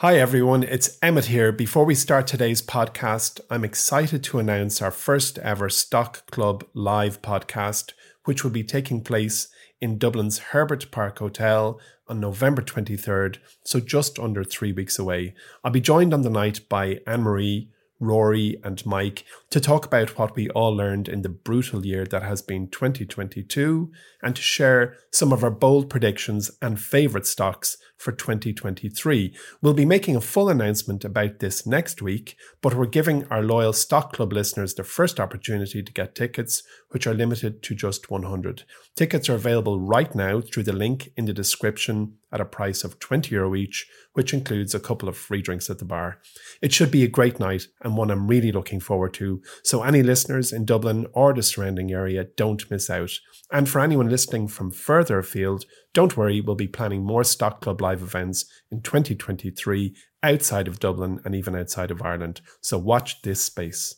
Hi 0.00 0.18
everyone, 0.18 0.62
it's 0.62 0.98
Emmett 1.00 1.24
here. 1.24 1.52
Before 1.52 1.86
we 1.86 1.94
start 1.94 2.26
today's 2.26 2.60
podcast, 2.60 3.40
I'm 3.48 3.64
excited 3.64 4.22
to 4.24 4.38
announce 4.38 4.82
our 4.82 4.90
first 4.90 5.38
ever 5.38 5.70
Stock 5.70 6.30
Club 6.30 6.66
live 6.74 7.22
podcast, 7.22 7.94
which 8.26 8.44
will 8.44 8.50
be 8.50 8.62
taking 8.62 9.02
place 9.02 9.48
in 9.80 9.96
Dublin's 9.96 10.36
Herbert 10.52 10.90
Park 10.90 11.20
Hotel 11.20 11.80
on 12.08 12.20
November 12.20 12.60
23rd, 12.60 13.38
so 13.64 13.80
just 13.80 14.18
under 14.18 14.44
three 14.44 14.70
weeks 14.70 14.98
away. 14.98 15.32
I'll 15.64 15.72
be 15.72 15.80
joined 15.80 16.12
on 16.12 16.20
the 16.20 16.28
night 16.28 16.68
by 16.68 16.98
Anne 17.06 17.22
Marie, 17.22 17.70
Rory, 17.98 18.60
and 18.62 18.84
Mike 18.84 19.24
to 19.48 19.60
talk 19.60 19.86
about 19.86 20.18
what 20.18 20.36
we 20.36 20.50
all 20.50 20.76
learned 20.76 21.08
in 21.08 21.22
the 21.22 21.30
brutal 21.30 21.86
year 21.86 22.04
that 22.04 22.22
has 22.22 22.42
been 22.42 22.68
2022 22.68 23.90
and 24.22 24.36
to 24.36 24.42
share 24.42 24.94
some 25.10 25.32
of 25.32 25.42
our 25.42 25.50
bold 25.50 25.88
predictions 25.88 26.50
and 26.60 26.78
favourite 26.78 27.26
stocks 27.26 27.78
for 27.96 28.12
2023. 28.12 29.34
We'll 29.62 29.74
be 29.74 29.84
making 29.84 30.16
a 30.16 30.20
full 30.20 30.48
announcement 30.48 31.04
about 31.04 31.38
this 31.38 31.66
next 31.66 32.02
week, 32.02 32.36
but 32.60 32.74
we're 32.74 32.86
giving 32.86 33.26
our 33.28 33.42
loyal 33.42 33.72
Stock 33.72 34.12
Club 34.12 34.32
listeners 34.32 34.74
the 34.74 34.84
first 34.84 35.18
opportunity 35.18 35.82
to 35.82 35.92
get 35.92 36.14
tickets, 36.14 36.62
which 36.90 37.06
are 37.06 37.14
limited 37.14 37.62
to 37.62 37.74
just 37.74 38.10
100. 38.10 38.64
Tickets 38.94 39.28
are 39.28 39.34
available 39.34 39.80
right 39.80 40.14
now 40.14 40.40
through 40.40 40.64
the 40.64 40.72
link 40.72 41.10
in 41.16 41.24
the 41.24 41.32
description 41.32 42.16
at 42.32 42.40
a 42.40 42.44
price 42.44 42.84
of 42.84 42.98
20 42.98 43.34
euro 43.34 43.54
each, 43.54 43.86
which 44.12 44.34
includes 44.34 44.74
a 44.74 44.80
couple 44.80 45.08
of 45.08 45.16
free 45.16 45.40
drinks 45.40 45.70
at 45.70 45.78
the 45.78 45.84
bar. 45.84 46.20
It 46.60 46.72
should 46.72 46.90
be 46.90 47.04
a 47.04 47.08
great 47.08 47.38
night 47.38 47.68
and 47.82 47.96
one 47.96 48.10
I'm 48.10 48.26
really 48.26 48.52
looking 48.52 48.80
forward 48.80 49.14
to. 49.14 49.42
So, 49.62 49.82
any 49.82 50.02
listeners 50.02 50.52
in 50.52 50.64
Dublin 50.64 51.06
or 51.12 51.32
the 51.32 51.42
surrounding 51.42 51.92
area, 51.92 52.24
don't 52.36 52.70
miss 52.70 52.90
out. 52.90 53.12
And 53.52 53.68
for 53.68 53.80
anyone 53.80 54.10
listening 54.10 54.48
from 54.48 54.70
further 54.70 55.18
afield, 55.18 55.64
don't 55.94 56.16
worry, 56.16 56.40
we'll 56.40 56.56
be 56.56 56.68
planning 56.68 57.04
more 57.04 57.24
Stock 57.24 57.60
Club 57.60 57.80
live 57.86 58.02
events 58.02 58.44
in 58.72 58.80
2023 58.80 59.94
outside 60.24 60.66
of 60.66 60.80
Dublin 60.80 61.20
and 61.24 61.36
even 61.36 61.54
outside 61.54 61.92
of 61.92 62.02
Ireland. 62.02 62.40
So, 62.60 62.78
watch 62.78 63.22
this 63.22 63.40
space. 63.40 63.94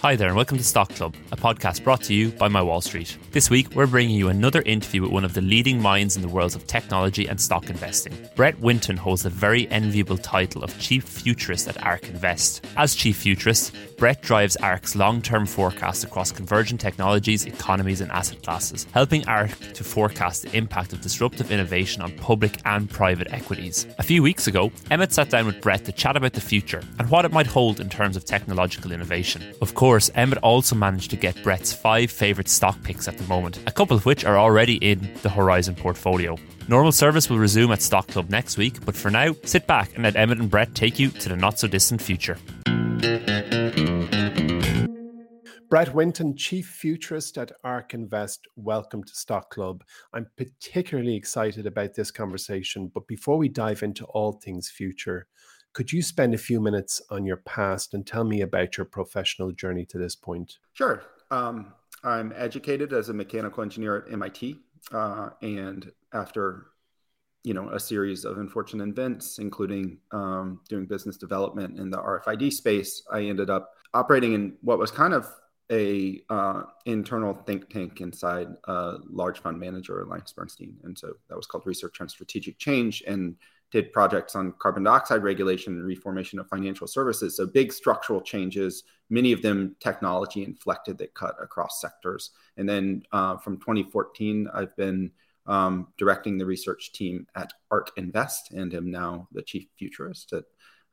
Hi 0.00 0.14
there, 0.14 0.28
and 0.28 0.36
welcome 0.36 0.58
to 0.58 0.62
Stock 0.62 0.90
Club, 0.90 1.16
a 1.32 1.36
podcast 1.36 1.82
brought 1.82 2.04
to 2.04 2.14
you 2.14 2.28
by 2.28 2.46
My 2.46 2.62
Wall 2.62 2.80
Street. 2.80 3.18
This 3.32 3.50
week, 3.50 3.74
we're 3.74 3.88
bringing 3.88 4.14
you 4.14 4.28
another 4.28 4.62
interview 4.62 5.02
with 5.02 5.10
one 5.10 5.24
of 5.24 5.34
the 5.34 5.40
leading 5.40 5.82
minds 5.82 6.14
in 6.14 6.22
the 6.22 6.28
worlds 6.28 6.54
of 6.54 6.68
technology 6.68 7.26
and 7.26 7.40
stock 7.40 7.68
investing. 7.68 8.16
Brett 8.36 8.60
Winton 8.60 8.96
holds 8.96 9.24
the 9.24 9.30
very 9.30 9.68
enviable 9.72 10.16
title 10.16 10.62
of 10.62 10.78
Chief 10.78 11.02
Futurist 11.02 11.66
at 11.66 11.84
ARK 11.84 12.08
Invest. 12.08 12.64
As 12.76 12.94
Chief 12.94 13.16
Futurist, 13.16 13.74
Brett 13.96 14.22
drives 14.22 14.54
ARK's 14.58 14.94
long 14.94 15.20
term 15.20 15.46
forecast 15.46 16.04
across 16.04 16.30
convergent 16.30 16.80
technologies, 16.80 17.44
economies, 17.44 18.00
and 18.00 18.12
asset 18.12 18.40
classes, 18.44 18.86
helping 18.92 19.26
ARK 19.26 19.50
to 19.74 19.82
forecast 19.82 20.42
the 20.42 20.56
impact 20.56 20.92
of 20.92 21.00
disruptive 21.00 21.50
innovation 21.50 22.02
on 22.02 22.12
public 22.18 22.60
and 22.66 22.88
private 22.88 23.32
equities. 23.32 23.88
A 23.98 24.04
few 24.04 24.22
weeks 24.22 24.46
ago, 24.46 24.70
Emmett 24.92 25.12
sat 25.12 25.28
down 25.28 25.46
with 25.46 25.60
Brett 25.60 25.84
to 25.86 25.92
chat 25.92 26.16
about 26.16 26.34
the 26.34 26.40
future 26.40 26.84
and 27.00 27.10
what 27.10 27.24
it 27.24 27.32
might 27.32 27.48
hold 27.48 27.80
in 27.80 27.88
terms 27.88 28.16
of 28.16 28.24
technological 28.24 28.92
innovation. 28.92 29.42
Of 29.60 29.74
course, 29.74 29.87
course, 29.88 30.10
Emmett 30.14 30.36
also 30.40 30.76
managed 30.76 31.08
to 31.08 31.16
get 31.16 31.42
Brett's 31.42 31.72
five 31.72 32.10
favourite 32.10 32.46
stock 32.46 32.76
picks 32.82 33.08
at 33.08 33.16
the 33.16 33.24
moment, 33.24 33.58
a 33.66 33.72
couple 33.72 33.96
of 33.96 34.04
which 34.04 34.22
are 34.22 34.36
already 34.36 34.74
in 34.74 35.14
the 35.22 35.30
Horizon 35.30 35.74
portfolio. 35.74 36.36
Normal 36.68 36.92
service 36.92 37.30
will 37.30 37.38
resume 37.38 37.72
at 37.72 37.80
Stock 37.80 38.06
Club 38.06 38.28
next 38.28 38.58
week, 38.58 38.84
but 38.84 38.94
for 38.94 39.10
now, 39.10 39.34
sit 39.44 39.66
back 39.66 39.94
and 39.94 40.02
let 40.02 40.14
Emmett 40.14 40.40
and 40.40 40.50
Brett 40.50 40.74
take 40.74 40.98
you 40.98 41.08
to 41.08 41.30
the 41.30 41.36
not 41.36 41.58
so 41.58 41.68
distant 41.68 42.02
future. 42.02 42.36
Brett 45.70 45.94
Winton, 45.94 46.36
Chief 46.36 46.66
Futurist 46.66 47.38
at 47.38 47.52
ARK 47.64 47.94
Invest, 47.94 48.46
welcome 48.56 49.02
to 49.04 49.14
Stock 49.14 49.48
Club. 49.48 49.84
I'm 50.12 50.26
particularly 50.36 51.14
excited 51.14 51.66
about 51.66 51.94
this 51.94 52.10
conversation, 52.10 52.90
but 52.92 53.06
before 53.06 53.38
we 53.38 53.48
dive 53.48 53.82
into 53.82 54.04
all 54.04 54.32
things 54.32 54.68
future, 54.68 55.28
could 55.78 55.92
you 55.92 56.02
spend 56.02 56.34
a 56.34 56.38
few 56.38 56.60
minutes 56.60 57.00
on 57.08 57.24
your 57.24 57.36
past 57.36 57.94
and 57.94 58.04
tell 58.04 58.24
me 58.24 58.40
about 58.40 58.76
your 58.76 58.84
professional 58.84 59.52
journey 59.52 59.84
to 59.84 59.96
this 59.96 60.16
point? 60.16 60.58
Sure. 60.72 61.04
Um, 61.30 61.72
I'm 62.02 62.32
educated 62.34 62.92
as 62.92 63.10
a 63.10 63.14
mechanical 63.14 63.62
engineer 63.62 63.98
at 63.98 64.12
MIT, 64.12 64.58
uh, 64.90 65.30
and 65.40 65.88
after 66.12 66.66
you 67.44 67.54
know 67.54 67.68
a 67.68 67.78
series 67.78 68.24
of 68.24 68.38
unfortunate 68.38 68.88
events, 68.88 69.38
including 69.38 69.98
um, 70.10 70.62
doing 70.68 70.84
business 70.84 71.16
development 71.16 71.78
in 71.78 71.90
the 71.90 71.98
RFID 71.98 72.52
space, 72.52 73.04
I 73.12 73.26
ended 73.26 73.48
up 73.48 73.70
operating 73.94 74.32
in 74.32 74.56
what 74.62 74.80
was 74.80 74.90
kind 74.90 75.14
of 75.14 75.28
a 75.70 76.20
uh, 76.28 76.62
internal 76.86 77.34
think 77.34 77.70
tank 77.70 78.00
inside 78.00 78.48
a 78.64 78.96
large 79.08 79.38
fund 79.38 79.60
manager, 79.60 80.04
AllianceBernstein, 80.04 80.72
and 80.82 80.98
so 80.98 81.12
that 81.28 81.36
was 81.36 81.46
called 81.46 81.66
Research 81.66 82.00
on 82.00 82.08
Strategic 82.08 82.58
Change, 82.58 83.04
and 83.06 83.36
did 83.70 83.92
projects 83.92 84.34
on 84.34 84.54
carbon 84.58 84.84
dioxide 84.84 85.22
regulation 85.22 85.74
and 85.74 85.86
reformation 85.86 86.38
of 86.38 86.48
financial 86.48 86.86
services. 86.86 87.36
So 87.36 87.46
big 87.46 87.72
structural 87.72 88.20
changes, 88.20 88.84
many 89.10 89.32
of 89.32 89.42
them 89.42 89.76
technology 89.80 90.42
inflected 90.42 90.98
that 90.98 91.14
cut 91.14 91.36
across 91.40 91.80
sectors. 91.80 92.30
And 92.56 92.68
then 92.68 93.02
uh, 93.12 93.36
from 93.36 93.58
2014, 93.58 94.48
I've 94.54 94.74
been 94.76 95.10
um, 95.46 95.88
directing 95.96 96.38
the 96.38 96.46
research 96.46 96.92
team 96.92 97.26
at 97.34 97.52
ARK 97.70 97.90
Invest 97.96 98.52
and 98.52 98.74
am 98.74 98.90
now 98.90 99.28
the 99.32 99.42
chief 99.42 99.66
futurist. 99.78 100.32
At, 100.32 100.44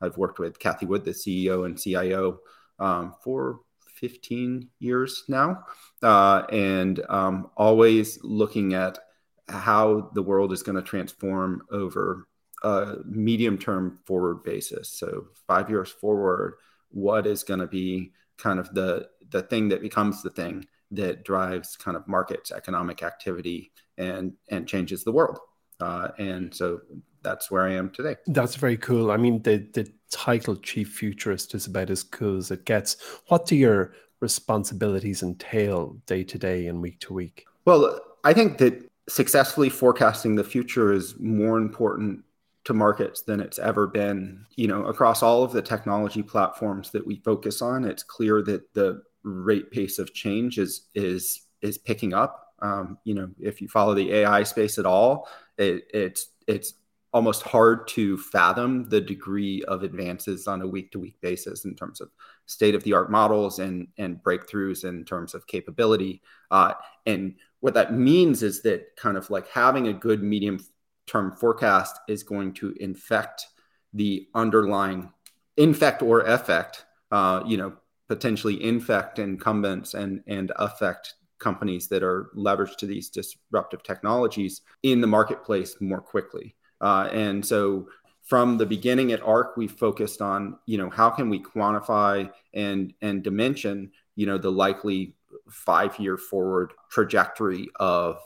I've 0.02 0.18
worked 0.18 0.40
with 0.40 0.60
Cathie 0.60 0.86
Wood, 0.86 1.06
the 1.06 1.12
CEO 1.12 1.66
and 1.66 1.80
CIO, 1.80 2.40
um, 2.80 3.16
for 3.24 3.62
15 3.96 4.70
years 4.80 5.24
now, 5.30 5.64
uh, 6.04 6.44
and 6.50 7.02
um, 7.08 7.50
always 7.56 8.20
looking 8.24 8.74
at 8.74 9.00
how 9.48 10.12
the 10.14 10.22
world 10.22 10.52
is 10.52 10.64
going 10.64 10.76
to 10.76 10.82
transform 10.82 11.62
over 11.72 12.28
a 12.64 12.98
medium 13.06 13.58
term 13.58 14.00
forward 14.06 14.44
basis. 14.44 14.90
So 14.90 15.28
five 15.48 15.70
years 15.70 15.90
forward, 15.90 16.56
what 16.90 17.28
is 17.28 17.44
going 17.44 17.60
to 17.60 17.68
be 17.68 18.12
kind 18.38 18.60
of 18.60 18.74
the 18.74 19.08
the 19.30 19.42
thing 19.42 19.70
that 19.70 19.82
becomes 19.82 20.22
the 20.22 20.30
thing 20.30 20.66
that 20.92 21.24
drives 21.24 21.76
kind 21.76 21.98
of 21.98 22.08
markets, 22.08 22.52
economic 22.52 23.04
activity, 23.04 23.72
and 23.98 24.34
and 24.50 24.68
changes 24.68 25.04
the 25.04 25.12
world. 25.12 25.40
Uh, 25.80 26.10
and 26.18 26.54
so 26.54 26.80
that's 27.22 27.52
where 27.52 27.64
I 27.64 27.74
am 27.74 27.90
today. 27.90 28.16
That's 28.28 28.56
very 28.56 28.78
cool. 28.78 29.12
I 29.12 29.18
mean, 29.18 29.42
the 29.42 29.68
the 29.74 29.92
title 30.12 30.56
chief 30.56 30.90
futurist 30.94 31.54
is 31.56 31.68
about 31.68 31.90
as 31.90 32.04
cool 32.04 32.38
as 32.38 32.52
it 32.52 32.66
gets. 32.66 32.98
What 33.28 33.46
do 33.46 33.56
your 33.56 33.94
responsibilities 34.22 35.22
entail 35.22 35.98
day 36.06 36.24
to 36.24 36.38
day 36.38 36.68
and 36.68 36.82
week 36.82 37.00
to 37.02 37.14
week? 37.14 37.46
Well, 37.66 38.00
I 38.24 38.34
think 38.34 38.58
that 38.60 38.90
successfully 39.10 39.70
forecasting 39.70 40.36
the 40.36 40.44
future 40.44 40.94
is 40.94 41.16
more 41.20 41.58
important 41.58 42.24
to 42.66 42.74
markets 42.74 43.22
than 43.22 43.40
it's 43.40 43.60
ever 43.60 43.88
been. 43.88 44.46
You 44.56 44.68
know, 44.68 44.86
across 44.86 45.24
all 45.24 45.44
of 45.44 45.52
the 45.52 45.62
technology 45.62 46.22
platforms 46.22 46.92
that 46.92 47.06
we 47.06 47.18
focus 47.18 47.62
on, 47.62 47.86
it's 47.86 48.04
clear 48.04 48.42
that 48.44 48.74
the 48.74 49.04
rate 49.24 49.72
pace 49.72 49.98
of 49.98 50.14
change 50.14 50.58
is 50.58 50.88
is 50.94 51.42
is 51.62 51.78
picking 51.78 52.14
up. 52.14 52.54
Um, 52.60 52.98
you 53.04 53.16
know, 53.16 53.30
if 53.40 53.62
you 53.62 53.68
follow 53.68 53.94
the 53.94 54.12
AI 54.14 54.44
space 54.44 54.78
at 54.78 54.86
all, 54.86 55.28
it, 55.58 55.86
it's 55.94 56.30
it's 56.48 56.74
almost 57.14 57.44
hard 57.44 57.88
to 57.88 58.18
fathom 58.18 58.90
the 58.90 59.00
degree 59.00 59.64
of 59.70 59.84
advances 59.84 60.48
on 60.48 60.62
a 60.62 60.68
week 60.68 60.92
to 60.92 61.00
week 61.00 61.16
basis 61.22 61.64
in 61.64 61.74
terms 61.74 62.02
of 62.02 62.10
state 62.46 62.76
of 62.76 62.84
the 62.84 62.94
art 62.94 63.10
models 63.10 63.60
and 63.60 63.88
and 63.98 64.22
breakthroughs 64.24 64.84
in 64.84 65.06
terms 65.06 65.34
of 65.34 65.48
capability. 65.48 66.22
Uh, 66.52 66.74
and 67.06 67.36
what 67.60 67.74
that 67.74 67.94
means 67.94 68.44
is 68.44 68.62
that 68.64 68.96
kind 68.96 69.18
of 69.18 69.30
like 69.30 69.48
having 69.48 69.88
a 69.88 69.94
good 69.94 70.22
medium 70.22 70.60
term 71.08 71.32
forecast 71.32 72.00
is 72.08 72.24
going 72.24 72.54
to 72.54 72.76
infect 72.80 73.48
the 73.94 74.28
underlying 74.34 75.12
infect 75.58 76.02
or 76.02 76.22
affect, 76.22 76.86
uh, 77.12 77.42
you 77.46 77.58
know, 77.58 77.74
potentially 78.08 78.64
infect 78.64 79.20
incumbents 79.20 79.94
and 79.94 80.22
and 80.28 80.52
affect 80.58 81.16
companies 81.40 81.88
that 81.88 82.04
are 82.04 82.30
leveraged 82.36 82.78
to 82.78 82.86
these 82.86 83.10
disruptive 83.10 83.84
technologies 83.84 84.62
in 84.84 85.02
the 85.02 85.08
marketplace 85.08 85.76
more 85.82 86.02
quickly. 86.02 86.56
Uh, 86.82 87.10
and 87.12 87.46
so 87.46 87.88
from 88.24 88.58
the 88.58 88.66
beginning 88.66 89.12
at 89.12 89.22
ARK 89.22 89.56
we 89.58 89.68
focused 89.68 90.22
on, 90.22 90.58
you 90.66 90.78
know, 90.78 90.90
how 90.90 91.10
can 91.10 91.30
we 91.30 91.40
quantify 91.40 92.30
and 92.54 92.94
and 93.02 93.24
dimension, 93.24 93.92
you 94.16 94.26
know, 94.26 94.38
the 94.38 94.52
likely 94.52 95.16
five 95.50 95.98
year 96.00 96.18
forward 96.18 96.74
trajectory 96.90 97.68
of 97.80 98.20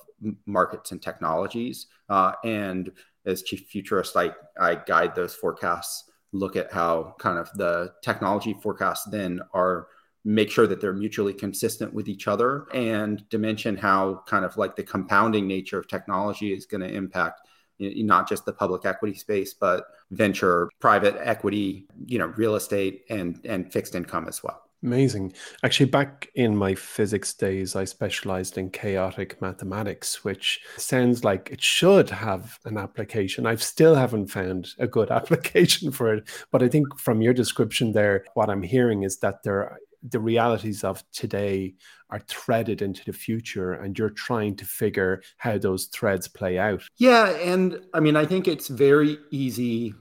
markets 0.45 0.92
and 0.92 1.01
technologies. 1.01 1.88
Uh, 2.10 2.33
and 2.44 2.92
as 3.25 3.44
chief 3.44 3.68
futurist, 3.69 4.16
I, 4.16 4.31
I 4.60 4.75
guide 4.75 5.16
those 5.16 5.36
forecasts, 5.36 6.10
look 6.31 6.56
at 6.56 6.71
how 6.71 7.16
kind 7.19 7.38
of 7.38 7.50
the 7.56 7.94
technology 8.04 8.56
forecasts 8.62 9.06
then 9.10 9.42
are 9.54 9.88
make 10.25 10.51
sure 10.51 10.68
that 10.68 10.81
they're 10.81 10.94
mutually 10.94 11.33
consistent 11.33 11.94
with 11.94 12.07
each 12.07 12.27
other 12.27 12.68
and 12.74 13.27
dimension 13.30 13.77
how 13.77 14.21
kind 14.27 14.44
of 14.44 14.57
like 14.57 14.75
the 14.75 14.83
compounding 14.83 15.48
nature 15.48 15.80
of 15.80 15.88
technology 15.88 16.54
is 16.54 16.65
going 16.65 16.81
to 16.81 16.94
impact 16.94 17.42
not 17.80 18.27
just 18.27 18.45
the 18.45 18.51
public 18.51 18.86
equity 18.86 19.18
space 19.18 19.54
but 19.54 19.86
venture 20.12 20.69
private 20.80 21.15
equity 21.22 21.88
you 22.06 22.19
know 22.19 22.27
real 22.36 22.56
estate 22.56 23.04
and 23.10 23.39
and 23.45 23.72
fixed 23.72 23.95
income 23.95 24.27
as 24.27 24.44
well 24.44 24.69
Amazing. 24.81 25.34
Actually, 25.62 25.88
back 25.88 26.30
in 26.36 26.56
my 26.56 26.74
physics 26.74 27.34
days, 27.34 27.76
I 27.76 27.84
specialized 27.84 28.58
in 28.58 28.70
chaotic 28.70 29.42
mathematics, 29.42 30.24
which 30.24 30.62
sounds 30.78 31.26
like 31.26 31.50
it 31.52 31.62
should 31.62 32.10
have 32.10 32.58
an 32.64 32.78
application. 32.78 33.46
I 33.46 33.56
still 33.56 33.94
haven't 33.94 34.28
found 34.28 34.70
a 34.80 34.88
good 34.88 35.12
application 35.20 35.92
for 35.92 36.14
it. 36.14 36.30
But 36.52 36.64
I 36.64 36.70
think 36.70 36.98
from 36.98 37.22
your 37.22 37.34
description 37.34 37.92
there, 37.92 38.24
what 38.36 38.50
I'm 38.50 38.64
hearing 38.64 39.04
is 39.04 39.20
that 39.20 39.44
there 39.44 39.78
the 40.02 40.20
realities 40.20 40.86
of 40.86 41.04
today 41.12 41.75
are 42.10 42.20
threaded 42.20 42.82
into 42.82 43.04
the 43.04 43.12
future 43.12 43.74
and 43.74 44.00
you're 44.00 44.10
trying 44.10 44.56
to 44.56 44.64
figure 44.64 45.22
how 45.38 45.58
those 45.58 45.88
threads 45.88 46.25
play 46.25 46.58
out 46.58 46.82
yeah 46.98 47.32
and 47.32 47.82
i 47.94 48.00
mean 48.00 48.16
i 48.16 48.25
think 48.25 48.48
it's 48.48 48.70
very 48.70 49.18
easy 49.30 49.94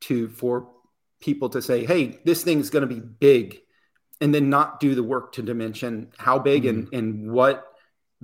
to 0.00 0.28
for 0.30 0.68
people 1.20 1.50
to 1.50 1.60
say 1.60 1.84
hey 1.84 2.18
this 2.24 2.42
thing's 2.42 2.70
going 2.70 2.80
to 2.88 2.94
be 2.94 3.00
big 3.00 3.60
and 4.22 4.34
then 4.34 4.48
not 4.48 4.80
do 4.80 4.94
the 4.94 5.02
work 5.02 5.32
to 5.32 5.42
dimension 5.42 6.10
how 6.16 6.38
big 6.38 6.62
mm-hmm. 6.62 6.94
and 6.94 6.94
and 6.94 7.30
what 7.30 7.66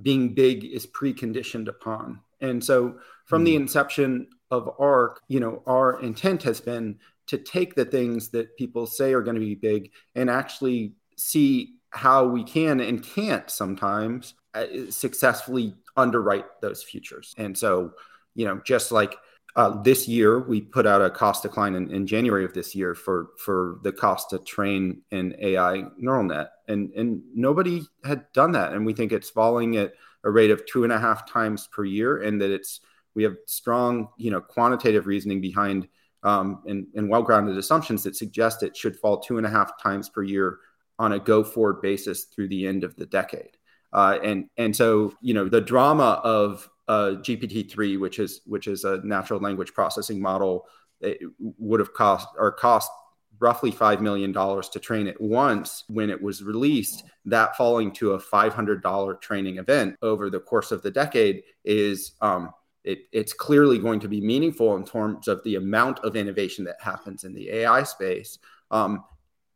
being 0.01 0.33
big 0.33 0.63
is 0.63 0.87
preconditioned 0.87 1.67
upon 1.67 2.19
and 2.41 2.63
so 2.63 2.97
from 3.25 3.39
mm-hmm. 3.39 3.45
the 3.45 3.55
inception 3.55 4.27
of 4.49 4.69
ARK 4.79 5.21
you 5.27 5.39
know 5.39 5.61
our 5.67 6.01
intent 6.01 6.41
has 6.41 6.59
been 6.59 6.97
to 7.27 7.37
take 7.37 7.75
the 7.75 7.85
things 7.85 8.29
that 8.29 8.57
people 8.57 8.87
say 8.87 9.13
are 9.13 9.21
going 9.21 9.35
to 9.35 9.39
be 9.39 9.53
big 9.53 9.91
and 10.15 10.31
actually 10.31 10.93
see 11.15 11.75
how 11.91 12.25
we 12.25 12.43
can 12.43 12.79
and 12.79 13.03
can't 13.03 13.49
sometimes 13.49 14.33
uh, 14.55 14.65
successfully 14.89 15.75
underwrite 15.95 16.45
those 16.61 16.81
futures. 16.81 17.35
And 17.37 17.57
so, 17.57 17.91
you 18.33 18.45
know, 18.45 18.61
just 18.65 18.91
like 18.91 19.15
uh, 19.59 19.81
this 19.81 20.07
year, 20.07 20.39
we 20.39 20.61
put 20.61 20.87
out 20.87 21.01
a 21.01 21.09
cost 21.09 21.43
decline 21.43 21.75
in, 21.75 21.91
in, 21.91 22.07
January 22.07 22.45
of 22.45 22.53
this 22.53 22.73
year 22.73 22.95
for 22.95 23.31
for 23.37 23.79
the 23.83 23.91
cost 23.91 24.29
to 24.29 24.39
train 24.39 25.01
an 25.11 25.35
AI 25.37 25.83
neural 25.97 26.23
net, 26.23 26.51
and 26.69 26.93
and 26.93 27.21
nobody 27.35 27.81
had 28.05 28.23
done 28.31 28.53
that, 28.53 28.71
and 28.71 28.85
we 28.85 28.93
think 28.93 29.11
it's 29.11 29.29
falling 29.29 29.75
at 29.75 29.95
a 30.23 30.31
rate 30.31 30.49
of 30.49 30.65
two 30.65 30.85
and 30.85 30.93
a 30.93 30.97
half 30.97 31.29
times 31.29 31.67
per 31.67 31.83
year, 31.83 32.21
and 32.21 32.39
that 32.39 32.51
it's 32.51 32.79
we 33.15 33.23
have 33.23 33.35
strong, 33.47 34.07
you 34.17 34.31
know, 34.31 34.39
quantitative 34.39 35.07
reasoning 35.07 35.41
behind 35.41 35.89
um, 36.23 36.63
and, 36.65 36.87
and 36.95 37.09
well 37.09 37.21
grounded 37.21 37.57
assumptions 37.57 38.01
that 38.03 38.15
suggest 38.15 38.63
it 38.63 38.77
should 38.77 38.95
fall 38.95 39.19
two 39.19 39.39
and 39.39 39.45
a 39.45 39.49
half 39.49 39.73
times 39.83 40.07
per 40.07 40.23
year 40.23 40.59
on 40.99 41.11
a 41.11 41.19
go 41.19 41.43
forward 41.43 41.81
basis 41.81 42.23
through 42.33 42.47
the 42.47 42.65
end 42.65 42.85
of 42.85 42.95
the 42.95 43.05
decade. 43.07 43.57
Uh, 43.91 44.19
and 44.23 44.49
and 44.55 44.73
so 44.73 45.13
you 45.21 45.33
know 45.33 45.49
the 45.49 45.59
drama 45.59 46.21
of 46.23 46.69
uh, 46.89 47.15
GPT-3, 47.21 47.99
which 47.99 48.19
is 48.19 48.41
which 48.45 48.67
is 48.67 48.83
a 48.83 48.97
natural 49.05 49.39
language 49.39 49.73
processing 49.73 50.19
model, 50.19 50.65
it 50.99 51.19
would 51.39 51.79
have 51.79 51.93
cost 51.93 52.27
or 52.37 52.51
cost 52.51 52.91
roughly 53.39 53.71
$5 53.71 54.01
million 54.01 54.33
to 54.33 54.79
train 54.81 55.07
it 55.07 55.21
once 55.21 55.85
when 55.87 56.09
it 56.09 56.21
was 56.21 56.43
released. 56.43 57.03
That 57.25 57.55
falling 57.55 57.93
to 57.93 58.13
a 58.13 58.19
$500 58.19 59.21
training 59.21 59.59
event 59.59 59.95
over 60.01 60.29
the 60.29 60.41
course 60.41 60.71
of 60.71 60.81
the 60.81 60.91
decade 60.91 61.43
is 61.63 62.13
um, 62.19 62.49
it, 62.83 63.03
it's 63.13 63.31
clearly 63.31 63.77
going 63.77 64.01
to 64.01 64.09
be 64.09 64.19
meaningful 64.19 64.75
in 64.75 64.83
terms 64.83 65.29
of 65.29 65.41
the 65.43 65.55
amount 65.55 65.99
of 65.99 66.17
innovation 66.17 66.65
that 66.65 66.81
happens 66.81 67.23
in 67.23 67.33
the 67.33 67.49
AI 67.49 67.83
space. 67.83 68.39
Um, 68.71 69.05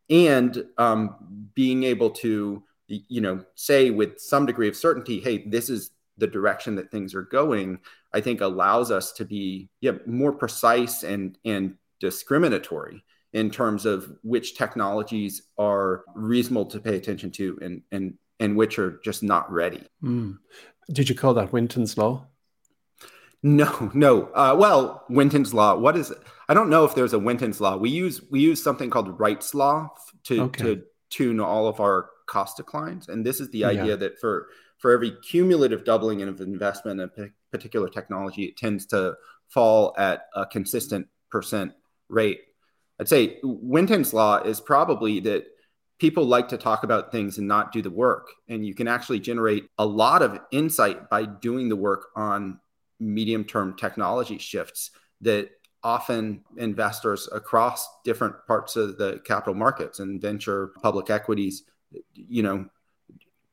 and 0.09 0.65
um, 0.77 1.49
being 1.55 1.83
able 1.83 2.11
to 2.11 2.63
you 2.87 3.21
know 3.21 3.43
say 3.55 3.89
with 3.89 4.19
some 4.19 4.45
degree 4.45 4.67
of 4.67 4.75
certainty 4.75 5.21
hey 5.21 5.47
this 5.47 5.69
is 5.69 5.91
the 6.17 6.27
direction 6.27 6.75
that 6.75 6.91
things 6.91 7.15
are 7.15 7.23
going 7.23 7.79
i 8.13 8.21
think 8.21 8.41
allows 8.41 8.91
us 8.91 9.11
to 9.11 9.25
be 9.25 9.69
yeah 9.81 9.93
more 10.05 10.31
precise 10.31 11.03
and 11.03 11.37
and 11.45 11.75
discriminatory 11.99 13.03
in 13.33 13.49
terms 13.49 13.85
of 13.85 14.11
which 14.21 14.55
technologies 14.55 15.43
are 15.57 16.03
reasonable 16.15 16.65
to 16.65 16.79
pay 16.79 16.95
attention 16.95 17.31
to 17.31 17.57
and 17.61 17.81
and 17.91 18.13
and 18.39 18.55
which 18.55 18.77
are 18.77 18.99
just 19.03 19.23
not 19.23 19.51
ready 19.51 19.83
mm. 20.03 20.37
did 20.91 21.09
you 21.09 21.15
call 21.15 21.33
that 21.33 21.53
winton's 21.53 21.97
law 21.97 22.25
no, 23.43 23.91
no. 23.93 24.29
Uh, 24.33 24.55
well, 24.57 25.03
Winton's 25.09 25.53
law. 25.53 25.75
What 25.75 25.97
is 25.97 26.11
it? 26.11 26.17
I 26.47 26.53
don't 26.53 26.69
know 26.69 26.85
if 26.85 26.95
there's 26.95 27.11
a 27.11 27.19
Winton's 27.19 27.59
law. 27.59 27.75
We 27.75 27.89
use 27.89 28.21
we 28.31 28.39
use 28.39 28.63
something 28.63 28.89
called 28.89 29.19
Wright's 29.19 29.53
law 29.53 29.89
to 30.23 30.43
okay. 30.43 30.63
to 30.63 30.83
tune 31.09 31.41
all 31.41 31.67
of 31.67 31.81
our 31.81 32.09
cost 32.25 32.57
declines, 32.57 33.09
and 33.09 33.25
this 33.25 33.41
is 33.41 33.49
the 33.51 33.65
idea 33.65 33.85
yeah. 33.85 33.95
that 33.97 34.19
for 34.19 34.47
for 34.83 34.91
every 34.91 35.11
cumulative 35.21 35.85
doubling 35.85 36.21
of 36.23 36.41
investment 36.41 36.99
in 36.99 37.09
a 37.17 37.29
particular 37.53 37.87
technology, 37.87 38.43
it 38.43 38.57
tends 38.57 38.85
to 38.87 39.15
fall 39.47 39.95
at 39.97 40.25
a 40.35 40.45
consistent 40.45 41.07
percent 41.31 41.71
rate. 42.09 42.41
I'd 42.99 43.07
say 43.07 43.39
Winton's 43.43 44.13
law 44.13 44.39
is 44.39 44.59
probably 44.59 45.21
that 45.21 45.45
people 45.99 46.25
like 46.25 46.49
to 46.49 46.57
talk 46.57 46.83
about 46.83 47.13
things 47.13 47.37
and 47.37 47.47
not 47.47 47.71
do 47.71 47.81
the 47.81 47.89
work, 47.89 48.27
and 48.49 48.65
you 48.65 48.75
can 48.75 48.89
actually 48.89 49.21
generate 49.21 49.63
a 49.77 49.85
lot 49.85 50.21
of 50.21 50.37
insight 50.51 51.09
by 51.09 51.27
doing 51.27 51.69
the 51.69 51.77
work 51.77 52.07
on 52.17 52.59
medium 52.99 53.45
term 53.45 53.77
technology 53.77 54.37
shifts 54.37 54.91
that 55.21 55.49
often 55.81 56.43
investors 56.57 57.29
across 57.31 57.87
different 58.03 58.35
parts 58.47 58.75
of 58.75 58.97
the 58.97 59.21
capital 59.23 59.53
markets 59.53 59.99
and 59.99 60.21
venture 60.21 60.73
public 60.81 61.09
equities 61.09 61.63
you 62.13 62.43
know 62.43 62.65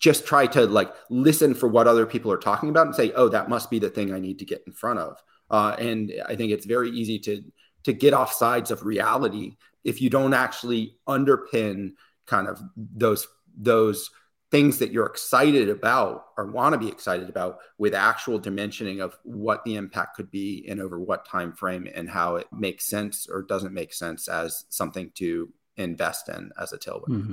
just 0.00 0.26
try 0.26 0.47
to 0.47 0.67
like 0.67 0.93
listen 1.11 1.55
for 1.55 1.69
what 1.69 1.87
other 1.87 2.06
people 2.06 2.32
are 2.32 2.38
talking 2.38 2.69
about 2.69 2.87
and 2.87 2.94
say 2.94 3.12
oh 3.14 3.29
that 3.29 3.49
must 3.49 3.70
be 3.70 3.79
the 3.79 3.91
thing 3.91 4.12
i 4.12 4.19
need 4.19 4.38
to 4.38 4.44
get 4.44 4.62
in 4.67 4.73
front 4.73 4.99
of 4.99 5.23
uh, 5.50 5.76
and 5.79 6.12
i 6.26 6.35
think 6.35 6.50
it's 6.50 6.67
very 6.67 6.91
easy 6.91 7.19
to 7.19 7.43
to 7.85 7.93
get 7.93 8.12
off 8.12 8.32
sides 8.32 8.70
of 8.70 8.85
reality 8.85 9.56
if 9.85 10.02
you 10.02 10.11
don't 10.11 10.35
actually 10.35 10.97
underpin 11.08 11.93
kind 12.26 12.49
of 12.49 12.61
those 12.76 13.26
those 13.56 14.11
things 14.50 14.79
that 14.79 14.91
you're 14.91 15.06
excited 15.06 15.69
about 15.69 16.25
or 16.37 16.46
want 16.46 16.73
to 16.73 16.79
be 16.79 16.88
excited 16.88 17.29
about 17.29 17.58
with 17.79 17.94
actual 17.94 18.41
dimensioning 18.41 19.00
of 19.00 19.17
what 19.23 19.62
the 19.64 19.77
impact 19.77 20.17
could 20.17 20.31
be 20.31 20.67
and 20.69 20.81
over 20.81 20.98
what 20.98 21.24
time 21.24 21.53
frame 21.53 21.89
and 21.94 22.10
how 22.10 22.36
it 22.36 22.46
makes 22.53 22.86
sense 22.86 23.29
or 23.31 23.43
doesn't 23.43 23.72
make 23.72 23.94
sense 23.94 24.27
as 24.27 24.65
something 24.69 25.10
to 25.15 25.53
invest 25.77 26.29
in 26.29 26.51
as 26.60 26.72
a 26.72 26.79
tailwind. 26.79 27.08
Mm-hmm. 27.08 27.32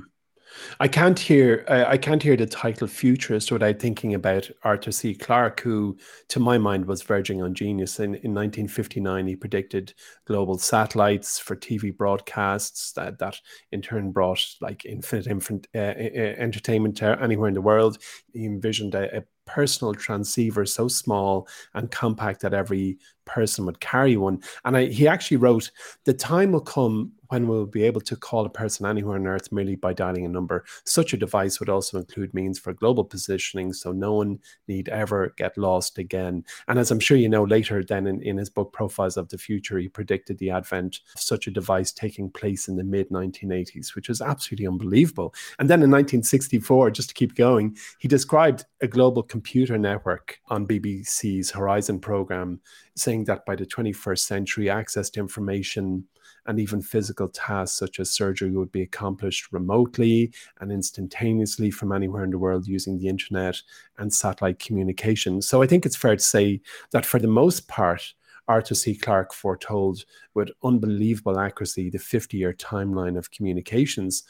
I 0.80 0.88
can't 0.88 1.18
hear 1.18 1.66
I 1.68 1.98
can't 1.98 2.22
hear 2.22 2.36
the 2.36 2.46
title 2.46 2.88
futurist 2.88 3.52
without 3.52 3.80
thinking 3.80 4.14
about 4.14 4.50
Arthur 4.64 4.92
C. 4.92 5.16
Clarke, 5.16 5.62
who, 5.62 5.98
to 6.30 6.40
my 6.40 6.58
mind, 6.58 6.86
was 6.86 7.02
verging 7.02 7.42
on 7.42 7.54
genius. 7.54 8.00
In, 8.00 8.16
in 8.16 8.34
1959, 8.34 9.28
he 9.28 9.36
predicted 9.36 9.94
global 10.26 10.58
satellites 10.58 11.40
for 11.40 11.56
TV 11.56 11.96
broadcasts 11.96 12.92
that, 12.94 13.20
that 13.20 13.40
in 13.72 13.82
turn 13.82 14.12
brought 14.12 14.46
like 14.62 14.86
infinite, 14.86 15.28
infinite 15.28 15.68
uh, 15.76 15.80
entertainment 15.80 16.98
to 16.98 17.18
anywhere 17.22 17.48
in 17.48 17.54
the 17.54 17.62
world. 17.62 17.98
He 18.34 18.46
envisioned 18.46 18.96
a, 18.96 19.18
a 19.18 19.24
personal 19.48 19.94
transceiver 19.94 20.66
so 20.66 20.88
small 20.88 21.48
and 21.74 21.90
compact 21.90 22.42
that 22.42 22.54
every 22.54 22.98
person 23.26 23.66
would 23.66 23.80
carry 23.80 24.18
one. 24.18 24.42
And 24.66 24.78
I, 24.78 24.86
he 24.86 25.08
actually 25.08 25.38
wrote, 25.38 25.72
The 26.06 26.14
time 26.14 26.52
will 26.52 26.62
come 26.62 27.14
when 27.30 27.48
we'll 27.48 27.66
be 27.66 27.84
able 27.84 28.02
to 28.02 28.16
call 28.16 28.46
a 28.46 28.50
person 28.50 28.86
anywhere 28.86 29.18
on 29.18 29.28
earth 29.28 29.52
merely 29.52 29.76
by 29.76 29.94
dialing 29.94 30.26
a 30.26 30.30
number. 30.30 30.64
Such 30.86 31.14
a 31.14 31.18
device 31.18 31.60
would 31.60 31.70
also 31.70 31.98
include 31.98 32.34
means 32.34 32.58
for 32.58 32.74
global 32.74 33.04
positioning, 33.04 33.74
so 33.74 33.92
no 33.92 34.14
one 34.14 34.40
need 34.68 34.90
ever 34.90 35.34
get 35.38 35.58
lost 35.58 35.98
again. 35.98 36.44
And 36.68 36.80
as 36.80 36.90
I'm 36.90 37.00
sure 37.00 37.18
you 37.18 37.30
know 37.30 37.44
later, 37.44 37.84
then 37.84 38.08
in, 38.08 38.22
in 38.22 38.38
his 38.38 38.50
book 38.50 38.72
Profiles 38.74 39.18
of 39.18 39.30
the 39.30 39.38
Future, 39.38 39.78
he 39.78 39.90
predicted 39.90 40.38
the 40.38 40.52
advent 40.52 41.02
of 41.16 41.22
such 41.22 41.48
a 41.48 41.52
device 41.52 41.92
taking 41.92 42.30
place 42.30 42.68
in 42.68 42.76
the 42.76 42.84
mid 42.84 43.10
1980s, 43.10 43.96
which 43.96 44.10
was 44.10 44.22
absolutely 44.22 44.68
unbelievable. 44.68 45.34
And 45.60 45.70
then 45.70 45.84
in 45.84 45.92
1964, 45.92 46.92
just 46.92 47.10
to 47.10 47.16
keep 47.16 47.36
going, 47.36 47.78
he 48.00 48.08
described 48.08 48.66
a 48.82 48.88
global 48.88 49.24
computer 49.38 49.78
network 49.78 50.40
on 50.48 50.66
BBC's 50.66 51.52
Horizon 51.52 52.00
program, 52.00 52.60
saying 52.96 53.26
that 53.26 53.46
by 53.46 53.56
the 53.56 53.68
21st 53.68 54.18
century, 54.18 54.68
access 54.68 55.12
to 55.12 55.20
information 55.20 56.04
and 56.48 56.60
even 56.60 56.82
physical 56.82 57.28
tasks 57.28 57.78
such 57.78 58.00
as 58.00 58.10
surgery 58.10 58.50
would 58.50 58.72
be 58.72 58.82
accomplished 58.82 59.52
remotely 59.52 60.34
and 60.60 60.72
instantaneously 60.72 61.70
from 61.70 61.92
anywhere 61.92 62.24
in 62.24 62.32
the 62.32 62.40
world 62.40 62.66
using 62.66 62.98
the 62.98 63.08
internet 63.08 63.62
and 64.00 64.12
satellite 64.12 64.58
communication. 64.58 65.40
So 65.40 65.62
I 65.62 65.68
think 65.68 65.86
it's 65.86 65.96
fair 65.96 66.16
to 66.16 66.24
say 66.24 66.60
that 66.90 67.06
for 67.06 67.20
the 67.20 67.28
most 67.28 67.68
part, 67.68 68.16
Arthur 68.48 68.74
C. 68.74 68.96
Clarke 68.96 69.36
foretold 69.36 70.04
with 70.34 70.50
unbelievable 70.64 71.40
accuracy 71.40 71.92
the 71.92 72.00
50 72.00 72.38
year 72.38 72.54
timeline 72.54 73.20
of 73.20 73.30
communications. 73.30 74.24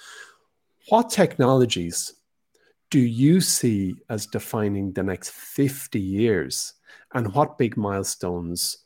What 0.89 1.09
technologies 1.09 2.13
do 2.89 2.99
you 2.99 3.41
see 3.41 3.95
as 4.09 4.25
defining 4.25 4.93
the 4.93 5.03
next 5.03 5.31
50 5.31 5.99
years? 5.99 6.73
And 7.13 7.33
what 7.33 7.57
big 7.57 7.77
milestones 7.77 8.77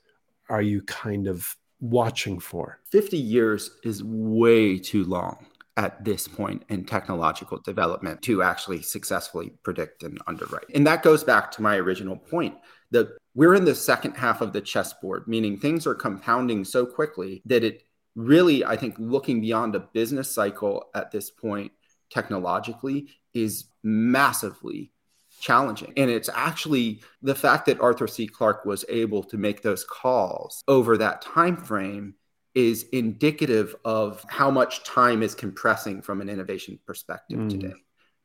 are 0.50 0.62
you 0.62 0.82
kind 0.84 1.28
of 1.28 1.56
watching 1.80 2.40
for? 2.40 2.80
50 2.92 3.18
years 3.18 3.72
is 3.84 4.04
way 4.04 4.78
too 4.78 5.04
long 5.06 5.46
at 5.78 6.04
this 6.04 6.28
point 6.28 6.64
in 6.70 6.84
technological 6.84 7.60
development 7.60 8.22
to 8.24 8.44
actually 8.44 8.82
successfully 8.82 9.52
predict 9.64 10.04
and 10.04 10.20
underwrite. 10.28 10.66
And 10.76 10.86
that 10.86 11.04
goes 11.04 11.24
back 11.24 11.52
to 11.52 11.62
my 11.62 11.78
original 11.78 12.18
point 12.18 12.56
that 12.92 13.08
we're 13.36 13.56
in 13.56 13.66
the 13.66 13.76
second 13.76 14.16
half 14.16 14.42
of 14.42 14.52
the 14.52 14.62
chessboard, 14.62 15.28
meaning 15.28 15.58
things 15.58 15.88
are 15.88 15.96
compounding 15.96 16.66
so 16.66 16.86
quickly 16.86 17.42
that 17.46 17.64
it 17.64 17.84
really, 18.16 18.66
I 18.66 18.76
think, 18.76 18.96
looking 18.98 19.40
beyond 19.40 19.76
a 19.76 19.80
business 19.80 20.30
cycle 20.30 20.90
at 20.94 21.12
this 21.12 21.30
point 21.30 21.72
technologically 22.12 23.08
is 23.34 23.66
massively 23.84 24.92
challenging. 25.40 25.94
And 25.98 26.10
it's 26.10 26.30
actually 26.34 27.02
the 27.22 27.36
fact 27.36 27.66
that 27.66 27.82
Arthur 27.82 28.08
C. 28.08 28.28
Clarke 28.28 28.66
was 28.66 28.86
able 28.90 29.24
to 29.24 29.38
make 29.38 29.62
those 29.62 29.84
calls 29.84 30.64
over 30.68 30.98
that 30.98 31.22
time 31.22 31.58
frame 31.58 32.16
is 32.54 32.84
indicative 32.92 33.76
of 33.86 34.24
how 34.28 34.52
much 34.52 34.84
time 34.84 35.24
is 35.24 35.34
compressing 35.34 36.02
from 36.02 36.22
an 36.22 36.30
innovation 36.30 36.78
perspective 36.86 37.40
mm. 37.40 37.50
today 37.50 37.74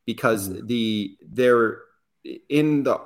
because 0.04 0.48
mm. 0.48 0.66
the 0.66 1.16
there 1.22 1.82
in 2.48 2.82
the 2.82 2.98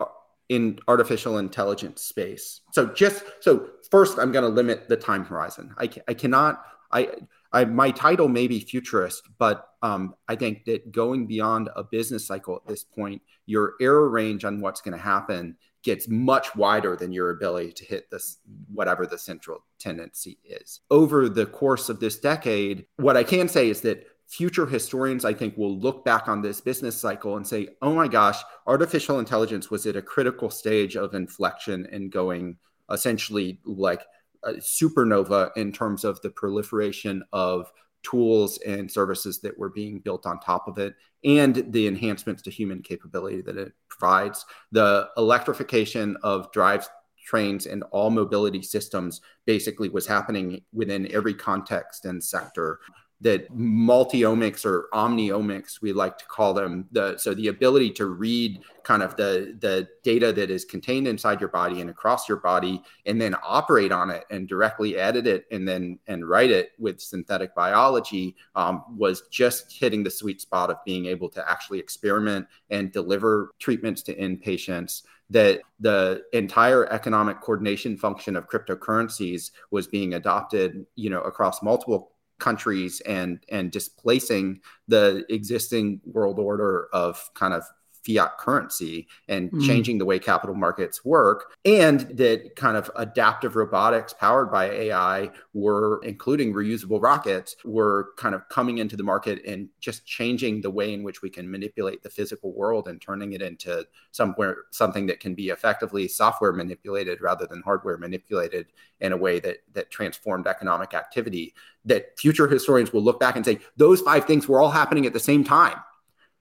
in 0.49 0.79
artificial 0.89 1.37
intelligence 1.37 2.01
space 2.01 2.63
so 2.73 2.87
just 2.87 3.23
so 3.41 3.69
first 3.91 4.19
i'm 4.19 4.33
going 4.33 4.43
to 4.43 4.49
limit 4.49 4.89
the 4.89 4.97
time 4.97 5.25
horizon 5.25 5.75
i, 5.77 5.89
I 6.09 6.15
cannot 6.15 6.65
I, 6.91 7.09
I 7.53 7.65
my 7.65 7.91
title 7.91 8.29
may 8.29 8.47
be 8.47 8.61
futurist 8.61 9.29
but 9.39 9.69
um, 9.83 10.15
i 10.29 10.37
think 10.37 10.65
that 10.67 10.93
going 10.93 11.27
beyond 11.27 11.69
a 11.77 11.85
business 11.85 12.27
cycle 12.27 12.57
at 12.57 12.67
this 12.67 12.85
point 12.85 13.23
your 13.47 13.75
error 13.81 14.09
range 14.09 14.45
on 14.45 14.61
what's 14.61 14.81
going 14.81 14.97
to 14.97 15.03
happen 15.03 15.57
gets 15.83 16.09
much 16.09 16.55
wider 16.55 16.95
than 16.95 17.13
your 17.13 17.31
ability 17.31 17.73
to 17.73 17.85
hit 17.85 18.11
this 18.11 18.39
whatever 18.73 19.07
the 19.07 19.17
central 19.17 19.65
tendency 19.79 20.39
is. 20.45 20.81
Over 20.91 21.29
the 21.31 21.47
course 21.47 21.89
of 21.89 22.01
this 22.01 22.19
decade 22.19 22.87
what 22.97 23.17
i 23.17 23.25
can 23.25 23.49
say 23.49 23.69
is 23.69 23.81
that 23.83 24.07
future 24.29 24.67
historians 24.67 25.25
i 25.25 25.35
think 25.35 25.57
will 25.57 25.77
look 25.77 26.05
back 26.05 26.29
on 26.29 26.41
this 26.41 26.61
business 26.61 26.97
cycle 26.97 27.37
and 27.37 27.47
say 27.47 27.69
oh 27.83 27.93
my 27.93 28.07
gosh 28.07 28.41
artificial 28.67 29.19
intelligence 29.19 29.71
was 29.71 29.87
at 29.87 29.97
a 29.97 30.03
critical 30.03 30.51
stage 30.51 30.97
of 30.97 31.15
inflection 31.15 31.87
and 31.91 32.13
going 32.13 32.57
essentially 32.91 33.61
like 33.65 34.03
supernova 34.47 35.51
in 35.57 35.73
terms 35.73 36.05
of 36.05 36.21
the 36.23 36.31
proliferation 36.31 37.23
of 37.33 37.71
tools 38.03 38.59
and 38.67 38.91
services 38.91 39.41
that 39.41 39.59
were 39.59 39.69
being 39.69 39.99
built 39.99 40.27
on 40.27 40.41
top 40.41 40.67
of 40.69 40.79
it 40.79 40.95
and 41.25 41.67
the 41.73 41.87
enhancements 41.87 42.43
to 42.43 42.51
human 42.51 42.83
capability 42.83 43.43
that 43.43 43.57
it 43.57 43.73
provides. 43.89 44.47
The 44.73 45.09
electrification 45.17 46.17
of 46.23 46.51
drives 46.53 46.89
trains 47.27 47.67
and 47.67 47.85
all 47.91 48.11
mobility 48.11 48.63
systems 48.63 49.21
basically 49.47 49.89
was 49.89 50.07
happening 50.07 50.63
within 50.73 51.13
every 51.13 51.35
context 51.35 52.05
and 52.05 52.23
sector 52.23 52.81
that 53.23 53.51
multiomics 53.53 54.65
or 54.65 54.89
omniomics 54.95 55.83
we 55.83 55.93
like 55.93 56.17
to 56.17 56.25
call 56.27 56.55
them 56.55 56.87
the 56.93 57.17
so 57.19 57.35
the 57.35 57.49
ability 57.49 57.91
to 57.91 58.07
read 58.07 58.61
kind 58.83 59.03
of 59.03 59.15
the 59.17 59.57
the 59.61 59.87
data 60.03 60.33
that 60.33 60.51
is 60.51 60.65
contained 60.65 61.07
inside 61.07 61.41
your 61.41 61.51
body 61.51 61.81
and 61.81 61.91
across 61.91 62.29
your 62.29 62.39
body 62.39 62.83
and 63.07 63.21
then 63.21 63.35
operate 63.43 63.93
on 63.93 64.11
it 64.11 64.25
and 64.31 64.49
directly 64.49 64.97
edit 64.97 65.27
it 65.27 65.45
and 65.51 65.69
then 65.69 65.99
and 66.07 66.27
write 66.29 66.51
it 66.51 66.71
with 66.79 67.01
synthetic 67.01 67.55
biology 67.55 68.35
um, 68.55 68.85
was 68.97 69.23
just 69.31 69.73
hitting 69.73 70.03
the 70.03 70.11
sweet 70.11 70.41
spot 70.41 70.71
of 70.71 70.77
being 70.85 71.07
able 71.07 71.29
to 71.29 71.51
actually 71.51 71.79
experiment 71.79 72.47
and 72.71 72.93
deliver 72.93 73.53
treatments 73.59 74.03
to 74.03 74.15
inpatients 74.17 75.03
that 75.29 75.61
the 75.79 76.23
entire 76.33 76.91
economic 76.93 77.41
coordination 77.41 77.97
function 77.97 78.35
of 78.35 78.49
cryptocurrencies 78.49 79.51
was 79.71 79.87
being 79.87 80.15
adopted 80.15 80.87
you 80.97 81.11
know 81.11 81.21
across 81.21 81.63
multiple 81.63 82.13
countries 82.41 83.01
and 83.03 83.45
and 83.49 83.71
displacing 83.71 84.61
the 84.89 85.25
existing 85.29 86.01
world 86.05 86.39
order 86.39 86.89
of 86.93 87.31
kind 87.35 87.55
of 87.55 87.65
fiat 88.05 88.39
currency 88.39 89.07
and 89.29 89.51
mm. 89.51 89.67
changing 89.67 89.99
the 89.99 90.05
way 90.05 90.19
capital 90.19 90.55
markets 90.55 91.05
work 91.05 91.53
and 91.65 92.01
that 92.17 92.57
kind 92.57 92.77
of 92.77 92.91
adaptive 92.97 93.57
robotics 93.57 94.13
powered 94.15 94.51
by 94.51 94.71
ai 94.71 95.31
were 95.53 96.01
including 96.03 96.55
reusable 96.55 97.03
rockets 97.03 97.57
were 97.65 98.11
kind 98.17 98.35
of 98.35 98.49
coming 98.49 98.79
into 98.79 98.97
the 98.97 99.03
market 99.03 99.45
and 99.45 99.69
just 99.81 100.07
changing 100.07 100.63
the 100.63 100.71
way 100.71 100.93
in 100.95 101.03
which 101.03 101.21
we 101.21 101.29
can 101.29 101.51
manipulate 101.51 102.03
the 102.03 102.11
physical 102.11 102.53
world 102.55 102.89
and 102.89 103.03
turning 103.03 103.33
it 103.33 103.43
into 103.43 103.87
somewhere 104.13 104.57
something 104.71 105.07
that 105.07 105.21
can 105.21 105.35
be 105.35 105.51
effectively 105.51 106.09
software 106.09 106.53
manipulated 106.53 107.21
rather 107.21 107.47
than 107.47 107.63
hardware 107.63 107.99
manipulated 107.99 108.67
in 109.01 109.13
a 109.13 109.17
way 109.17 109.39
that 109.39 109.59
that 109.75 109.91
transformed 109.91 110.47
economic 110.47 110.95
activity 110.95 111.55
that 111.85 112.19
future 112.19 112.49
historians 112.49 112.93
will 112.93 113.03
look 113.03 113.21
back 113.21 113.37
and 113.37 113.45
say 113.45 113.59
those 113.77 114.01
five 114.01 114.25
things 114.25 114.49
were 114.49 114.61
all 114.61 114.71
happening 114.71 115.05
at 115.05 115.13
the 115.13 115.21
same 115.21 115.45
time 115.45 115.77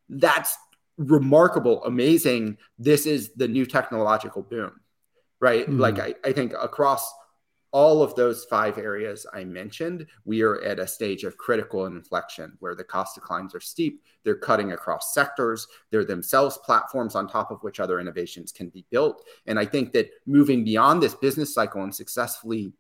that's 0.10 0.58
remarkable, 1.00 1.84
amazing. 1.86 2.58
This 2.78 3.06
is 3.06 3.34
the 3.34 3.48
new 3.48 3.66
technological 3.66 4.44
boom, 4.44 4.80
right? 5.40 5.64
Mm-hmm. 5.64 5.80
Like 5.80 6.00
I, 6.00 6.14
I 6.24 6.34
think 6.34 6.54
across 6.54 7.12
all 7.72 8.02
of 8.02 8.16
those 8.16 8.46
five 8.46 8.78
areas 8.78 9.26
I 9.32 9.44
mentioned, 9.44 10.08
we 10.26 10.42
are 10.42 10.62
at 10.62 10.80
a 10.80 10.88
stage 10.88 11.24
of 11.24 11.38
critical 11.38 11.86
inflection 11.86 12.58
where 12.60 12.76
the 12.76 12.84
cost 12.84 13.16
declines 13.16 13.54
are 13.54 13.60
steep. 13.60 14.02
They're 14.24 14.36
cutting 14.36 14.72
across 14.72 15.14
sectors. 15.14 15.68
They're 15.92 16.06
themselves 16.06 16.58
platforms 16.66 17.16
on 17.16 17.28
top 17.28 17.52
of 17.52 17.62
which 17.62 17.80
other 17.80 18.00
innovations 18.00 18.52
can 18.52 18.70
be 18.70 18.86
built. 18.90 19.24
And 19.46 19.60
I 19.60 19.66
think 19.66 19.94
that 19.94 20.10
moving 20.26 20.64
beyond 20.64 21.02
this 21.02 21.14
business 21.16 21.54
cycle 21.54 21.84
and 21.84 21.94
successfully 21.94 22.74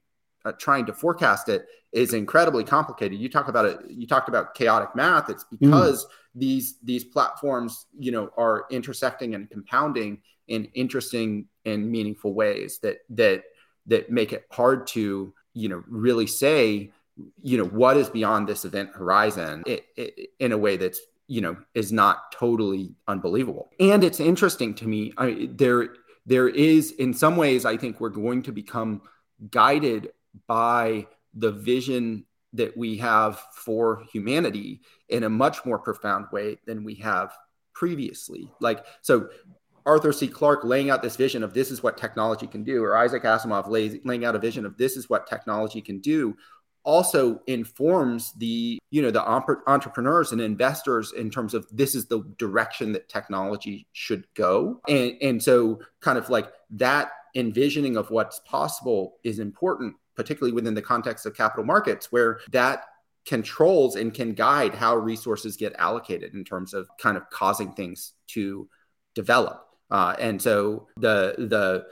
uh, 0.46 0.52
trying 0.54 0.86
to 0.86 0.94
forecast 0.94 1.50
it 1.50 1.66
is 1.92 2.14
incredibly 2.14 2.64
complicated. 2.64 3.20
You 3.20 3.30
talk 3.30 3.48
about 3.48 3.66
it. 3.66 3.80
You 3.90 4.08
talked 4.08 4.30
about 4.30 4.54
chaotic 4.56 4.96
math. 4.96 5.30
It's 5.30 5.44
mm. 5.46 5.60
because 5.60 6.06
mm. 6.06 6.10
these 6.36 6.76
these 6.84 7.04
platforms, 7.04 7.88
you 7.98 8.12
know, 8.12 8.32
are 8.38 8.66
intersecting 8.70 9.36
and 9.36 9.50
compounding 9.50 10.22
in 10.48 10.66
interesting 10.74 11.48
and 11.66 11.90
meaningful 11.90 12.34
ways 12.34 12.80
that 12.84 13.00
that 13.10 13.44
that 13.88 14.12
make 14.12 14.34
it 14.34 14.46
hard 14.52 14.88
to 14.88 15.34
you 15.54 15.70
know 15.70 15.84
really 15.88 16.28
say 16.28 16.92
you 17.42 17.58
know 17.58 17.66
what 17.66 17.98
is 17.98 18.10
beyond 18.10 18.48
this 18.48 18.64
event 18.66 18.90
horizon 18.94 19.64
it, 19.66 19.86
it, 19.98 20.30
in 20.40 20.52
a 20.52 20.58
way 20.58 20.78
that's 20.78 21.02
you 21.28 21.42
know 21.42 21.56
is 21.74 21.92
not 21.94 22.32
totally 22.32 22.94
unbelievable. 23.08 23.70
And 23.80 24.04
it's 24.04 24.20
interesting 24.20 24.74
to 24.76 24.88
me. 24.88 25.14
I, 25.18 25.50
there 25.52 25.90
there 26.26 26.50
is 26.50 26.92
in 26.92 27.14
some 27.14 27.38
ways 27.38 27.66
I 27.66 27.78
think 27.78 28.00
we're 28.00 28.10
going 28.10 28.44
to 28.44 28.52
become 28.52 29.02
guided 29.52 30.12
by 30.48 31.08
the 31.34 31.52
vision 31.52 32.26
that 32.54 32.76
we 32.76 32.98
have 32.98 33.40
for 33.54 34.04
humanity 34.12 34.82
in 35.10 35.24
a 35.24 35.30
much 35.30 35.66
more 35.66 35.80
profound 35.80 36.26
way 36.32 36.58
than 36.66 36.84
we 36.84 36.96
have 36.96 37.32
previously. 37.74 38.52
Like, 38.60 38.86
so 39.02 39.30
Arthur 39.86 40.12
C. 40.12 40.28
Clarke 40.28 40.64
laying 40.64 40.90
out 40.90 41.02
this 41.02 41.16
vision 41.16 41.44
of 41.44 41.54
this 41.54 41.72
is 41.72 41.82
what 41.84 41.98
technology 41.98 42.48
can 42.48 42.64
do, 42.64 42.84
or 42.84 42.98
Isaac 42.98 43.24
Asimov 43.24 43.70
lays, 43.70 43.98
laying 44.04 44.26
out 44.26 44.36
a 44.36 44.40
vision 44.40 44.66
of 44.66 44.78
this 44.78 44.98
is 44.98 45.10
what 45.10 45.28
technology 45.28 45.82
can 45.82 46.00
do, 46.00 46.36
also 46.84 47.42
informs 47.48 48.34
the 48.34 48.80
you 48.90 49.02
know 49.02 49.12
the 49.12 49.28
entrepreneurs 49.68 50.32
and 50.32 50.42
investors 50.42 51.12
in 51.14 51.30
terms 51.30 51.54
of 51.54 51.68
this 51.72 51.94
is 51.96 52.08
the 52.08 52.22
direction 52.38 52.94
that 52.94 53.10
technology 53.10 53.88
should 53.94 54.26
go, 54.34 54.80
and 54.88 55.14
and 55.22 55.44
so 55.44 55.80
kind 56.02 56.18
of 56.18 56.30
like 56.30 56.52
that 56.72 57.12
envisioning 57.36 57.96
of 57.96 58.10
what's 58.10 58.40
possible 58.40 59.18
is 59.24 59.40
important 59.40 59.96
particularly 60.20 60.52
within 60.52 60.74
the 60.74 60.82
context 60.82 61.26
of 61.26 61.34
capital 61.34 61.64
markets, 61.64 62.12
where 62.12 62.42
that 62.52 62.84
controls 63.26 63.96
and 63.96 64.14
can 64.14 64.34
guide 64.34 64.76
how 64.76 64.98
resources 64.98 65.56
get 65.56 65.74
allocated 65.80 66.34
in 66.34 66.44
terms 66.44 66.74
of 66.74 66.90
kind 67.02 67.16
of 67.16 67.24
causing 67.30 67.72
things 67.72 68.12
to 68.28 68.68
develop. 69.16 69.66
Uh, 69.90 70.14
and 70.20 70.42
so 70.42 70.88
the 70.98 71.36
the 71.38 71.86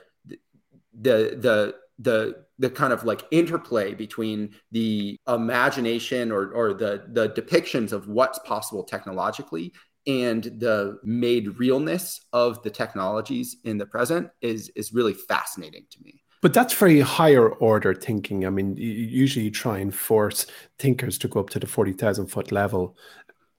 the 1.00 1.40
the 1.42 1.76
the 2.00 2.46
the 2.60 2.70
kind 2.70 2.92
of 2.92 3.06
like 3.06 3.24
interplay 3.32 3.94
between 3.94 4.54
the 4.72 5.18
imagination 5.26 6.34
or 6.34 6.52
or 6.52 6.74
the 6.74 7.06
the 7.14 7.30
depictions 7.30 7.94
of 7.94 8.10
what's 8.10 8.40
possible 8.40 8.84
technologically 8.84 9.72
and 10.06 10.44
the 10.44 11.00
made 11.04 11.60
realness 11.60 12.26
of 12.34 12.62
the 12.64 12.70
technologies 12.70 13.58
in 13.64 13.78
the 13.78 13.86
present 13.86 14.30
is 14.42 14.70
is 14.76 14.94
really 14.94 15.14
fascinating 15.14 15.86
to 15.92 16.00
me. 16.04 16.24
But 16.42 16.54
that's 16.54 16.74
very 16.74 17.00
higher 17.00 17.50
order 17.50 17.94
thinking. 17.94 18.46
I 18.46 18.50
mean, 18.50 18.76
usually 18.78 19.46
you 19.46 19.52
try 19.52 19.80
and 19.80 19.94
force 19.94 20.46
thinkers 20.78 21.18
to 21.20 21.28
go 21.28 21.40
up 21.40 21.50
to 21.52 21.60
the 21.60 21.68
40,000 21.68 22.28
foot 22.28 22.52
level. 22.52 22.96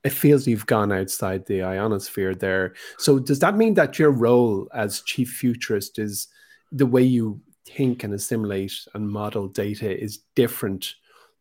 It 0.05 0.13
feels 0.13 0.47
you've 0.47 0.67
gone 0.67 0.93
outside 0.93 1.47
the 1.47 1.63
ionosphere 1.63 2.35
there. 2.35 2.75
So, 2.99 3.19
does 3.19 3.41
that 3.41 3.57
mean 3.57 3.75
that 3.75 3.99
your 3.99 4.13
role 4.13 4.69
as 4.73 5.01
chief 5.03 5.31
futurist 5.31 5.99
is 5.99 6.29
the 6.71 6.87
way 6.87 7.03
you 7.03 7.41
think 7.67 8.05
and 8.05 8.15
assimilate 8.15 8.87
and 8.95 9.11
model 9.11 9.49
data 9.49 10.01
is 10.01 10.21
different 10.35 10.95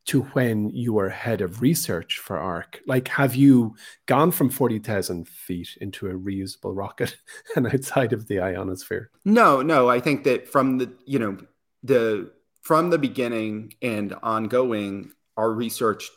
to 0.08 0.22
when 0.22 0.70
you 0.70 0.94
were 0.94 1.10
head 1.10 1.42
of 1.42 1.62
research 1.62 2.20
for 2.20 2.38
ARK? 2.38 2.82
Like, 2.88 3.08
have 3.10 3.36
you 3.36 3.76
gone 4.06 4.32
from 4.32 4.50
40,000 4.50 5.28
feet 5.28 5.78
into 5.80 6.08
a 6.08 6.14
reusable 6.14 6.76
rocket 6.76 7.16
and 7.56 7.68
outside 7.68 8.14
of 8.14 8.28
the 8.28 8.40
ionosphere? 8.40 9.12
No, 9.26 9.62
no. 9.62 9.90
I 9.90 10.00
think 10.00 10.24
that 10.24 10.48
from 10.48 10.78
the, 10.78 10.92
you 11.06 11.20
know, 11.20 11.38
the, 11.84 12.32
from 12.62 12.90
the 12.90 12.98
beginning 12.98 13.74
and 13.82 14.14
ongoing, 14.24 15.12
our 15.36 15.52
research 15.52 16.10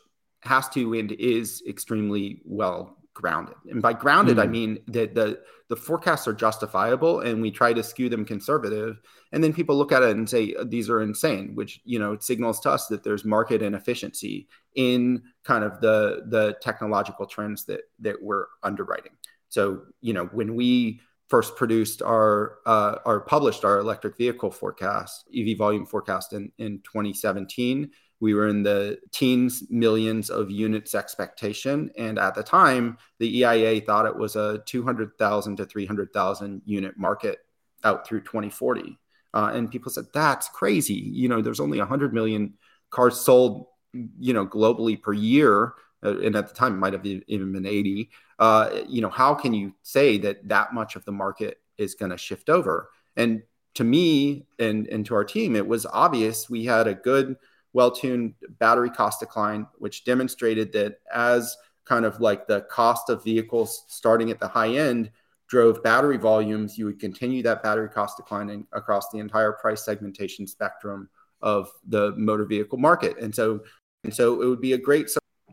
has 0.43 0.69
to 0.71 0.95
and 0.95 1.13
is 1.13 1.63
extremely 1.69 2.41
well 2.45 2.97
grounded. 3.21 3.55
And 3.71 3.83
by 3.83 3.93
grounded, 3.93 4.39
mm. 4.39 4.43
I 4.43 4.47
hmm. 4.47 4.53
mean 4.53 4.79
that 4.89 5.15
the 5.15 5.41
the 5.69 5.77
forecasts 5.77 6.27
are 6.27 6.33
justifiable 6.33 7.21
and 7.21 7.41
we 7.41 7.51
try 7.51 7.73
to 7.73 7.83
skew 7.83 8.09
them 8.09 8.25
conservative. 8.25 9.01
And 9.31 9.43
then 9.43 9.53
people 9.53 9.77
look 9.77 9.93
at 9.93 10.03
it 10.03 10.17
and 10.17 10.29
say 10.29 10.55
these 10.65 10.91
are 10.91 11.01
insane, 11.01 11.55
which 11.55 11.81
you 11.85 11.99
know 11.99 12.17
signals 12.19 12.61
to 12.61 12.71
us 12.71 12.87
that 12.89 13.05
there's 13.05 13.25
market 13.25 13.63
inefficiency 13.63 14.49
in 14.75 15.23
kind 15.45 15.65
of 15.65 15.81
the 15.81 16.23
the 16.29 16.57
technological 16.61 17.27
trends 17.27 17.65
that 17.67 17.83
that 18.01 18.17
we're 18.21 18.47
underwriting. 18.63 19.13
So 19.49 19.83
you 20.01 20.13
know 20.13 20.27
when 20.27 20.55
we 20.55 21.01
first 21.29 21.55
produced 21.55 22.03
our 22.03 22.59
uh, 22.67 22.97
or 23.05 23.21
published 23.21 23.65
our 23.65 23.79
electric 23.79 24.17
vehicle 24.17 24.51
forecast, 24.51 25.29
EV 25.37 25.57
volume 25.57 25.87
forecast 25.87 26.33
in 26.33 26.51
in 26.59 26.79
2017 26.79 27.91
we 28.21 28.35
were 28.35 28.49
in 28.49 28.63
the 28.63 28.99
teens 29.13 29.65
millions 29.71 30.31
of 30.31 30.51
units 30.51 30.95
expectation. 30.95 31.91
And 31.97 32.19
at 32.19 32.35
the 32.35 32.43
time 32.43 32.99
the 33.19 33.43
eia 33.43 33.85
thought 33.85 34.07
it 34.07 34.17
was 34.17 34.37
a 34.37 34.63
200000 34.67 35.57
to 35.57 35.65
300000 35.65 36.63
unit 36.65 36.99
market 36.99 37.39
out 37.83 38.07
through 38.07 38.21
2040 38.21 38.99
uh, 39.33 39.53
and 39.55 39.71
people 39.71 39.91
said 39.91 40.07
that's 40.13 40.49
crazy. 40.49 40.95
You 40.95 41.29
know 41.29 41.41
there's 41.41 41.61
only 41.61 41.79
100 41.79 42.13
million 42.13 42.55
cars 42.91 43.21
sold 43.21 43.67
you 43.93 44.33
know 44.35 44.47
globally 44.47 45.01
per 45.01 45.13
year. 45.13 45.75
Uh, 46.03 46.19
and 46.21 46.35
at 46.35 46.49
the 46.49 46.55
time 46.55 46.75
it 46.75 46.79
might 46.79 46.95
have 46.95 47.05
even 47.05 47.53
been 47.53 47.67
80 47.67 48.11
uh, 48.39 48.71
you 48.89 49.03
know 49.03 49.11
how 49.11 49.35
can 49.35 49.53
you 49.53 49.75
say 49.83 50.17
that 50.19 50.49
that 50.49 50.73
much 50.73 50.97
of 50.97 51.05
the 51.05 51.13
market 51.13 51.59
is 51.79 51.95
going 51.95 52.11
to 52.11 52.19
shift 52.19 52.49
over? 52.49 52.91
And 53.17 53.43
to 53.75 53.85
me 53.85 54.47
and, 54.59 54.87
and 54.89 55.07
to 55.07 55.15
our 55.15 55.25
team 55.25 55.55
it 55.55 55.67
was 55.67 55.87
obvious 55.87 56.51
we 56.51 56.65
had 56.65 56.89
a 56.89 56.95
good 56.95 57.37
well-tuned 57.73 58.35
battery 58.59 58.91
cost 58.91 59.21
decline, 59.21 59.67
which 59.79 60.05
demonstrated 60.05 60.73
that 60.73 61.01
as 61.13 61.57
kind 61.85 62.05
of 62.05 62.21
like 62.21 62.47
the 62.47 62.63
cost 62.63 63.11
of 63.11 63.25
vehicles 63.25 63.85
starting 63.89 64.31
at 64.31 64.41
the 64.41 64.49
high 64.49 64.71
end 64.71 65.11
drove 65.49 65.83
battery 65.83 66.17
volumes, 66.17 66.79
you 66.79 66.85
would 66.85 67.01
continue 67.01 67.43
that 67.43 67.63
battery 67.63 67.89
cost 67.89 68.17
declining 68.17 68.67
across 68.73 69.11
the 69.11 69.19
entire 69.19 69.53
price 69.53 69.85
segmentation 69.85 70.47
spectrum 70.47 71.09
of 71.43 71.69
the 71.89 72.13
motor 72.17 72.45
vehicle 72.45 72.79
market. 72.79 73.19
And 73.19 73.35
so, 73.35 73.61
and 74.05 74.15
so 74.15 74.43
it 74.43 74.47
would 74.47 74.61
be 74.61 74.75
a 74.75 74.79
great 74.79 75.11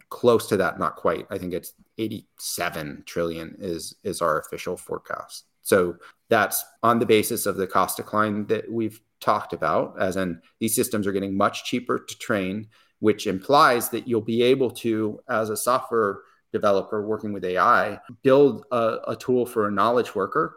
close 0.09 0.47
to 0.47 0.57
that, 0.57 0.79
not 0.79 0.95
quite. 0.95 1.25
I 1.29 1.37
think 1.37 1.53
it's 1.53 1.73
87 1.97 3.03
trillion 3.05 3.55
is 3.59 3.95
is 4.03 4.21
our 4.21 4.39
official 4.39 4.77
forecast. 4.77 5.45
So 5.63 5.97
that's 6.29 6.63
on 6.83 6.99
the 6.99 7.05
basis 7.05 7.45
of 7.45 7.57
the 7.57 7.67
cost 7.67 7.97
decline 7.97 8.45
that 8.47 8.71
we've 8.71 9.01
talked 9.19 9.53
about, 9.53 9.95
as 9.99 10.15
in 10.15 10.41
these 10.59 10.75
systems 10.75 11.07
are 11.07 11.11
getting 11.11 11.35
much 11.35 11.65
cheaper 11.65 11.99
to 11.99 12.17
train, 12.17 12.67
which 12.99 13.27
implies 13.27 13.89
that 13.89 14.07
you'll 14.07 14.21
be 14.21 14.41
able 14.43 14.71
to, 14.71 15.19
as 15.29 15.49
a 15.49 15.57
software 15.57 16.19
developer 16.51 17.05
working 17.05 17.33
with 17.33 17.45
AI, 17.45 17.99
build 18.23 18.65
a, 18.71 18.99
a 19.07 19.15
tool 19.15 19.45
for 19.45 19.67
a 19.67 19.71
knowledge 19.71 20.15
worker. 20.15 20.55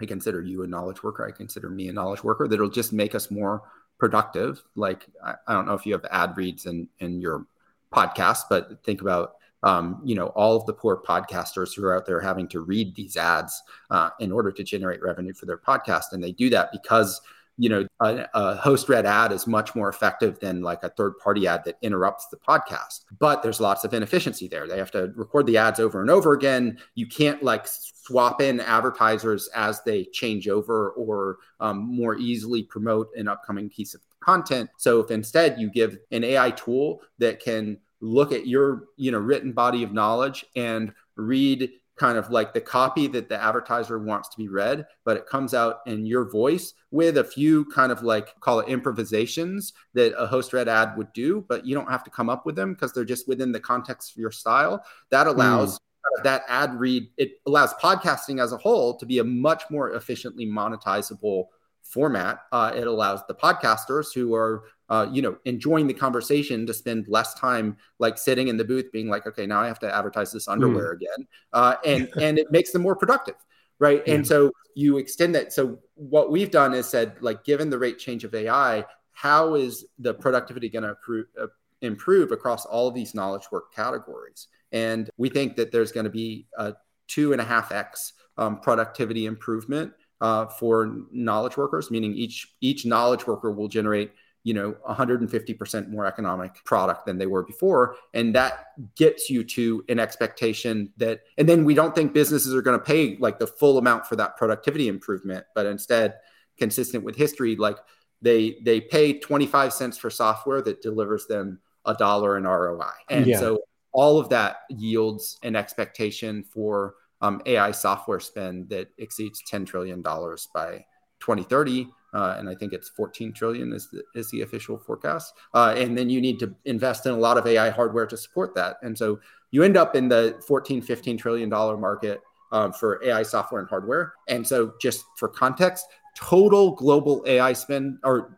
I 0.00 0.06
consider 0.06 0.40
you 0.40 0.62
a 0.62 0.66
knowledge 0.66 1.02
worker. 1.02 1.26
I 1.26 1.30
consider 1.30 1.68
me 1.68 1.88
a 1.88 1.92
knowledge 1.92 2.24
worker 2.24 2.48
that'll 2.48 2.70
just 2.70 2.92
make 2.92 3.14
us 3.14 3.30
more 3.30 3.62
productive. 3.98 4.62
Like, 4.76 5.06
I, 5.24 5.34
I 5.46 5.52
don't 5.52 5.66
know 5.66 5.74
if 5.74 5.84
you 5.84 5.92
have 5.92 6.06
ad 6.10 6.36
reads 6.36 6.66
in, 6.66 6.88
in 7.00 7.20
your 7.20 7.46
podcast, 7.92 8.44
but 8.48 8.82
think 8.84 9.02
about 9.02 9.34
um, 9.62 10.00
you 10.04 10.14
know 10.14 10.28
all 10.28 10.56
of 10.56 10.66
the 10.66 10.72
poor 10.72 11.02
podcasters 11.06 11.74
who 11.74 11.84
are 11.84 11.96
out 11.96 12.06
there 12.06 12.20
having 12.20 12.48
to 12.48 12.60
read 12.60 12.94
these 12.94 13.16
ads 13.16 13.62
uh, 13.90 14.10
in 14.18 14.32
order 14.32 14.50
to 14.52 14.64
generate 14.64 15.02
revenue 15.02 15.34
for 15.34 15.46
their 15.46 15.58
podcast 15.58 16.12
and 16.12 16.22
they 16.22 16.32
do 16.32 16.48
that 16.50 16.72
because 16.72 17.20
you 17.60 17.68
know 17.68 17.86
a, 18.00 18.26
a, 18.32 18.56
host 18.56 18.88
read 18.88 19.04
ad 19.04 19.32
is 19.32 19.46
much 19.46 19.74
more 19.74 19.90
effective 19.90 20.40
than 20.40 20.62
like 20.62 20.82
a 20.82 20.88
third 20.88 21.18
party 21.18 21.46
ad 21.46 21.62
that 21.64 21.76
interrupts 21.82 22.26
the 22.28 22.38
podcast. 22.38 23.04
But 23.18 23.42
there's 23.42 23.60
lots 23.60 23.84
of 23.84 23.92
inefficiency 23.92 24.48
there. 24.48 24.66
They 24.66 24.78
have 24.78 24.90
to 24.92 25.12
record 25.14 25.46
the 25.46 25.58
ads 25.58 25.78
over 25.78 26.00
and 26.00 26.10
over 26.10 26.32
again. 26.32 26.78
You 26.94 27.06
can't 27.06 27.42
like 27.42 27.66
swap 27.68 28.40
in 28.40 28.60
advertisers 28.60 29.48
as 29.54 29.82
they 29.82 30.04
change 30.06 30.48
over 30.48 30.92
or 30.92 31.36
um, 31.60 31.94
more 31.94 32.16
easily 32.16 32.62
promote 32.62 33.10
an 33.14 33.28
upcoming 33.28 33.68
piece 33.68 33.92
of 33.92 34.00
content. 34.20 34.70
So 34.78 35.00
if 35.00 35.10
instead 35.10 35.60
you 35.60 35.70
give 35.70 35.98
an 36.12 36.24
ai 36.24 36.52
tool 36.52 37.02
that 37.18 37.40
can 37.40 37.76
look 38.00 38.32
at 38.32 38.46
your 38.46 38.84
you 38.96 39.12
know 39.12 39.18
written 39.18 39.52
body 39.52 39.82
of 39.82 39.92
knowledge 39.92 40.46
and 40.56 40.94
read 41.16 41.70
kind 42.00 42.16
of 42.16 42.30
like 42.30 42.54
the 42.54 42.60
copy 42.62 43.06
that 43.06 43.28
the 43.28 43.40
advertiser 43.40 43.98
wants 43.98 44.30
to 44.30 44.38
be 44.38 44.48
read, 44.48 44.86
but 45.04 45.18
it 45.18 45.26
comes 45.26 45.52
out 45.52 45.80
in 45.84 46.06
your 46.06 46.24
voice 46.24 46.72
with 46.90 47.18
a 47.18 47.24
few 47.24 47.66
kind 47.66 47.92
of 47.92 48.02
like 48.02 48.40
call 48.40 48.60
it 48.60 48.68
improvisations 48.68 49.74
that 49.92 50.14
a 50.16 50.26
host 50.26 50.54
read 50.54 50.66
ad 50.66 50.96
would 50.96 51.12
do, 51.12 51.44
but 51.46 51.66
you 51.66 51.74
don't 51.74 51.90
have 51.90 52.02
to 52.02 52.08
come 52.08 52.30
up 52.30 52.46
with 52.46 52.56
them 52.56 52.72
because 52.72 52.94
they're 52.94 53.04
just 53.04 53.28
within 53.28 53.52
the 53.52 53.60
context 53.60 54.12
of 54.12 54.16
your 54.16 54.30
style. 54.30 54.82
That 55.10 55.26
allows 55.26 55.78
mm. 55.78 56.22
that 56.22 56.42
ad 56.48 56.80
read, 56.80 57.10
it 57.18 57.32
allows 57.44 57.74
podcasting 57.74 58.42
as 58.42 58.52
a 58.52 58.56
whole 58.56 58.96
to 58.96 59.04
be 59.04 59.18
a 59.18 59.24
much 59.24 59.64
more 59.70 59.92
efficiently 59.92 60.46
monetizable 60.46 61.48
format. 61.90 62.40
Uh, 62.52 62.72
it 62.74 62.86
allows 62.86 63.20
the 63.26 63.34
podcasters 63.34 64.14
who 64.14 64.34
are 64.34 64.64
uh, 64.90 65.08
you 65.12 65.22
know, 65.22 65.36
enjoying 65.44 65.86
the 65.86 65.94
conversation 65.94 66.66
to 66.66 66.74
spend 66.74 67.06
less 67.08 67.32
time 67.34 67.76
like 68.00 68.18
sitting 68.18 68.48
in 68.48 68.56
the 68.56 68.64
booth 68.64 68.90
being 68.90 69.08
like, 69.08 69.24
okay, 69.24 69.46
now 69.46 69.60
I 69.60 69.68
have 69.68 69.78
to 69.78 69.94
advertise 69.94 70.32
this 70.32 70.48
underwear 70.48 70.92
mm. 70.92 70.96
again. 70.96 71.28
Uh, 71.52 71.76
and, 71.84 72.08
and 72.20 72.38
it 72.38 72.50
makes 72.50 72.72
them 72.72 72.82
more 72.82 72.96
productive. 72.96 73.36
Right. 73.78 74.02
Yeah. 74.04 74.14
And 74.14 74.26
so 74.26 74.50
you 74.74 74.98
extend 74.98 75.34
that. 75.36 75.52
So 75.52 75.78
what 75.94 76.30
we've 76.30 76.50
done 76.50 76.74
is 76.74 76.86
said, 76.86 77.16
like, 77.20 77.44
given 77.44 77.70
the 77.70 77.78
rate 77.78 77.98
change 77.98 78.24
of 78.24 78.34
AI, 78.34 78.84
how 79.12 79.54
is 79.54 79.86
the 80.00 80.12
productivity 80.12 80.68
going 80.68 80.82
to 80.82 80.90
improve, 80.90 81.26
uh, 81.40 81.46
improve 81.82 82.32
across 82.32 82.66
all 82.66 82.88
of 82.88 82.94
these 82.94 83.14
knowledge 83.14 83.44
work 83.52 83.72
categories? 83.72 84.48
And 84.72 85.08
we 85.16 85.28
think 85.28 85.56
that 85.56 85.70
there's 85.70 85.92
going 85.92 86.04
to 86.04 86.10
be 86.10 86.46
a 86.58 86.74
two 87.06 87.32
and 87.32 87.40
a 87.40 87.44
half 87.44 87.72
X 87.72 88.12
um, 88.36 88.60
productivity 88.60 89.26
improvement 89.26 89.92
uh, 90.20 90.46
for 90.46 90.96
knowledge 91.10 91.56
workers, 91.56 91.90
meaning 91.90 92.12
each 92.14 92.54
each 92.60 92.84
knowledge 92.84 93.26
worker 93.26 93.50
will 93.50 93.68
generate 93.68 94.12
you 94.42 94.54
know 94.54 94.74
150% 94.88 95.88
more 95.90 96.06
economic 96.06 96.64
product 96.64 97.04
than 97.06 97.18
they 97.18 97.26
were 97.26 97.42
before 97.42 97.96
and 98.14 98.34
that 98.34 98.68
gets 98.96 99.28
you 99.28 99.44
to 99.44 99.84
an 99.88 99.98
expectation 99.98 100.90
that 100.96 101.20
and 101.36 101.48
then 101.48 101.64
we 101.64 101.74
don't 101.74 101.94
think 101.94 102.14
businesses 102.14 102.54
are 102.54 102.62
going 102.62 102.78
to 102.78 102.84
pay 102.84 103.16
like 103.18 103.38
the 103.38 103.46
full 103.46 103.76
amount 103.76 104.06
for 104.06 104.16
that 104.16 104.36
productivity 104.36 104.88
improvement 104.88 105.44
but 105.54 105.66
instead 105.66 106.14
consistent 106.56 107.04
with 107.04 107.16
history 107.16 107.54
like 107.56 107.76
they 108.22 108.56
they 108.62 108.80
pay 108.80 109.18
25 109.18 109.72
cents 109.72 109.98
for 109.98 110.08
software 110.08 110.62
that 110.62 110.80
delivers 110.80 111.26
them 111.26 111.60
a 111.84 111.94
dollar 111.94 112.38
in 112.38 112.44
ROI 112.44 112.92
and 113.10 113.26
yeah. 113.26 113.38
so 113.38 113.60
all 113.92 114.18
of 114.18 114.28
that 114.30 114.62
yields 114.70 115.38
an 115.42 115.54
expectation 115.56 116.44
for 116.44 116.94
um, 117.20 117.42
AI 117.46 117.70
software 117.70 118.20
spend 118.20 118.68
that 118.70 118.88
exceeds 118.98 119.42
$10 119.50 119.66
trillion 119.66 120.02
by 120.02 120.84
2030 121.20 121.88
uh, 122.12 122.36
and 122.38 122.48
I 122.48 122.54
think 122.54 122.72
it's 122.72 122.88
14 122.88 123.32
trillion 123.32 123.72
is 123.72 123.88
the, 123.90 124.02
is 124.14 124.30
the 124.30 124.42
official 124.42 124.78
forecast. 124.78 125.32
Uh, 125.54 125.74
and 125.76 125.96
then 125.96 126.10
you 126.10 126.20
need 126.20 126.38
to 126.40 126.54
invest 126.64 127.06
in 127.06 127.12
a 127.12 127.16
lot 127.16 127.38
of 127.38 127.46
AI 127.46 127.70
hardware 127.70 128.06
to 128.06 128.16
support 128.16 128.54
that. 128.56 128.76
And 128.82 128.96
so 128.96 129.20
you 129.50 129.62
end 129.62 129.76
up 129.76 129.94
in 129.94 130.08
the 130.08 130.40
14, 130.46 130.82
15 130.82 131.16
trillion 131.18 131.48
dollar 131.48 131.76
market 131.76 132.20
um, 132.52 132.72
for 132.72 133.02
AI 133.04 133.22
software 133.22 133.60
and 133.60 133.70
hardware. 133.70 134.14
And 134.28 134.46
so 134.46 134.74
just 134.80 135.04
for 135.16 135.28
context, 135.28 135.86
total 136.16 136.72
global 136.72 137.22
AI 137.26 137.52
spend 137.52 137.98
or 138.02 138.36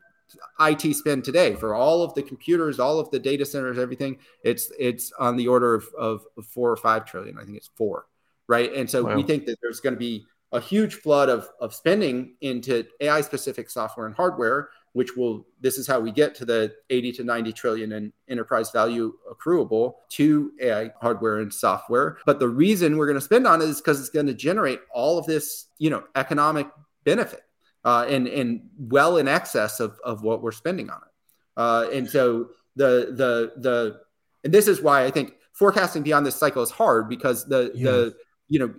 IT 0.60 0.94
spend 0.94 1.24
today 1.24 1.54
for 1.54 1.74
all 1.74 2.02
of 2.02 2.14
the 2.14 2.22
computers, 2.22 2.78
all 2.78 2.98
of 2.98 3.10
the 3.10 3.18
data 3.18 3.44
centers, 3.44 3.78
everything, 3.78 4.18
it's 4.44 4.70
it's 4.78 5.12
on 5.18 5.36
the 5.36 5.48
order 5.48 5.74
of, 5.74 5.86
of 5.98 6.22
four 6.46 6.70
or 6.70 6.76
five 6.76 7.04
trillion. 7.04 7.38
I 7.38 7.44
think 7.44 7.56
it's 7.56 7.70
four, 7.74 8.06
right? 8.48 8.72
And 8.72 8.88
so 8.88 9.04
wow. 9.04 9.16
we 9.16 9.22
think 9.22 9.46
that 9.46 9.58
there's 9.62 9.80
going 9.80 9.94
to 9.94 9.98
be 9.98 10.26
a 10.52 10.60
huge 10.60 10.96
flood 10.96 11.28
of, 11.28 11.48
of 11.60 11.74
spending 11.74 12.34
into 12.42 12.84
AI 13.00 13.22
specific 13.22 13.70
software 13.70 14.06
and 14.06 14.14
hardware, 14.14 14.68
which 14.92 15.16
will, 15.16 15.46
this 15.60 15.78
is 15.78 15.86
how 15.86 15.98
we 15.98 16.12
get 16.12 16.34
to 16.34 16.44
the 16.44 16.74
80 16.90 17.12
to 17.12 17.24
90 17.24 17.52
trillion 17.54 17.92
in 17.92 18.12
enterprise 18.28 18.70
value 18.70 19.14
accruable 19.30 19.94
to 20.10 20.52
AI 20.60 20.90
hardware 21.00 21.38
and 21.38 21.52
software. 21.52 22.18
But 22.26 22.38
the 22.38 22.48
reason 22.48 22.98
we're 22.98 23.06
going 23.06 23.18
to 23.18 23.24
spend 23.24 23.46
on 23.46 23.62
it 23.62 23.68
is 23.68 23.80
because 23.80 23.98
it's 23.98 24.10
going 24.10 24.26
to 24.26 24.34
generate 24.34 24.80
all 24.92 25.16
of 25.18 25.24
this, 25.24 25.68
you 25.78 25.88
know, 25.88 26.04
economic 26.14 26.68
benefit 27.04 27.42
uh, 27.84 28.04
and, 28.08 28.28
and 28.28 28.68
well 28.78 29.16
in 29.16 29.28
excess 29.28 29.80
of, 29.80 29.98
of 30.04 30.22
what 30.22 30.42
we're 30.42 30.52
spending 30.52 30.90
on 30.90 30.98
it. 30.98 31.12
Uh, 31.56 31.86
and 31.92 32.08
so 32.08 32.50
the, 32.76 33.14
the, 33.16 33.52
the, 33.60 34.00
and 34.44 34.52
this 34.52 34.68
is 34.68 34.82
why 34.82 35.04
I 35.04 35.10
think 35.10 35.32
forecasting 35.54 36.02
beyond 36.02 36.26
this 36.26 36.36
cycle 36.36 36.62
is 36.62 36.70
hard 36.70 37.08
because 37.08 37.46
the, 37.46 37.72
yeah. 37.74 37.90
the, 37.90 38.16
you 38.52 38.58
know, 38.58 38.74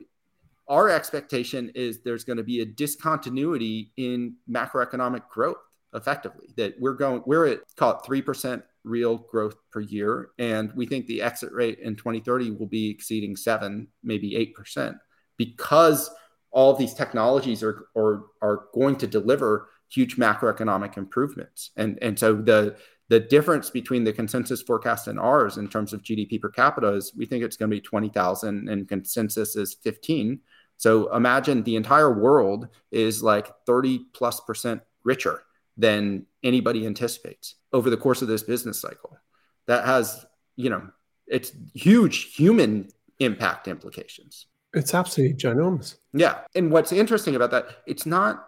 our 0.68 0.88
expectation 0.88 1.72
is 1.74 2.02
there's 2.04 2.24
going 2.24 2.38
to 2.38 2.44
be 2.44 2.62
a 2.62 2.66
discontinuity 2.66 3.92
in 3.98 4.36
macroeconomic 4.48 5.28
growth 5.30 5.58
effectively 5.96 6.48
that 6.58 6.76
we're 6.80 6.94
going 6.94 7.24
we're 7.26 7.48
at 7.48 7.60
call 7.76 7.92
it 7.92 7.98
3% 8.08 8.62
real 8.84 9.18
growth 9.18 9.56
per 9.72 9.80
year. 9.80 10.30
And 10.38 10.72
we 10.76 10.86
think 10.86 11.08
the 11.08 11.24
exit 11.24 11.52
rate 11.52 11.80
in 11.80 11.96
2030 11.96 12.52
will 12.52 12.68
be 12.68 12.92
exceeding 12.92 13.36
seven, 13.36 13.88
maybe 14.04 14.54
8%, 14.56 14.96
because 15.38 16.12
all 16.52 16.72
of 16.72 16.78
these 16.78 16.94
technologies 16.94 17.64
are, 17.64 17.88
are, 17.98 18.26
are 18.44 18.66
going 18.76 18.98
to 18.98 19.08
deliver 19.08 19.70
huge 19.90 20.18
macroeconomic 20.18 20.98
improvements. 20.98 21.72
And, 21.78 21.98
and 22.02 22.20
so 22.20 22.36
the, 22.36 22.78
the 23.14 23.20
difference 23.20 23.70
between 23.70 24.04
the 24.04 24.12
consensus 24.12 24.64
forecast 24.64 25.08
and 25.08 25.20
ours 25.20 25.58
in 25.58 25.68
terms 25.68 25.94
of 25.94 26.02
GDP 26.02 26.42
per 26.42 26.50
capita 26.50 26.94
is 26.94 27.14
we 27.16 27.28
think 27.28 27.44
it's 27.44 27.56
going 27.56 27.70
to 27.70 27.76
be 27.76 27.80
20,000 27.80 28.68
and 28.68 28.90
consensus 28.90 29.56
is 29.56 29.76
15. 29.84 30.40
So 30.78 31.16
imagine 31.16 31.62
the 31.62 31.76
entire 31.76 32.12
world 32.12 32.70
is 32.90 33.22
like 33.22 33.52
30 33.68 34.08
plus 34.14 34.40
percent 34.40 34.82
richer 35.04 35.44
than 35.78 36.26
anybody 36.42 36.88
anticipates 36.88 37.54
over 37.72 37.92
the 37.92 37.98
course 37.98 38.24
of 38.24 38.28
this 38.28 38.42
business 38.42 38.82
cycle. 38.82 39.16
That 39.68 39.86
has, 39.86 40.26
you 40.56 40.72
know, 40.72 40.90
it's 41.28 41.52
huge 41.76 42.34
human 42.34 42.90
impact 43.20 43.68
implications. 43.68 44.48
It's 44.74 44.96
absolutely 44.96 45.38
ginormous. 45.38 45.98
Yeah. 46.14 46.40
And 46.56 46.72
what's 46.72 46.92
interesting 46.92 47.36
about 47.36 47.52
that, 47.52 47.68
it's 47.86 48.08
not 48.08 48.48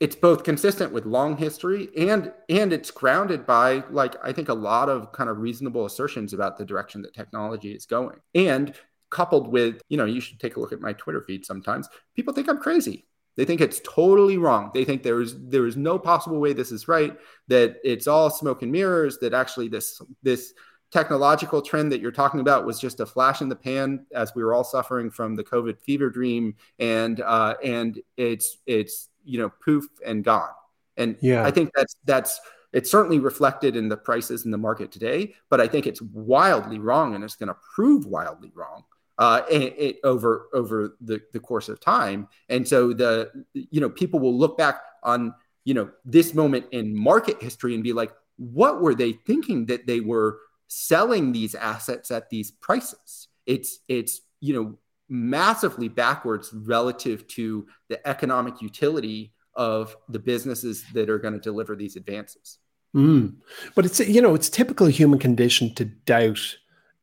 it's 0.00 0.16
both 0.16 0.44
consistent 0.44 0.92
with 0.92 1.04
long 1.04 1.36
history 1.36 1.90
and 1.96 2.32
and 2.48 2.72
it's 2.72 2.90
grounded 2.90 3.46
by 3.46 3.84
like 3.90 4.16
I 4.24 4.32
think 4.32 4.48
a 4.48 4.54
lot 4.54 4.88
of 4.88 5.12
kind 5.12 5.28
of 5.28 5.38
reasonable 5.38 5.84
assertions 5.84 6.32
about 6.32 6.56
the 6.56 6.64
direction 6.64 7.02
that 7.02 7.14
technology 7.14 7.72
is 7.72 7.86
going. 7.86 8.18
And 8.34 8.74
coupled 9.10 9.48
with, 9.48 9.82
you 9.88 9.96
know, 9.96 10.06
you 10.06 10.20
should 10.20 10.40
take 10.40 10.56
a 10.56 10.60
look 10.60 10.72
at 10.72 10.80
my 10.80 10.92
Twitter 10.94 11.20
feed 11.20 11.44
sometimes. 11.44 11.88
People 12.14 12.32
think 12.32 12.48
I'm 12.48 12.58
crazy. 12.58 13.06
They 13.36 13.44
think 13.44 13.60
it's 13.60 13.80
totally 13.84 14.38
wrong. 14.38 14.70
They 14.72 14.84
think 14.84 15.02
there 15.02 15.20
is 15.20 15.34
there 15.48 15.66
is 15.66 15.76
no 15.76 15.98
possible 15.98 16.40
way 16.40 16.52
this 16.52 16.72
is 16.72 16.88
right. 16.88 17.16
That 17.48 17.76
it's 17.84 18.06
all 18.06 18.30
smoke 18.30 18.62
and 18.62 18.72
mirrors. 18.72 19.18
That 19.18 19.34
actually 19.34 19.68
this 19.68 20.00
this 20.22 20.54
technological 20.90 21.62
trend 21.62 21.92
that 21.92 22.00
you're 22.00 22.10
talking 22.10 22.40
about 22.40 22.66
was 22.66 22.80
just 22.80 23.00
a 23.00 23.06
flash 23.06 23.40
in 23.40 23.48
the 23.48 23.56
pan 23.56 24.06
as 24.12 24.34
we 24.34 24.42
were 24.42 24.54
all 24.54 24.64
suffering 24.64 25.10
from 25.10 25.36
the 25.36 25.44
COVID 25.44 25.78
fever 25.80 26.10
dream, 26.10 26.54
and 26.78 27.20
uh, 27.20 27.54
and 27.62 28.00
it's 28.16 28.58
it's 28.66 29.08
you 29.24 29.38
know 29.38 29.50
poof 29.64 29.86
and 30.04 30.24
gone. 30.24 30.50
And 30.96 31.16
yeah, 31.20 31.44
I 31.44 31.50
think 31.50 31.70
that's 31.74 31.96
that's 32.04 32.40
it's 32.72 32.90
certainly 32.90 33.18
reflected 33.18 33.76
in 33.76 33.88
the 33.88 33.96
prices 33.96 34.44
in 34.44 34.50
the 34.50 34.58
market 34.58 34.92
today, 34.92 35.34
but 35.48 35.60
I 35.60 35.66
think 35.66 35.86
it's 35.86 36.02
wildly 36.02 36.78
wrong, 36.78 37.14
and 37.14 37.24
it's 37.24 37.36
going 37.36 37.48
to 37.48 37.56
prove 37.74 38.06
wildly 38.06 38.52
wrong 38.54 38.84
uh, 39.18 39.42
it, 39.50 39.74
it, 39.78 39.96
over 40.02 40.48
over 40.52 40.96
the, 41.00 41.20
the 41.32 41.40
course 41.40 41.68
of 41.68 41.78
time. 41.78 42.26
And 42.48 42.66
so 42.66 42.92
the 42.92 43.30
you 43.52 43.80
know 43.80 43.90
people 43.90 44.18
will 44.18 44.36
look 44.36 44.58
back 44.58 44.80
on 45.02 45.34
you 45.64 45.74
know 45.74 45.90
this 46.04 46.34
moment 46.34 46.66
in 46.72 46.96
market 46.96 47.40
history 47.40 47.74
and 47.74 47.84
be 47.84 47.92
like, 47.92 48.12
what 48.36 48.80
were 48.80 48.94
they 48.94 49.12
thinking 49.12 49.66
that 49.66 49.86
they 49.86 50.00
were 50.00 50.38
selling 50.70 51.32
these 51.32 51.54
assets 51.54 52.10
at 52.10 52.30
these 52.30 52.50
prices? 52.50 53.28
It's 53.46 53.80
it's 53.88 54.20
you 54.40 54.54
know 54.54 54.78
massively 55.08 55.88
backwards 55.88 56.52
relative 56.52 57.26
to 57.26 57.66
the 57.88 58.06
economic 58.08 58.62
utility 58.62 59.32
of 59.54 59.96
the 60.08 60.20
businesses 60.20 60.84
that 60.94 61.10
are 61.10 61.18
going 61.18 61.34
to 61.34 61.40
deliver 61.40 61.74
these 61.74 61.96
advances. 61.96 62.58
Mm. 62.94 63.36
But 63.74 63.84
it's 63.84 64.00
you 64.00 64.22
know 64.22 64.34
it's 64.34 64.48
typical 64.48 64.86
human 64.86 65.18
condition 65.18 65.74
to 65.74 65.84
doubt 65.84 66.56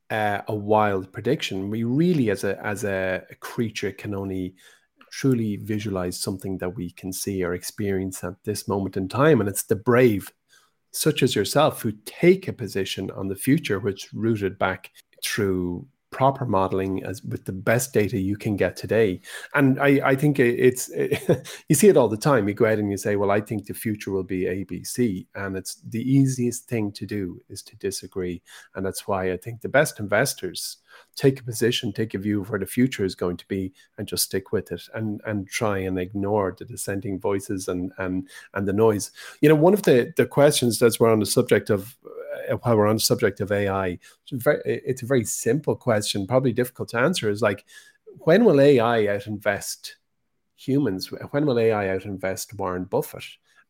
uh, 0.10 0.41
a 0.47 0.56
wild 0.56 1.12
prediction. 1.12 1.69
We 1.69 1.84
really, 1.84 2.30
as 2.30 2.43
a 2.43 2.63
as 2.65 2.84
a, 2.84 3.23
a, 3.30 3.36
creature, 3.36 3.91
can 3.91 4.13
only 4.13 4.56
truly 5.12 5.58
visualize 5.58 6.19
something 6.19 6.58
that 6.58 6.75
we 6.75 6.91
can 6.91 7.13
see 7.13 7.43
or 7.43 7.53
experience 7.53 8.23
at 8.23 8.43
this 8.43 8.67
moment 8.67 8.97
in 8.97 9.08
time, 9.08 9.39
and 9.39 9.49
it's 9.49 9.63
the 9.63 9.75
brave, 9.75 10.32
such 10.97 11.23
as 11.23 11.36
yourself, 11.36 11.81
who 11.81 11.91
take 12.05 12.47
a 12.47 12.53
position 12.53 13.12
on 13.12 13.27
the 13.27 13.36
future, 13.36 13.79
which 13.79 14.10
rooted 14.13 14.57
back 14.57 14.91
through 15.23 15.86
proper 16.10 16.45
modeling 16.45 17.03
as 17.03 17.21
with 17.23 17.45
the 17.45 17.51
best 17.51 17.93
data 17.93 18.17
you 18.17 18.38
can 18.38 18.55
get 18.55 18.75
today. 18.75 19.19
And 19.53 19.79
I, 19.79 20.01
I 20.03 20.15
think 20.15 20.39
it's 20.39 20.89
it, 20.89 21.47
you 21.69 21.75
see 21.75 21.89
it 21.89 21.97
all 21.97 22.07
the 22.07 22.17
time. 22.17 22.47
You 22.47 22.53
go 22.53 22.65
out 22.65 22.79
and 22.79 22.89
you 22.89 22.97
say, 22.97 23.15
"Well, 23.15 23.31
I 23.31 23.41
think 23.41 23.65
the 23.65 23.73
future 23.73 24.12
will 24.12 24.23
be 24.23 24.45
ABC," 24.45 25.27
and 25.36 25.55
it's 25.57 25.75
the 25.88 26.01
easiest 26.01 26.67
thing 26.67 26.91
to 26.93 27.05
do 27.05 27.41
is 27.49 27.62
to 27.63 27.75
disagree. 27.75 28.41
And 28.75 28.86
that's 28.86 29.07
why 29.07 29.31
I 29.31 29.38
think 29.38 29.62
the 29.62 29.69
best 29.69 29.99
investors 29.99 30.77
take 31.15 31.39
a 31.39 31.43
position, 31.43 31.91
take 31.91 32.13
a 32.13 32.19
view 32.19 32.41
of 32.41 32.49
where 32.49 32.60
the 32.60 32.65
future 32.65 33.03
is 33.03 33.15
going 33.15 33.38
to 33.38 33.47
be, 33.47 33.73
and 33.97 34.07
just 34.07 34.25
stick 34.25 34.51
with 34.51 34.71
it, 34.71 34.83
and 34.93 35.21
and 35.25 35.47
try 35.47 35.77
and 35.79 35.99
ignore 35.99 36.55
the 36.57 36.65
dissenting 36.65 37.19
voices 37.19 37.67
and 37.67 37.91
and 37.97 38.27
and 38.53 38.67
the 38.67 38.73
noise. 38.73 39.12
You 39.41 39.49
know, 39.49 39.55
one 39.55 39.73
of 39.73 39.83
the 39.83 40.13
the 40.17 40.25
questions 40.25 40.79
that's 40.79 40.99
we're 40.99 41.12
on 41.12 41.19
the 41.19 41.25
subject 41.25 41.69
of 41.69 41.97
uh, 42.49 42.55
while 42.57 42.77
we're 42.77 42.88
on 42.88 42.95
the 42.95 43.01
subject 43.01 43.39
of 43.39 43.51
AI, 43.51 43.99
it's, 44.31 44.43
very, 44.43 44.62
it's 44.65 45.01
a 45.01 45.07
very 45.07 45.23
simple 45.23 45.75
question, 45.75 46.27
probably 46.27 46.53
difficult 46.53 46.89
to 46.89 46.99
answer. 46.99 47.29
Is 47.29 47.41
like, 47.41 47.65
when 48.19 48.45
will 48.45 48.62
AI 48.62 49.05
outinvest 49.05 49.93
humans? 50.55 51.12
When 51.31 51.45
will 51.45 51.60
AI 51.60 51.86
outinvest 51.86 52.57
Warren 52.57 52.86
Buffett? 52.86 53.25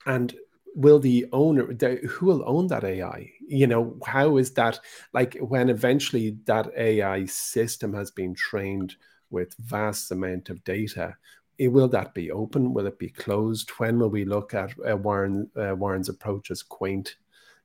And 0.05 0.35
will 0.77 0.99
the 0.99 1.25
owner, 1.33 1.73
who 2.07 2.27
will 2.27 2.43
own 2.45 2.67
that 2.67 2.83
AI? 2.83 3.31
You 3.47 3.65
know, 3.65 3.97
how 4.05 4.37
is 4.37 4.53
that 4.53 4.79
like 5.11 5.35
when 5.39 5.69
eventually 5.69 6.37
that 6.45 6.71
AI 6.77 7.25
system 7.25 7.93
has 7.93 8.11
been 8.11 8.35
trained 8.35 8.95
with 9.31 9.55
vast 9.55 10.11
amount 10.11 10.49
of 10.49 10.63
data? 10.63 11.17
it, 11.57 11.69
will 11.69 11.87
that 11.87 12.13
be 12.13 12.31
open? 12.31 12.73
Will 12.73 12.85
it 12.85 12.99
be 12.99 13.09
closed? 13.09 13.71
When 13.71 13.97
will 13.97 14.11
we 14.11 14.23
look 14.23 14.53
at 14.53 14.73
uh, 14.87 14.95
Warren 14.95 15.49
uh, 15.55 15.75
Warren's 15.75 16.09
approach 16.09 16.51
as 16.51 16.61
quaint 16.61 17.15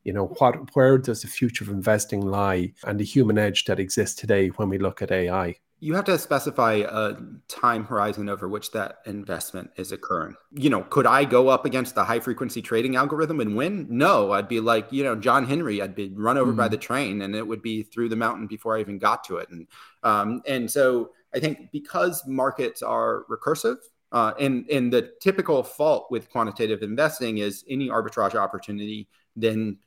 you 0.05 0.13
know 0.13 0.27
what 0.39 0.75
where 0.75 0.99
does 0.99 1.23
the 1.23 1.29
future 1.29 1.63
of 1.63 1.71
investing 1.71 2.23
lie 2.23 2.73
and 2.85 2.99
the 2.99 3.05
human 3.05 3.39
edge 3.39 3.65
that 3.67 3.79
exists 3.79 4.21
today 4.21 4.49
when 4.49 4.69
we 4.69 4.77
look 4.77 5.01
at 5.01 5.13
ai 5.13 5.55
you 5.83 5.97
have 5.97 6.05
to 6.05 6.17
specify 6.17 6.75
a 6.89 7.15
time 7.49 7.83
horizon 7.83 8.29
over 8.29 8.49
which 8.49 8.71
that 8.71 8.99
investment 9.05 9.69
is 9.75 9.91
occurring. 9.91 10.37
You 10.53 10.71
know, 10.71 10.85
could 10.85 11.09
I 11.09 11.25
go 11.25 11.49
up 11.49 11.65
against 11.65 11.97
the 11.97 12.05
high 12.05 12.21
frequency 12.21 12.63
trading 12.63 12.95
algorithm 12.95 13.41
and 13.41 13.57
win? 13.57 13.89
No, 13.91 14.31
I'd 14.31 14.47
be 14.47 14.61
like, 14.61 14.93
you 14.93 15.03
know, 15.03 15.17
John 15.17 15.45
Henry. 15.45 15.83
I'd 15.83 15.97
be 15.97 16.13
run 16.15 16.39
over 16.39 16.53
mm-hmm. 16.53 16.59
by 16.59 16.69
the 16.69 16.77
train, 16.77 17.23
and 17.23 17.35
it 17.35 17.45
would 17.45 17.63
be 17.63 17.83
through 17.83 18.11
the 18.11 18.17
mountain 18.17 18.47
before 18.47 18.77
I 18.77 18.81
even 18.81 19.01
got 19.01 19.25
to 19.25 19.39
it. 19.39 19.49
And 19.51 19.67
um, 20.05 20.41
and 20.47 20.71
so 20.71 21.11
I 21.35 21.41
think 21.41 21.73
because 21.73 22.25
markets 22.29 22.81
are 22.81 23.25
recursive, 23.29 23.79
uh, 24.13 24.35
and 24.39 24.71
and 24.71 24.93
the 24.93 25.11
typical 25.21 25.65
fault 25.65 26.07
with 26.13 26.31
quantitative 26.31 26.85
investing 26.85 27.39
is 27.39 27.65
any 27.69 27.89
arbitrage 27.89 28.37
opportunity 28.37 29.09
then 29.35 29.79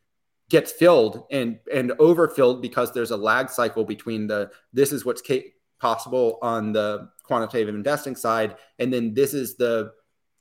gets 0.50 0.72
filled 0.72 1.24
and 1.32 1.58
and 1.74 1.94
overfilled 2.00 2.62
because 2.62 2.92
there's 2.92 3.12
a 3.12 3.18
lag 3.18 3.50
cycle 3.50 3.84
between 3.84 4.28
the 4.28 4.52
this 4.74 4.92
is 4.92 5.06
what's 5.06 5.22
ca- 5.22 5.54
possible 5.86 6.40
on 6.42 6.74
the 6.74 7.10
quantitative 7.24 7.76
investing 7.76 8.16
side. 8.16 8.56
And 8.80 8.92
then 8.92 9.14
this 9.14 9.34
is 9.34 9.56
the 9.56 9.92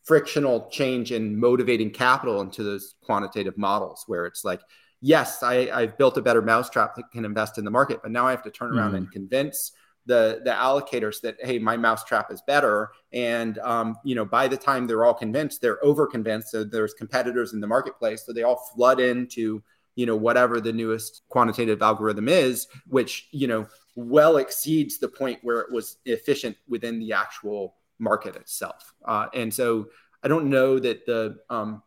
frictional 0.05 0.69
change 0.71 1.13
in 1.13 1.39
motivating 1.39 1.91
capital 1.91 2.41
into 2.41 2.63
those 2.63 2.95
quantitative 3.03 3.57
models 3.59 4.05
where 4.07 4.27
it's 4.27 4.45
like 4.45 4.61
yes 5.01 5.43
I, 5.43 5.71
i've 5.73 5.97
built 5.97 6.19
a 6.19 6.23
better 6.23 6.43
mousetrap 6.43 6.95
that 6.97 7.11
can 7.11 7.25
invest 7.25 7.57
in 7.57 7.65
the 7.65 7.71
market 7.71 8.01
but 8.03 8.13
now 8.13 8.27
i 8.27 8.31
have 8.31 8.43
to 8.43 8.51
turn 8.51 8.77
around 8.77 8.93
mm. 8.93 8.99
and 8.99 9.11
convince 9.11 9.73
the 10.07 10.43
the 10.45 10.51
allocators 10.51 11.21
that 11.23 11.37
hey 11.41 11.59
my 11.59 11.77
mousetrap 11.77 12.31
is 12.31 12.43
better. 12.47 12.91
And 13.13 13.59
um, 13.59 13.97
you 14.05 14.15
know 14.15 14.25
by 14.25 14.49
the 14.49 14.57
time 14.57 14.87
they're 14.87 15.05
all 15.05 15.15
convinced 15.15 15.61
they're 15.61 15.85
over 15.85 16.07
convinced 16.07 16.51
so 16.51 16.65
there's 16.65 16.95
competitors 16.95 17.53
in 17.53 17.61
the 17.61 17.67
marketplace. 17.67 18.25
So 18.25 18.33
they 18.33 18.43
all 18.43 18.63
flood 18.75 19.01
into 19.01 19.63
you 19.95 20.07
know 20.07 20.17
whatever 20.17 20.61
the 20.61 20.73
newest 20.73 21.23
quantitative 21.29 21.81
algorithm 21.81 22.29
is 22.29 22.67
which 22.89 23.29
you 23.31 23.47
know 23.47 23.67
well 23.95 24.39
exceeds 24.39 24.99
the 24.99 25.09
point 25.09 25.39
where 25.43 25.61
it 25.61 25.71
was 25.71 25.99
efficient 26.05 26.57
within 26.69 26.99
the 26.99 27.13
actual 27.13 27.77
market 27.99 28.37
itself 28.37 28.95
uh, 29.07 29.27
and 29.35 29.53
so 29.53 29.87
i 30.23 30.29
don't 30.29 30.49
know 30.49 30.79
that 30.79 31.07
the 31.07 31.37
um, 31.51 31.83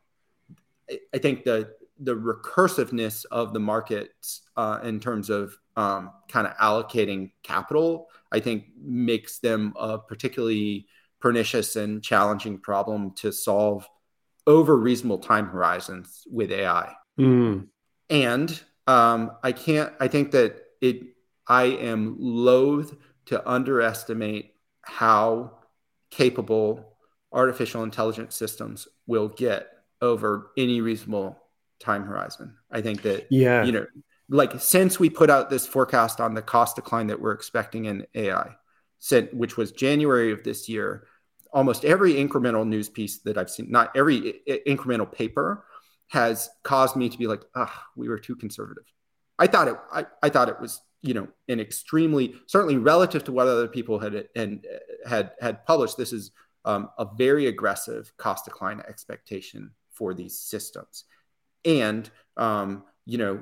i 1.13 1.17
think 1.17 1.43
the 1.43 1.73
the 1.99 2.15
recursiveness 2.15 3.25
of 3.31 3.53
the 3.53 3.59
markets 3.59 4.43
uh, 4.55 4.79
in 4.83 4.99
terms 4.99 5.31
of 5.31 5.57
um, 5.75 6.11
kind 6.29 6.45
of 6.45 6.53
allocating 6.57 7.31
capital 7.43 8.07
i 8.31 8.39
think 8.39 8.65
makes 8.81 9.39
them 9.39 9.73
a 9.79 9.97
particularly 9.97 10.87
pernicious 11.19 11.75
and 11.75 12.03
challenging 12.03 12.57
problem 12.59 13.11
to 13.15 13.31
solve 13.31 13.87
over 14.45 14.77
reasonable 14.77 15.17
time 15.17 15.47
horizons 15.47 16.23
with 16.31 16.51
ai 16.51 16.93
mm. 17.19 17.67
And 18.09 18.61
um, 18.85 19.31
I 19.43 19.51
can't, 19.51 19.93
I 19.99 20.07
think 20.07 20.31
that 20.31 20.61
it, 20.81 21.03
I 21.47 21.63
am 21.65 22.15
loath 22.19 22.93
to 23.27 23.49
underestimate 23.49 24.53
how 24.81 25.59
capable 26.11 26.97
artificial 27.31 27.83
intelligence 27.83 28.35
systems 28.35 28.87
will 29.05 29.27
get 29.27 29.67
over 30.01 30.51
any 30.57 30.81
reasonable 30.81 31.37
time 31.79 32.03
horizon. 32.03 32.55
I 32.71 32.81
think 32.81 33.01
that, 33.03 33.27
yeah, 33.29 33.63
you 33.63 33.71
know, 33.71 33.85
like 34.29 34.59
since 34.59 34.99
we 34.99 35.09
put 35.09 35.29
out 35.29 35.49
this 35.49 35.65
forecast 35.65 36.19
on 36.19 36.33
the 36.33 36.41
cost 36.41 36.75
decline 36.75 37.07
that 37.07 37.21
we're 37.21 37.31
expecting 37.31 37.85
in 37.85 38.05
AI, 38.15 38.55
which 39.31 39.57
was 39.57 39.71
January 39.71 40.31
of 40.31 40.43
this 40.43 40.67
year, 40.67 41.07
almost 41.53 41.85
every 41.85 42.13
incremental 42.13 42.67
news 42.67 42.89
piece 42.89 43.19
that 43.19 43.37
I've 43.37 43.49
seen, 43.49 43.71
not 43.71 43.95
every 43.95 44.41
incremental 44.67 45.09
paper, 45.09 45.65
has 46.09 46.49
caused 46.63 46.95
me 46.95 47.09
to 47.09 47.17
be 47.17 47.27
like, 47.27 47.41
ah, 47.55 47.85
we 47.95 48.09
were 48.09 48.19
too 48.19 48.35
conservative. 48.35 48.83
I 49.39 49.47
thought 49.47 49.67
it 49.67 49.75
I, 49.91 50.05
I 50.23 50.29
thought 50.29 50.49
it 50.49 50.59
was 50.59 50.81
you 51.01 51.13
know 51.13 51.27
an 51.47 51.59
extremely 51.59 52.35
certainly 52.47 52.77
relative 52.77 53.23
to 53.25 53.31
what 53.31 53.47
other 53.47 53.67
people 53.67 53.99
had 53.99 54.27
and 54.35 54.65
had 55.05 55.31
had 55.39 55.65
published. 55.65 55.97
This 55.97 56.13
is 56.13 56.31
um, 56.65 56.89
a 56.97 57.07
very 57.17 57.47
aggressive 57.47 58.11
cost 58.17 58.45
decline 58.45 58.81
expectation 58.87 59.71
for 59.91 60.13
these 60.13 60.39
systems, 60.39 61.05
and 61.65 62.09
um, 62.35 62.83
you 63.07 63.17
know, 63.17 63.41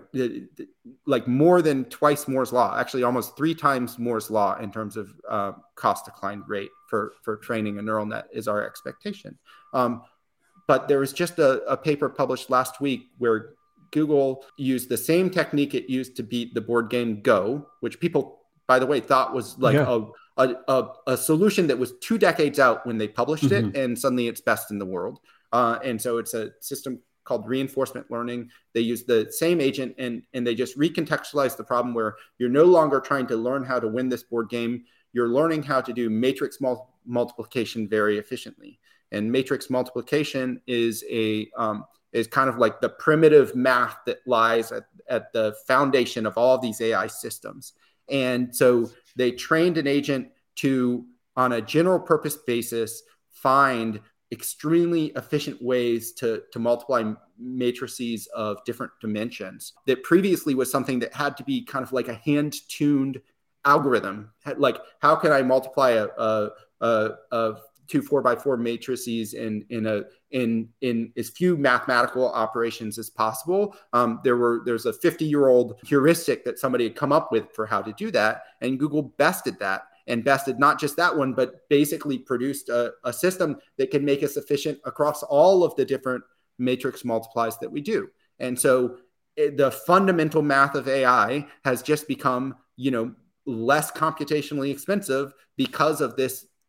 like 1.08 1.28
more 1.28 1.64
than 1.64 1.86
twice 1.86 2.28
Moore's 2.28 2.54
law, 2.54 2.78
actually 2.78 3.02
almost 3.02 3.36
three 3.36 3.56
times 3.56 3.98
Moore's 3.98 4.30
law 4.30 4.56
in 4.60 4.72
terms 4.72 4.96
of 4.96 5.12
uh, 5.28 5.54
cost 5.76 6.06
decline 6.06 6.44
rate 6.48 6.70
for 6.88 7.14
for 7.24 7.38
training 7.38 7.80
a 7.80 7.82
neural 7.82 8.06
net 8.06 8.28
is 8.32 8.48
our 8.48 8.64
expectation. 8.64 9.40
Um, 9.74 10.04
but 10.68 10.88
there 10.88 11.00
was 11.00 11.14
just 11.14 11.40
a, 11.40 11.64
a, 11.64 11.78
paper 11.78 12.10
published 12.10 12.50
last 12.50 12.80
week 12.80 13.08
where 13.18 13.54
Google 13.92 14.46
used 14.58 14.90
the 14.90 14.98
same 14.98 15.30
technique 15.30 15.74
it 15.74 15.90
used 15.90 16.16
to 16.18 16.24
beat 16.24 16.54
the 16.54 16.62
board 16.62 16.90
game 16.90 17.22
Go, 17.22 17.68
which 17.80 18.00
people, 18.00 18.40
by 18.68 18.80
the 18.80 18.86
way, 18.86 19.00
thought 19.00 19.34
was 19.34 19.58
like 19.58 19.76
yeah. 19.76 20.00
a, 20.38 20.56
a, 20.68 20.88
a, 21.08 21.18
solution 21.18 21.68
that 21.68 21.78
was 21.78 21.94
two 22.00 22.18
decades 22.18 22.60
out 22.60 22.86
when 22.86 22.98
they 22.98 23.08
published 23.08 23.46
mm-hmm. 23.46 23.70
it, 23.70 23.78
and 23.78 23.98
suddenly 23.98 24.28
it's 24.28 24.42
best 24.42 24.72
in 24.72 24.80
the 24.80 24.86
world. 24.86 25.20
Uh, 25.52 25.80
and 25.84 26.02
so 26.02 26.18
it's 26.18 26.34
a 26.34 26.52
system 26.60 27.00
called 27.24 27.48
reinforcement 27.48 28.10
learning. 28.10 28.50
They 28.74 28.82
use 28.82 29.04
the 29.04 29.28
same 29.32 29.60
agent 29.60 29.96
and 29.98 30.22
and 30.34 30.46
they 30.48 30.56
just 30.56 30.78
recontextualize 30.78 31.58
the 31.58 31.64
problem 31.64 31.94
where 31.94 32.16
you're 32.38 32.50
no 32.50 32.66
longer 32.66 33.00
trying 33.00 33.28
to 33.28 33.36
learn 33.36 33.64
how 33.64 33.80
to 33.80 33.88
win 33.88 34.10
this 34.10 34.24
board 34.24 34.50
game. 34.50 34.86
You're 35.12 35.30
learning 35.30 35.64
how 35.64 35.82
to 35.82 35.92
do 35.92 36.10
matrix 36.10 36.62
mul- 36.62 36.94
multiplication 37.06 37.90
very 37.90 38.18
efficiently. 38.18 38.80
And 39.12 39.32
matrix 39.32 39.70
multiplication 39.70 40.62
is 40.68 41.04
a 41.10 41.50
um, 41.58 41.86
is 42.16 42.28
kind 42.28 42.50
of 42.50 42.58
like 42.58 42.80
the 42.80 42.88
primitive 42.88 43.56
math 43.56 43.98
that 44.06 44.20
lies 44.26 44.72
at, 44.72 44.86
at 45.10 45.34
the 45.34 45.54
foundation 45.68 46.26
of 46.26 46.38
all 46.38 46.56
of 46.56 46.62
these 46.62 46.80
AI 46.80 47.08
systems. 47.08 47.74
And 48.10 48.56
so 48.56 48.90
they 49.18 49.32
trained 49.32 49.78
an 49.78 49.86
agent 49.86 50.30
to, 50.56 51.06
on 51.36 51.52
a 51.52 51.62
general 51.62 52.00
purpose 52.00 52.38
basis, 52.38 53.04
find 53.32 54.00
extremely 54.32 55.08
efficient 55.18 55.62
ways 55.62 56.14
to, 56.14 56.44
to 56.54 56.58
multiply 56.58 57.04
matrices 57.38 58.28
of 58.28 58.64
different 58.64 58.94
dimensions 59.02 59.74
that 59.86 60.02
previously 60.04 60.56
was 60.56 60.72
something 60.72 61.00
that 61.00 61.14
had 61.14 61.36
to 61.36 61.44
be 61.44 61.66
kind 61.66 61.84
of 61.84 61.92
like 61.92 62.08
a 62.08 62.14
hand 62.14 62.56
tuned 62.70 63.22
algorithm. 63.66 64.32
Like, 64.56 64.78
how 65.00 65.18
can 65.18 65.34
I 65.34 65.42
multiply 65.42 65.92
a, 65.92 66.08
a, 66.18 66.50
a, 66.80 67.10
a 67.32 67.56
two 67.88 68.02
four 68.02 68.22
by 68.22 68.36
four 68.36 68.58
matrices 68.58 69.34
in 69.34 69.66
in 69.70 69.86
a 69.86 70.04
in 70.32 70.70
in 70.82 71.12
as 71.18 71.30
few 71.30 71.58
mathematical 71.58 72.32
operations 72.32 72.98
as 72.98 73.10
possible. 73.10 73.76
Um, 73.94 74.20
there 74.24 74.38
were 74.38 74.62
there's 74.66 74.86
a 74.86 74.94
50 74.94 75.26
year 75.26 75.48
old 75.48 75.80
heuristic 75.84 76.44
that 76.46 76.60
somebody 76.60 76.84
had 76.84 76.96
come 76.96 77.12
up 77.12 77.32
with 77.32 77.52
for 77.54 77.66
how 77.66 77.82
to 77.82 77.94
do 77.94 78.12
that, 78.12 78.44
and 78.62 78.80
Google 78.80 79.04
bested 79.04 79.60
that 79.60 79.84
and 80.08 80.24
bested 80.24 80.60
not 80.60 80.80
just 80.80 80.96
that 80.98 81.16
one, 81.16 81.34
but 81.34 81.68
basically 81.70 82.18
produced 82.18 82.70
a, 82.70 82.94
a 83.04 83.14
system 83.14 83.58
that 83.78 83.92
can 83.92 84.06
make 84.06 84.24
us 84.24 84.38
efficient 84.38 84.80
across 84.86 85.24
all 85.24 85.64
of 85.64 85.76
the 85.76 85.86
different 85.86 86.24
matrix 86.60 87.04
multiplies 87.04 87.58
that 87.58 87.72
we 87.72 87.82
do. 87.82 88.08
And 88.40 88.60
so 88.60 88.98
it, 89.36 89.54
eh, 89.54 89.56
the 89.56 89.72
fundamental 89.72 90.42
math 90.42 90.76
of 90.76 90.88
AI 90.88 91.48
has 91.64 91.82
just 91.82 92.08
become, 92.08 92.56
you 92.76 92.92
know, 92.92 93.14
less 93.46 93.92
computationally 93.92 94.72
expensive 94.72 95.34
because 95.58 96.02
of 96.02 96.16
this 96.16 96.48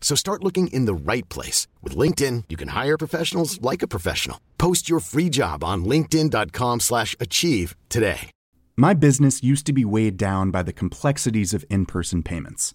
So 0.00 0.16
start 0.16 0.42
looking 0.42 0.68
in 0.68 0.86
the 0.86 0.94
right 0.94 1.28
place. 1.28 1.66
With 1.82 1.94
LinkedIn, 1.94 2.44
you 2.48 2.56
can 2.56 2.68
hire 2.68 2.96
professionals 2.96 3.60
like 3.60 3.82
a 3.82 3.88
professional. 3.88 4.40
Post 4.56 4.88
your 4.88 5.00
free 5.00 5.28
job 5.28 5.62
on 5.62 5.84
linkedin.com 5.84 6.80
slash 6.80 7.14
achieve 7.20 7.76
today. 7.90 8.30
My 8.76 8.94
business 8.94 9.42
used 9.42 9.66
to 9.66 9.72
be 9.72 9.84
weighed 9.84 10.16
down 10.16 10.50
by 10.50 10.62
the 10.62 10.72
complexities 10.72 11.52
of 11.52 11.64
in-person 11.68 12.22
payments. 12.22 12.74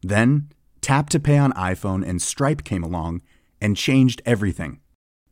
Then, 0.00 0.48
Tap 0.80 1.10
to 1.10 1.20
Pay 1.20 1.38
on 1.38 1.52
iPhone 1.52 2.08
and 2.08 2.20
Stripe 2.22 2.64
came 2.64 2.82
along 2.82 3.22
and 3.60 3.76
changed 3.76 4.22
everything. 4.24 4.80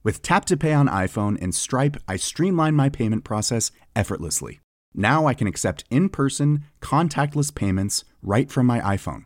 With 0.03 0.22
Tap 0.22 0.44
to 0.46 0.57
Pay 0.57 0.74
on 0.74 0.88
iPhone 0.88 1.40
and 1.42 1.55
Stripe, 1.55 1.96
I 2.07 2.16
streamlined 2.16 2.76
my 2.76 2.88
payment 2.88 3.24
process 3.24 3.70
effortlessly. 3.96 4.61
Now 4.94 5.26
I 5.26 5.35
can 5.35 5.46
accept 5.46 5.85
in-person, 5.90 6.64
contactless 6.81 7.55
payments 7.55 8.05
right 8.22 8.50
from 8.50 8.66
my 8.66 8.81
iPhone. 8.81 9.24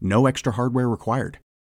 No 0.00 0.26
extra 0.26 0.52
hardware 0.52 0.88
required. 0.88 1.40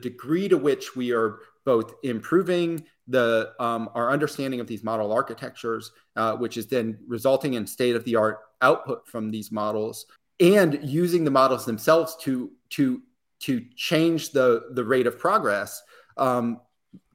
degree 0.00 0.48
to 0.48 0.56
which 0.56 0.96
we 0.96 1.12
are 1.12 1.40
both 1.64 1.94
improving 2.02 2.84
the 3.08 3.52
um, 3.58 3.88
our 3.94 4.10
understanding 4.10 4.60
of 4.60 4.66
these 4.66 4.82
model 4.82 5.12
architectures, 5.12 5.92
uh, 6.16 6.36
which 6.36 6.56
is 6.56 6.66
then 6.66 6.98
resulting 7.06 7.54
in 7.54 7.66
state 7.66 7.96
of 7.96 8.04
the 8.04 8.16
art 8.16 8.40
output 8.62 9.06
from 9.06 9.30
these 9.30 9.52
models, 9.52 10.06
and 10.40 10.78
using 10.82 11.24
the 11.24 11.30
models 11.30 11.64
themselves 11.64 12.16
to 12.20 12.50
to 12.70 13.02
to 13.40 13.64
change 13.76 14.30
the 14.30 14.68
the 14.72 14.84
rate 14.84 15.06
of 15.06 15.18
progress, 15.18 15.82
um, 16.16 16.60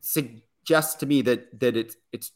suggests 0.02 0.96
to 0.96 1.06
me 1.06 1.22
that 1.22 1.60
that 1.60 1.76
it's 1.76 1.96
it's 2.12 2.32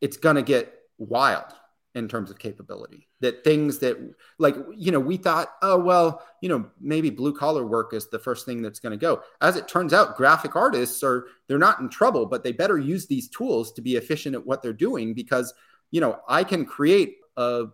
it's 0.00 0.16
going 0.16 0.36
to 0.36 0.42
get 0.42 0.72
wild 0.98 1.52
in 1.98 2.08
terms 2.08 2.30
of 2.30 2.38
capability 2.38 3.08
that 3.20 3.44
things 3.44 3.78
that 3.80 3.96
like 4.38 4.56
you 4.74 4.90
know 4.90 5.00
we 5.00 5.16
thought 5.16 5.48
oh 5.62 5.78
well 5.78 6.22
you 6.40 6.48
know 6.48 6.64
maybe 6.80 7.10
blue 7.10 7.34
collar 7.34 7.66
work 7.66 7.92
is 7.92 8.08
the 8.08 8.18
first 8.18 8.46
thing 8.46 8.62
that's 8.62 8.80
going 8.80 8.92
to 8.92 8.96
go. 8.96 9.22
As 9.40 9.56
it 9.56 9.68
turns 9.68 9.92
out 9.92 10.16
graphic 10.16 10.56
artists 10.56 11.02
are 11.02 11.26
they're 11.48 11.58
not 11.58 11.80
in 11.80 11.88
trouble 11.88 12.24
but 12.26 12.42
they 12.42 12.52
better 12.52 12.78
use 12.78 13.06
these 13.06 13.28
tools 13.28 13.72
to 13.72 13.82
be 13.82 13.96
efficient 13.96 14.34
at 14.34 14.46
what 14.46 14.62
they're 14.62 14.72
doing 14.72 15.12
because 15.12 15.52
you 15.90 16.00
know 16.00 16.20
i 16.28 16.44
can 16.44 16.64
create 16.64 17.16
a 17.36 17.66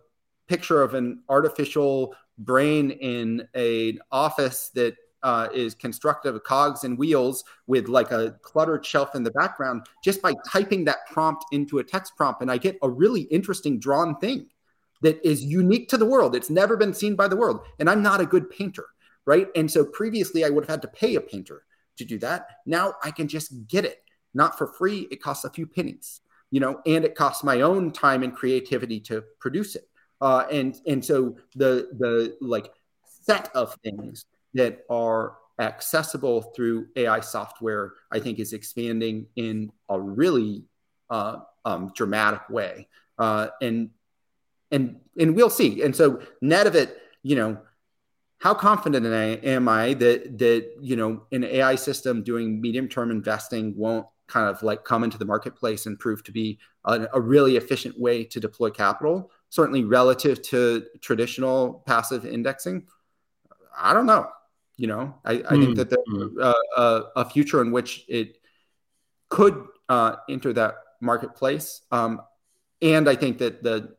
picture 0.47 0.81
of 0.81 0.93
an 0.93 1.23
artificial 1.29 2.15
brain 2.37 2.91
in 2.91 3.47
an 3.53 3.99
office 4.11 4.69
that 4.75 4.95
uh, 5.25 5.49
is 5.51 5.73
constructive 5.73 6.41
cogs 6.43 6.83
and 6.83 6.99
wheels 6.99 7.43
with 7.65 7.87
like 7.87 8.11
a 8.11 8.37
cluttered 8.43 8.85
shelf 8.85 9.15
in 9.15 9.23
the 9.23 9.31
background 9.31 9.87
just 10.03 10.21
by 10.21 10.31
typing 10.47 10.85
that 10.85 11.07
prompt 11.11 11.43
into 11.51 11.79
a 11.79 11.83
text 11.83 12.15
prompt. 12.15 12.41
And 12.41 12.51
I 12.51 12.59
get 12.59 12.77
a 12.83 12.89
really 12.89 13.21
interesting 13.21 13.79
drawn 13.79 14.15
thing 14.17 14.45
that 15.01 15.19
is 15.27 15.43
unique 15.43 15.89
to 15.89 15.97
the 15.97 16.05
world. 16.05 16.35
It's 16.35 16.51
never 16.51 16.77
been 16.77 16.93
seen 16.93 17.15
by 17.15 17.27
the 17.27 17.35
world. 17.35 17.61
And 17.79 17.89
I'm 17.89 18.03
not 18.03 18.21
a 18.21 18.25
good 18.25 18.51
painter, 18.51 18.85
right? 19.25 19.47
And 19.55 19.69
so 19.69 19.83
previously 19.83 20.45
I 20.45 20.49
would 20.51 20.63
have 20.63 20.69
had 20.69 20.83
to 20.83 20.87
pay 20.89 21.15
a 21.15 21.21
painter 21.21 21.63
to 21.97 22.05
do 22.05 22.19
that. 22.19 22.47
Now 22.67 22.93
I 23.03 23.09
can 23.09 23.27
just 23.27 23.67
get 23.67 23.83
it, 23.83 24.03
not 24.35 24.59
for 24.59 24.67
free. 24.67 25.07
It 25.09 25.23
costs 25.23 25.43
a 25.43 25.49
few 25.49 25.65
pennies, 25.65 26.21
you 26.51 26.59
know, 26.59 26.81
and 26.85 27.03
it 27.03 27.15
costs 27.15 27.43
my 27.43 27.61
own 27.61 27.91
time 27.91 28.21
and 28.21 28.35
creativity 28.35 28.99
to 29.01 29.23
produce 29.39 29.75
it. 29.75 29.89
Uh, 30.21 30.45
and 30.51 30.79
and 30.85 31.03
so 31.03 31.35
the 31.55 31.89
the 31.97 32.37
like 32.41 32.71
set 33.05 33.49
of 33.55 33.75
things 33.83 34.25
that 34.55 34.79
are 34.89 35.37
accessible 35.59 36.41
through 36.55 36.87
AI 36.95 37.19
software, 37.19 37.93
I 38.11 38.19
think 38.19 38.39
is 38.39 38.53
expanding 38.53 39.27
in 39.35 39.71
a 39.89 39.99
really 39.99 40.65
uh, 41.09 41.37
um, 41.63 41.91
dramatic 41.95 42.49
way. 42.49 42.87
Uh, 43.17 43.47
and 43.61 43.91
and 44.71 44.97
and 45.17 45.35
we'll 45.35 45.49
see. 45.49 45.83
And 45.83 45.95
so 45.95 46.21
net 46.41 46.67
of 46.67 46.75
it, 46.75 46.97
you 47.23 47.35
know, 47.35 47.57
how 48.39 48.53
confident 48.53 49.05
am 49.05 49.67
I 49.67 49.93
that 49.95 50.37
that 50.39 50.71
you 50.81 50.95
know 50.95 51.23
an 51.31 51.43
AI 51.43 51.75
system 51.75 52.23
doing 52.23 52.59
medium 52.59 52.87
term 52.87 53.11
investing 53.11 53.75
won't 53.77 54.07
kind 54.27 54.49
of 54.49 54.61
like 54.63 54.83
come 54.83 55.03
into 55.03 55.17
the 55.17 55.25
marketplace 55.25 55.85
and 55.85 55.99
prove 55.99 56.23
to 56.23 56.31
be 56.31 56.59
a, 56.85 57.07
a 57.13 57.21
really 57.21 57.57
efficient 57.57 57.99
way 57.99 58.23
to 58.23 58.39
deploy 58.39 58.69
capital, 58.69 59.31
certainly 59.49 59.83
relative 59.83 60.41
to 60.41 60.83
traditional 60.99 61.83
passive 61.85 62.25
indexing. 62.25 62.87
I 63.77 63.93
don't 63.93 64.05
know. 64.05 64.27
You 64.77 64.87
know, 64.87 65.15
I, 65.23 65.33
I 65.33 65.35
mm. 65.37 65.63
think 65.63 65.75
that 65.77 65.89
there's 65.89 66.37
uh, 66.41 66.53
a, 66.75 67.03
a, 67.21 67.29
future 67.29 67.61
in 67.61 67.71
which 67.71 68.03
it 68.09 68.39
could 69.29 69.65
uh, 69.87 70.17
enter 70.29 70.51
that 70.53 70.75
marketplace. 71.01 71.81
Um, 71.91 72.21
and 72.81 73.07
I 73.07 73.15
think 73.15 73.37
that 73.37 73.63
the 73.63 73.95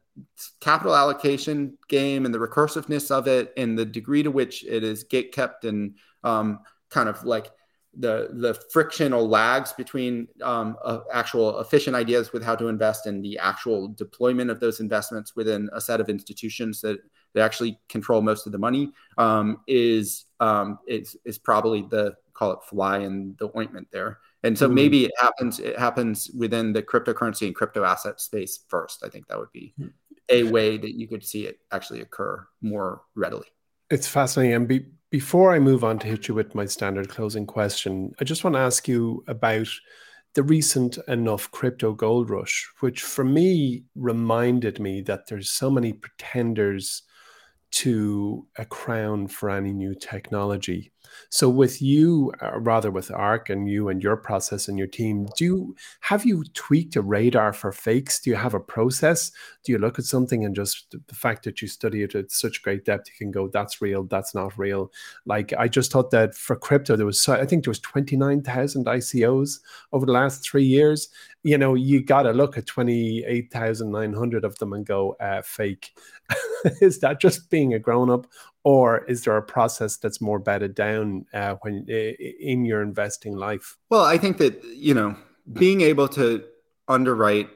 capital 0.60 0.94
allocation 0.94 1.78
game 1.88 2.24
and 2.24 2.34
the 2.34 2.38
recursiveness 2.38 3.10
of 3.10 3.26
it 3.26 3.52
and 3.56 3.78
the 3.78 3.84
degree 3.84 4.22
to 4.22 4.30
which 4.30 4.64
it 4.64 4.84
is 4.84 5.04
gate 5.04 5.32
kept 5.32 5.64
and 5.64 5.96
um, 6.24 6.60
kind 6.90 7.08
of 7.08 7.24
like 7.24 7.50
the 7.98 8.28
the 8.32 8.54
frictional 8.70 9.26
lags 9.26 9.72
between 9.72 10.28
um, 10.42 10.76
uh, 10.84 11.00
actual 11.12 11.60
efficient 11.60 11.96
ideas 11.96 12.32
with 12.32 12.42
how 12.42 12.54
to 12.54 12.68
invest 12.68 13.06
and 13.06 13.24
the 13.24 13.38
actual 13.38 13.88
deployment 13.88 14.50
of 14.50 14.60
those 14.60 14.80
investments 14.80 15.34
within 15.34 15.70
a 15.72 15.80
set 15.80 16.00
of 16.00 16.08
institutions 16.08 16.80
that 16.82 16.98
that 17.37 17.44
actually 17.44 17.79
control 17.90 18.22
most 18.22 18.46
of 18.46 18.53
the 18.53 18.59
money 18.59 18.92
um, 19.18 19.61
is 19.68 20.25
um, 20.40 20.79
is 20.88 21.16
is 21.27 21.38
probably 21.38 21.83
the 21.83 22.14
call 22.33 22.53
it 22.53 22.59
fly 22.68 22.99
in 22.99 23.37
the 23.38 23.51
ointment 23.57 23.87
there. 23.92 24.18
And 24.42 24.59
so 24.59 24.66
mm-hmm. 24.66 24.75
maybe 24.75 25.05
it 25.05 25.12
happens 25.20 25.61
it 25.61 25.79
happens 25.79 26.31
within 26.37 26.72
the 26.72 26.83
cryptocurrency 26.83 27.46
and 27.46 27.55
crypto 27.55 27.85
asset 27.85 28.20
space 28.20 28.61
first. 28.68 29.05
I 29.05 29.11
think 29.11 29.29
that 29.29 29.38
would 29.38 29.53
be 29.53 29.75
hmm. 29.79 29.88
a 30.31 30.44
way 30.44 30.79
that 30.79 30.94
you 30.94 31.07
could 31.07 31.25
see 31.25 31.46
it 31.46 31.59
actually 31.72 32.01
occur 32.01 32.46
more 32.62 33.03
readily. 33.14 33.49
It's 33.90 34.09
fascinating. 34.09 34.55
And 34.55 34.66
be, 34.68 34.87
before 35.11 35.53
I 35.53 35.59
move 35.59 35.85
on 35.85 35.99
to 36.01 36.07
hit 36.07 36.27
you 36.27 36.35
with 36.35 36.55
my 36.55 36.64
standard 36.64 37.11
closing 37.11 37.46
question, 37.46 38.12
I 38.18 38.25
just 38.25 38.44
want 38.44 38.55
to 38.55 38.61
ask 38.61 38.88
you 38.88 39.22
about 39.29 39.68
the 40.35 40.42
recent 40.42 40.99
enough 41.09 41.51
crypto 41.51 41.92
gold 41.92 42.29
rush, 42.29 42.70
which 42.81 43.03
for 43.03 43.25
me 43.25 43.85
reminded 43.94 44.79
me 44.79 45.01
that 45.03 45.27
there's 45.29 45.49
so 45.49 45.70
many 45.70 45.92
pretenders 45.92 47.03
to 47.76 48.46
a 48.56 48.64
crown 48.64 49.28
for 49.28 49.50
any 49.50 49.72
new 49.72 49.94
technology. 49.94 50.92
So 51.30 51.48
with 51.48 51.82
you, 51.82 52.32
uh, 52.42 52.58
rather 52.58 52.90
with 52.90 53.10
ARK 53.10 53.50
and 53.50 53.68
you 53.68 53.88
and 53.88 54.02
your 54.02 54.16
process 54.16 54.68
and 54.68 54.78
your 54.78 54.86
team, 54.86 55.26
do 55.36 55.44
you 55.44 55.76
have 56.00 56.24
you 56.24 56.44
tweaked 56.54 56.96
a 56.96 57.02
radar 57.02 57.52
for 57.52 57.72
fakes? 57.72 58.20
Do 58.20 58.30
you 58.30 58.36
have 58.36 58.54
a 58.54 58.60
process? 58.60 59.30
Do 59.64 59.72
you 59.72 59.78
look 59.78 59.98
at 59.98 60.04
something 60.04 60.44
and 60.44 60.54
just 60.54 60.94
the 61.08 61.14
fact 61.14 61.44
that 61.44 61.60
you 61.60 61.68
study 61.68 62.02
it 62.02 62.14
at 62.14 62.30
such 62.30 62.62
great 62.62 62.84
depth, 62.84 63.08
you 63.08 63.14
can 63.18 63.30
go, 63.30 63.48
that's 63.48 63.82
real, 63.82 64.04
that's 64.04 64.34
not 64.34 64.56
real. 64.58 64.92
Like 65.24 65.52
I 65.58 65.68
just 65.68 65.92
thought 65.92 66.10
that 66.10 66.34
for 66.34 66.56
crypto, 66.56 66.96
there 66.96 67.06
was 67.06 67.28
I 67.28 67.46
think 67.46 67.64
there 67.64 67.70
was 67.70 67.80
29,000 67.80 68.86
ICOs 68.86 69.60
over 69.92 70.06
the 70.06 70.12
last 70.12 70.42
three 70.42 70.64
years. 70.64 71.08
You 71.42 71.58
know, 71.58 71.74
you 71.74 72.02
got 72.02 72.22
to 72.22 72.32
look 72.32 72.58
at 72.58 72.66
28,900 72.66 74.44
of 74.44 74.58
them 74.58 74.72
and 74.72 74.84
go, 74.84 75.16
uh, 75.20 75.42
fake. 75.42 75.92
is 76.80 76.98
that 77.00 77.20
just 77.20 77.50
being 77.50 77.74
a 77.74 77.78
grown 77.78 78.10
up 78.10 78.26
or 78.66 79.05
is 79.05 79.22
there 79.22 79.37
a 79.37 79.42
process 79.42 79.96
that's 79.96 80.20
more 80.20 80.40
bedded 80.40 80.74
down 80.74 81.24
uh, 81.33 81.55
when 81.61 81.87
in 81.87 82.64
your 82.64 82.83
investing 82.83 83.37
life? 83.37 83.76
Well 83.90 84.05
i 84.05 84.18
think 84.18 84.38
that 84.38 84.62
you 84.64 84.92
know 84.92 85.16
being 85.52 85.83
able 85.83 86.09
to 86.09 86.42
underwrite 86.88 87.48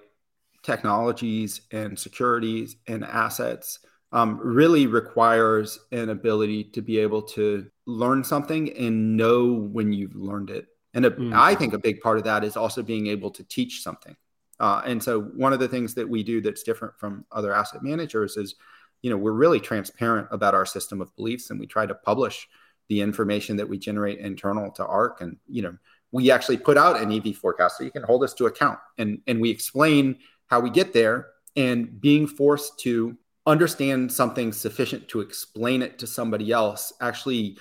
technologies 0.63 1.63
and 1.73 1.99
securities 1.99 2.77
and 2.87 3.05
assets 3.05 3.81
um, 4.13 4.39
really 4.39 4.87
requires 4.87 5.81
an 5.91 6.11
ability 6.11 6.65
to 6.65 6.81
be 6.81 6.99
able 6.99 7.23
to 7.23 7.67
learn 7.87 8.23
something 8.23 8.73
and 8.77 9.17
know 9.17 9.53
when 9.53 9.93
you've 9.93 10.15
learned 10.15 10.51
it. 10.51 10.67
And 10.95 11.07
a, 11.07 11.11
mm. 11.11 11.33
I 11.35 11.55
think 11.55 11.73
a 11.73 11.79
big 11.79 12.01
part 12.01 12.19
of 12.19 12.25
that 12.25 12.45
is 12.45 12.57
also 12.57 12.83
being 12.83 13.07
able 13.07 13.31
to 13.33 13.45
teach 13.45 13.83
something. 13.83 14.17
Uh, 14.59 14.83
and 14.85 15.03
so 15.03 15.23
one 15.23 15.53
of 15.53 15.59
the 15.59 15.69
things 15.69 15.95
that 15.95 16.09
we 16.09 16.23
do 16.23 16.41
that's 16.41 16.63
different 16.63 16.99
from 16.99 17.25
other 17.33 17.55
asset 17.55 17.83
managers 17.83 18.37
is 18.37 18.57
you 19.03 19.11
know 19.11 19.17
we're 19.17 19.33
really 19.33 19.61
transparent 19.61 20.29
about 20.31 20.55
our 20.55 20.67
system 20.67 21.01
of 21.01 21.15
beliefs 21.17 21.51
and 21.51 21.59
we 21.59 21.67
try 21.67 21.87
to 21.87 21.95
publish 21.95 22.49
the 22.91 23.01
information 23.01 23.57
that 23.57 23.69
we 23.69 23.79
generate 23.79 24.19
internal 24.19 24.71
to 24.73 24.85
ARK. 24.85 25.21
And 25.21 25.39
you 25.49 25.63
know 25.63 25.77
we 26.13 26.31
actually 26.31 26.59
put 26.59 26.77
out 26.77 27.01
an 27.01 27.13
ev 27.13 27.37
forecast 27.37 27.79
so 27.79 27.85
you 27.85 27.93
can 27.93 28.03
hold 28.03 28.25
us 28.25 28.35
to 28.35 28.47
account. 28.47 28.79
And 28.99 29.21
and 29.27 29.41
we 29.41 29.49
explain 29.49 30.19
how 30.49 30.61
we 30.61 30.71
get 30.71 30.93
there 30.93 31.29
and 31.57 32.01
being 32.01 32.27
forced 32.27 32.81
to 32.81 33.17
understand 33.47 34.13
something 34.13 34.53
sufficient 34.53 35.09
to 35.09 35.21
explain 35.21 35.83
it 35.83 35.99
to 35.99 36.07
somebody 36.07 36.53
else 36.53 36.93
actually 37.01 37.57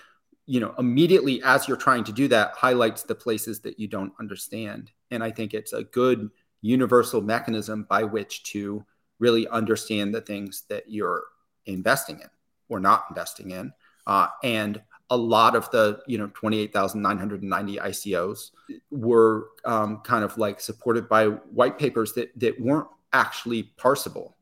you 0.45 0.60
know 0.60 0.75
immediately 0.78 1.41
as 1.43 1.67
you're 1.67 1.78
trying 1.78 2.04
to 2.04 2.12
do 2.12 2.28
that 2.28 2.52
highlights 2.52 3.04
the 3.04 3.15
places 3.15 3.62
that 3.62 3.80
you 3.80 3.88
don't 3.88 4.13
understand. 4.19 4.91
And 5.12 5.23
i 5.23 5.32
think 5.32 5.54
it's 5.54 5.73
a 5.73 5.84
good 5.84 6.30
universal 6.62 7.21
mechanism 7.21 7.86
by 7.88 8.04
which 8.04 8.43
to 8.43 8.84
really 9.20 9.48
understand 9.48 10.14
the 10.14 10.22
things 10.22 10.64
that 10.70 10.90
you're 10.90 11.24
investing 11.66 12.20
in 12.20 12.30
or 12.70 12.80
not 12.80 13.06
investing 13.10 13.52
in. 13.52 13.74
Uh, 14.08 14.28
and 14.44 14.82
a 15.12 15.18
lot 15.18 15.56
of 15.56 15.70
the 15.72 16.00
you 16.08 16.18
know 16.18 16.30
28,990 16.34 17.78
ICOs 17.78 18.52
were 18.92 19.48
um, 19.66 20.02
kind 20.04 20.24
of 20.24 20.38
like 20.38 20.60
supported 20.60 21.10
by 21.10 21.26
white 21.28 21.78
papers 21.78 22.14
that 22.14 22.32
that 22.40 22.60
weren't 22.60 22.88
actually 23.14 23.72
parsable. 23.78 24.34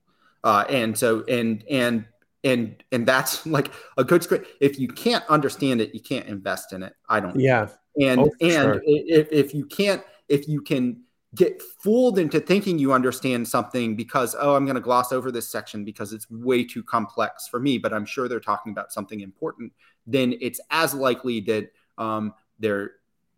Uh, 0.44 0.66
and 0.70 0.98
so 0.98 1.24
and 1.26 1.64
and 1.70 2.06
and 2.44 2.84
and 2.92 3.06
that's 3.06 3.46
like 3.46 3.72
a 3.98 4.04
good 4.04 4.24
script. 4.24 4.48
If 4.60 4.80
you 4.80 4.88
can't 4.88 5.26
understand 5.30 5.82
it, 5.82 5.94
you 5.94 6.02
can't 6.02 6.28
invest 6.28 6.74
in 6.74 6.84
it. 6.84 6.94
I 7.10 7.20
don't. 7.20 7.40
Yeah. 7.40 7.70
And 8.00 8.22
oh, 8.22 8.32
and 8.42 8.52
sure. 8.52 8.82
if, 8.86 9.32
if 9.32 9.54
you 9.54 9.66
can't, 9.66 10.04
if 10.30 10.48
you 10.48 10.62
can 10.62 11.04
get 11.36 11.62
fooled 11.62 12.18
into 12.18 12.40
thinking 12.40 12.80
you 12.80 12.94
understand 12.94 13.48
something 13.48 13.96
because 13.96 14.36
oh 14.40 14.56
i'm 14.56 14.66
going 14.66 14.76
to 14.76 14.82
gloss 14.82 15.12
over 15.12 15.32
this 15.32 15.50
section 15.50 15.84
because 15.84 16.14
it's 16.14 16.30
way 16.30 16.64
too 16.64 16.82
complex 16.82 17.48
for 17.48 17.60
me 17.60 17.78
but 17.78 17.94
i'm 17.94 18.06
sure 18.06 18.28
they're 18.30 18.40
talking 18.40 18.72
about 18.72 18.94
something 18.94 19.20
important 19.20 19.72
then 20.06 20.34
it's 20.40 20.62
as 20.72 20.94
likely 20.94 21.42
that 21.42 21.70
um, 21.98 22.34
they're 22.60 22.92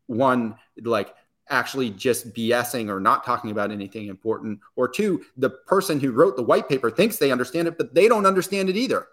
one 0.06 0.56
like 0.84 1.16
actually 1.50 1.90
just 1.90 2.32
bsing 2.34 2.90
or 2.90 3.00
not 3.00 3.26
talking 3.26 3.50
about 3.50 3.72
anything 3.72 4.08
important 4.08 4.60
or 4.76 4.88
two 4.88 5.26
the 5.38 5.50
person 5.50 6.00
who 6.00 6.12
wrote 6.12 6.36
the 6.36 6.44
white 6.44 6.70
paper 6.70 6.92
thinks 6.92 7.18
they 7.18 7.32
understand 7.32 7.68
it 7.68 7.76
but 7.78 7.96
they 7.96 8.08
don't 8.08 8.28
understand 8.28 8.70
it 8.70 8.76
either 8.76 9.08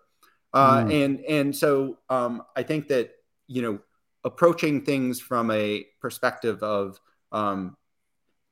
uh, 0.52 0.82
mm. 0.82 1.04
and 1.04 1.20
and 1.24 1.56
so 1.56 1.96
um, 2.10 2.42
i 2.56 2.62
think 2.62 2.88
that 2.88 3.10
you 3.46 3.62
know 3.62 3.78
approaching 4.24 4.84
things 4.84 5.18
from 5.18 5.50
a 5.50 5.86
perspective 6.00 6.62
of 6.62 7.00
um, 7.32 7.76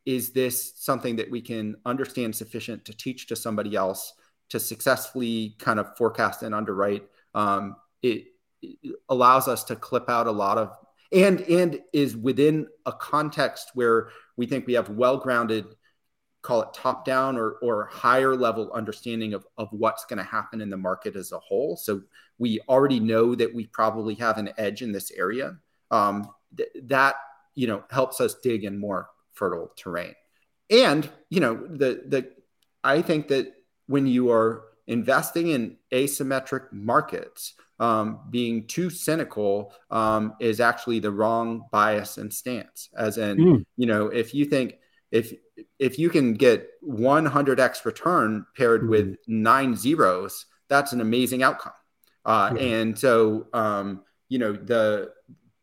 is 0.07 0.33
this 0.33 0.73
something 0.77 1.17
that 1.17 1.31
we 1.31 1.40
can 1.40 1.77
understand 1.87 2.35
sufficient 2.35 2.85
to 2.85 2.97
teach 2.97 3.27
to 3.29 3.37
somebody 3.37 3.75
else 3.75 4.12
to 4.51 4.61
successfully 4.61 5.57
kind 5.59 5.81
of 5.81 5.97
forecast 5.97 6.43
and 6.43 6.55
underwrite? 6.55 7.05
Um, 7.35 7.77
it, 8.03 8.27
it, 8.62 8.97
allows 9.09 9.49
us 9.49 9.64
to 9.64 9.77
clip 9.77 10.09
out 10.09 10.27
a 10.27 10.33
lot 10.33 10.59
of 10.59 10.77
and 11.12 11.40
and 11.43 11.81
is 11.93 12.17
within 12.17 12.67
a 12.87 12.93
context 12.93 13.71
where 13.75 14.09
we 14.37 14.47
think 14.47 14.67
we 14.67 14.73
have 14.73 14.88
well-grounded 14.88 15.67
call 16.45 16.61
it 16.61 16.75
top 16.75 17.07
down 17.07 17.38
or, 17.38 17.53
or 17.62 17.87
higher 17.87 18.37
level 18.37 18.71
understanding 18.73 19.33
of, 19.33 19.47
of 19.57 19.67
what's 19.73 20.05
going 20.05 20.19
to 20.19 20.25
happen 20.25 20.61
in 20.61 20.69
the 20.69 20.77
market 20.77 21.17
as 21.17 21.33
a 21.33 21.38
whole. 21.38 21.75
So 21.75 22.03
we 22.37 22.61
already 22.69 23.01
know 23.01 23.35
that 23.35 23.53
we 23.53 23.67
probably 23.67 24.14
have 24.17 24.37
an 24.37 24.51
edge 24.59 24.83
in 24.83 24.93
this 24.93 25.11
area. 25.11 25.57
Um, 25.90 26.29
th- 26.57 26.69
that 26.85 27.17
you 27.55 27.67
know 27.67 27.83
helps 27.90 28.21
us 28.21 28.35
dig 28.43 28.64
in 28.64 28.79
more 28.79 29.09
fertile 29.35 29.73
terrain. 29.77 30.14
And, 30.70 31.09
you 31.31 31.40
know, 31.40 31.55
the 31.55 32.03
the 32.07 32.31
I 32.83 33.03
think 33.03 33.29
that 33.29 33.53
when 33.87 34.07
you 34.07 34.31
are 34.31 34.64
investing 34.87 35.49
in 35.49 35.77
asymmetric 35.92 36.73
markets, 36.73 37.55
um, 37.81 38.20
being 38.31 38.66
too 38.66 38.90
cynical 38.90 39.73
um, 39.90 40.35
is 40.40 40.61
actually 40.61 41.01
the 41.01 41.11
wrong 41.11 41.64
bias 41.70 42.18
and 42.18 42.33
stance. 42.33 42.88
As 42.97 43.18
in, 43.18 43.37
mm. 43.37 43.64
you 43.77 43.87
know, 43.87 44.07
if 44.07 44.35
you 44.35 44.44
think 44.44 44.77
if 45.11 45.33
if 45.79 45.99
you 45.99 46.11
can 46.11 46.35
get 46.35 46.68
100x 46.83 47.85
return 47.85 48.47
paired 48.57 48.83
mm. 48.83 48.88
with 48.88 49.16
nine 49.27 49.77
zeros, 49.77 50.47
that's 50.68 50.92
an 50.92 51.01
amazing 51.01 51.42
outcome. 51.42 51.73
Uh, 52.25 52.53
yeah. 52.57 52.62
And 52.62 52.99
so, 52.99 53.49
um, 53.53 54.03
you 54.28 54.39
know, 54.39 54.53
the 54.53 55.12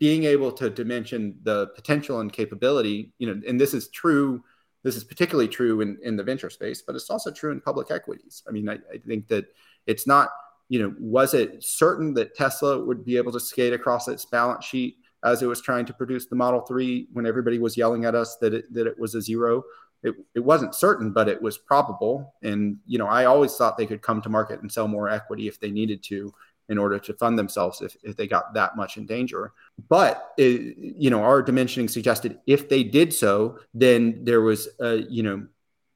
being 0.02 0.24
able 0.24 0.52
to 0.52 0.68
dimension 0.68 1.38
the 1.43 1.68
potential 1.76 2.22
and 2.22 2.34
capability, 2.34 3.14
you 3.20 3.28
know, 3.28 3.39
and 3.47 3.62
this 3.62 3.72
is 3.76 3.88
true. 3.89 4.43
This 4.84 4.95
is 4.95 5.04
particularly 5.04 5.47
true 5.47 5.82
in, 5.82 5.95
in 6.02 6.16
the 6.16 6.24
venture 6.24 6.49
space, 6.49 6.82
but 6.82 6.95
it's 6.95 7.12
also 7.12 7.30
true 7.30 7.52
in 7.52 7.62
public 7.62 7.91
equities. 7.91 8.41
I 8.47 8.52
mean, 8.52 8.68
I, 8.68 8.80
I 8.91 8.97
think 9.06 9.28
that 9.28 9.45
it's 9.86 10.08
not, 10.08 10.30
you 10.70 10.82
know, 10.82 10.95
was 10.99 11.36
it 11.36 11.64
certain 11.64 12.16
that 12.16 12.34
Tesla 12.34 12.84
would 12.84 13.06
be 13.06 13.16
able 13.16 13.32
to 13.32 13.39
skate 13.39 13.74
across 13.74 14.08
its 14.08 14.26
balance 14.26 14.66
sheet 14.66 14.95
as 15.24 15.43
it 15.43 15.45
was 15.45 15.62
trying 15.62 15.86
to 15.86 15.93
produce 15.93 16.26
the 16.26 16.36
Model 16.36 16.62
3 16.62 17.10
when 17.14 17.28
everybody 17.28 17.60
was 17.60 17.78
yelling 17.78 18.06
at 18.06 18.16
us 18.16 18.38
that 18.41 18.56
it, 18.56 18.74
that 18.74 18.88
it 18.88 18.97
was 18.97 19.14
a 19.14 19.22
zero? 19.22 19.62
It, 20.02 20.16
it 20.34 20.39
wasn't 20.39 20.74
certain, 20.74 21.14
but 21.14 21.30
it 21.30 21.39
was 21.39 21.60
probable. 21.60 22.34
And, 22.41 22.78
you 22.88 22.97
know, 22.97 23.06
I 23.06 23.26
always 23.26 23.56
thought 23.56 23.78
they 23.78 23.86
could 23.86 24.02
come 24.02 24.20
to 24.24 24.30
market 24.30 24.64
and 24.64 24.72
sell 24.72 24.88
more 24.88 25.10
equity 25.10 25.47
if 25.47 25.60
they 25.60 25.70
needed 25.70 26.02
to 26.06 26.34
in 26.70 26.78
order 26.78 26.99
to 26.99 27.14
fund 27.14 27.38
themselves 27.38 27.82
if, 27.82 27.95
if 28.03 28.16
they 28.16 28.28
got 28.28 28.53
that 28.53 28.76
much 28.76 28.97
in 28.97 29.05
danger. 29.05 29.51
But 29.89 30.34
it, 30.38 30.78
you 30.78 31.09
know, 31.09 31.24
our 31.24 31.43
dimensioning 31.43 31.89
suggested 31.89 32.39
if 32.47 32.70
they 32.70 32.84
did 32.84 33.14
so, 33.14 33.59
then 33.74 34.24
there 34.24 34.41
was 34.41 34.70
a 34.80 34.97
you 34.97 35.24
know 35.24 35.47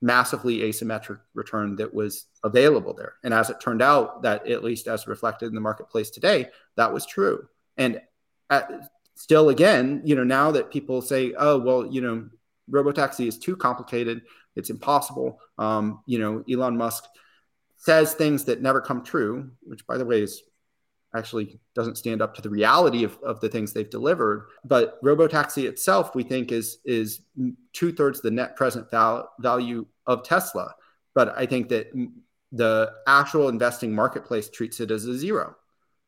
massively 0.01 0.59
asymmetric 0.59 1.19
return 1.33 1.75
that 1.77 1.93
was 1.93 2.25
available 2.43 2.93
there. 2.93 3.13
And 3.23 3.33
as 3.33 3.49
it 3.49 3.59
turned 3.59 3.81
out, 3.81 4.21
that 4.23 4.47
at 4.47 4.63
least 4.63 4.87
as 4.87 5.07
reflected 5.07 5.47
in 5.47 5.55
the 5.55 5.61
marketplace 5.61 6.09
today, 6.09 6.49
that 6.75 6.93
was 6.93 7.05
true. 7.05 7.47
And 7.77 8.01
at, 8.49 8.89
still, 9.15 9.49
again, 9.49 10.01
you 10.05 10.15
know, 10.15 10.23
now 10.23 10.51
that 10.51 10.71
people 10.71 11.01
say, 11.01 11.33
"Oh, 11.37 11.57
well, 11.57 11.85
you 11.85 12.01
know, 12.01 12.29
robotaxi 12.69 13.27
is 13.27 13.37
too 13.37 13.55
complicated, 13.55 14.21
it's 14.55 14.69
impossible," 14.69 15.39
um, 15.57 16.01
you 16.05 16.19
know, 16.19 16.43
Elon 16.51 16.77
Musk 16.77 17.05
says 17.77 18.13
things 18.13 18.45
that 18.45 18.61
never 18.61 18.81
come 18.81 19.03
true, 19.03 19.51
which, 19.63 19.85
by 19.87 19.97
the 19.97 20.05
way, 20.05 20.21
is 20.21 20.43
actually 21.15 21.59
doesn't 21.73 21.97
stand 21.97 22.21
up 22.21 22.35
to 22.35 22.41
the 22.41 22.49
reality 22.49 23.03
of, 23.03 23.17
of 23.23 23.39
the 23.39 23.49
things 23.49 23.73
they've 23.73 23.89
delivered. 23.89 24.47
But 24.63 25.01
robotaxi 25.03 25.67
itself, 25.67 26.15
we 26.15 26.23
think, 26.23 26.51
is 26.51 26.79
is 26.85 27.21
two 27.73 27.91
thirds 27.91 28.21
the 28.21 28.31
net 28.31 28.55
present 28.55 28.89
val- 28.91 29.31
value 29.39 29.85
of 30.05 30.23
Tesla. 30.23 30.75
But 31.13 31.37
I 31.37 31.45
think 31.45 31.69
that 31.69 31.91
the 32.51 32.91
actual 33.07 33.49
investing 33.49 33.93
marketplace 33.93 34.49
treats 34.49 34.79
it 34.79 34.91
as 34.91 35.05
a 35.05 35.17
zero. 35.17 35.55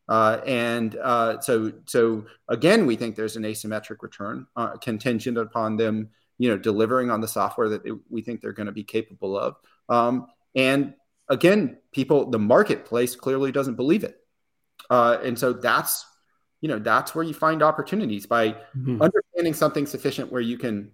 Uh, 0.09 0.39
and 0.45 0.95
uh, 1.03 1.39
so, 1.41 1.71
so 1.85 2.25
again, 2.47 2.85
we 2.85 2.95
think 2.95 3.15
there's 3.15 3.35
an 3.35 3.43
asymmetric 3.43 4.01
return 4.01 4.47
uh, 4.55 4.77
contingent 4.77 5.37
upon 5.37 5.75
them, 5.75 6.09
you 6.37 6.49
know, 6.49 6.57
delivering 6.57 7.11
on 7.11 7.19
the 7.19 7.27
software 7.27 7.69
that 7.69 7.83
they, 7.83 7.91
we 8.09 8.21
think 8.21 8.39
they're 8.39 8.53
going 8.53 8.67
to 8.67 8.71
be 8.71 8.85
capable 8.85 9.37
of. 9.37 9.55
Um, 9.89 10.27
and 10.55 10.93
again, 11.27 11.77
people, 11.91 12.29
the 12.29 12.39
marketplace 12.39 13.15
clearly 13.15 13.51
doesn't 13.51 13.75
believe 13.75 14.05
it. 14.05 14.17
Uh, 14.89 15.17
and 15.23 15.37
so 15.37 15.53
that's, 15.53 16.05
you 16.61 16.69
know, 16.69 16.79
that's 16.79 17.13
where 17.13 17.23
you 17.23 17.33
find 17.33 17.61
opportunities 17.61 18.25
by 18.25 18.49
mm-hmm. 18.49 19.01
understanding 19.01 19.53
something 19.53 19.85
sufficient 19.85 20.31
where 20.31 20.41
you 20.41 20.57
can, 20.57 20.91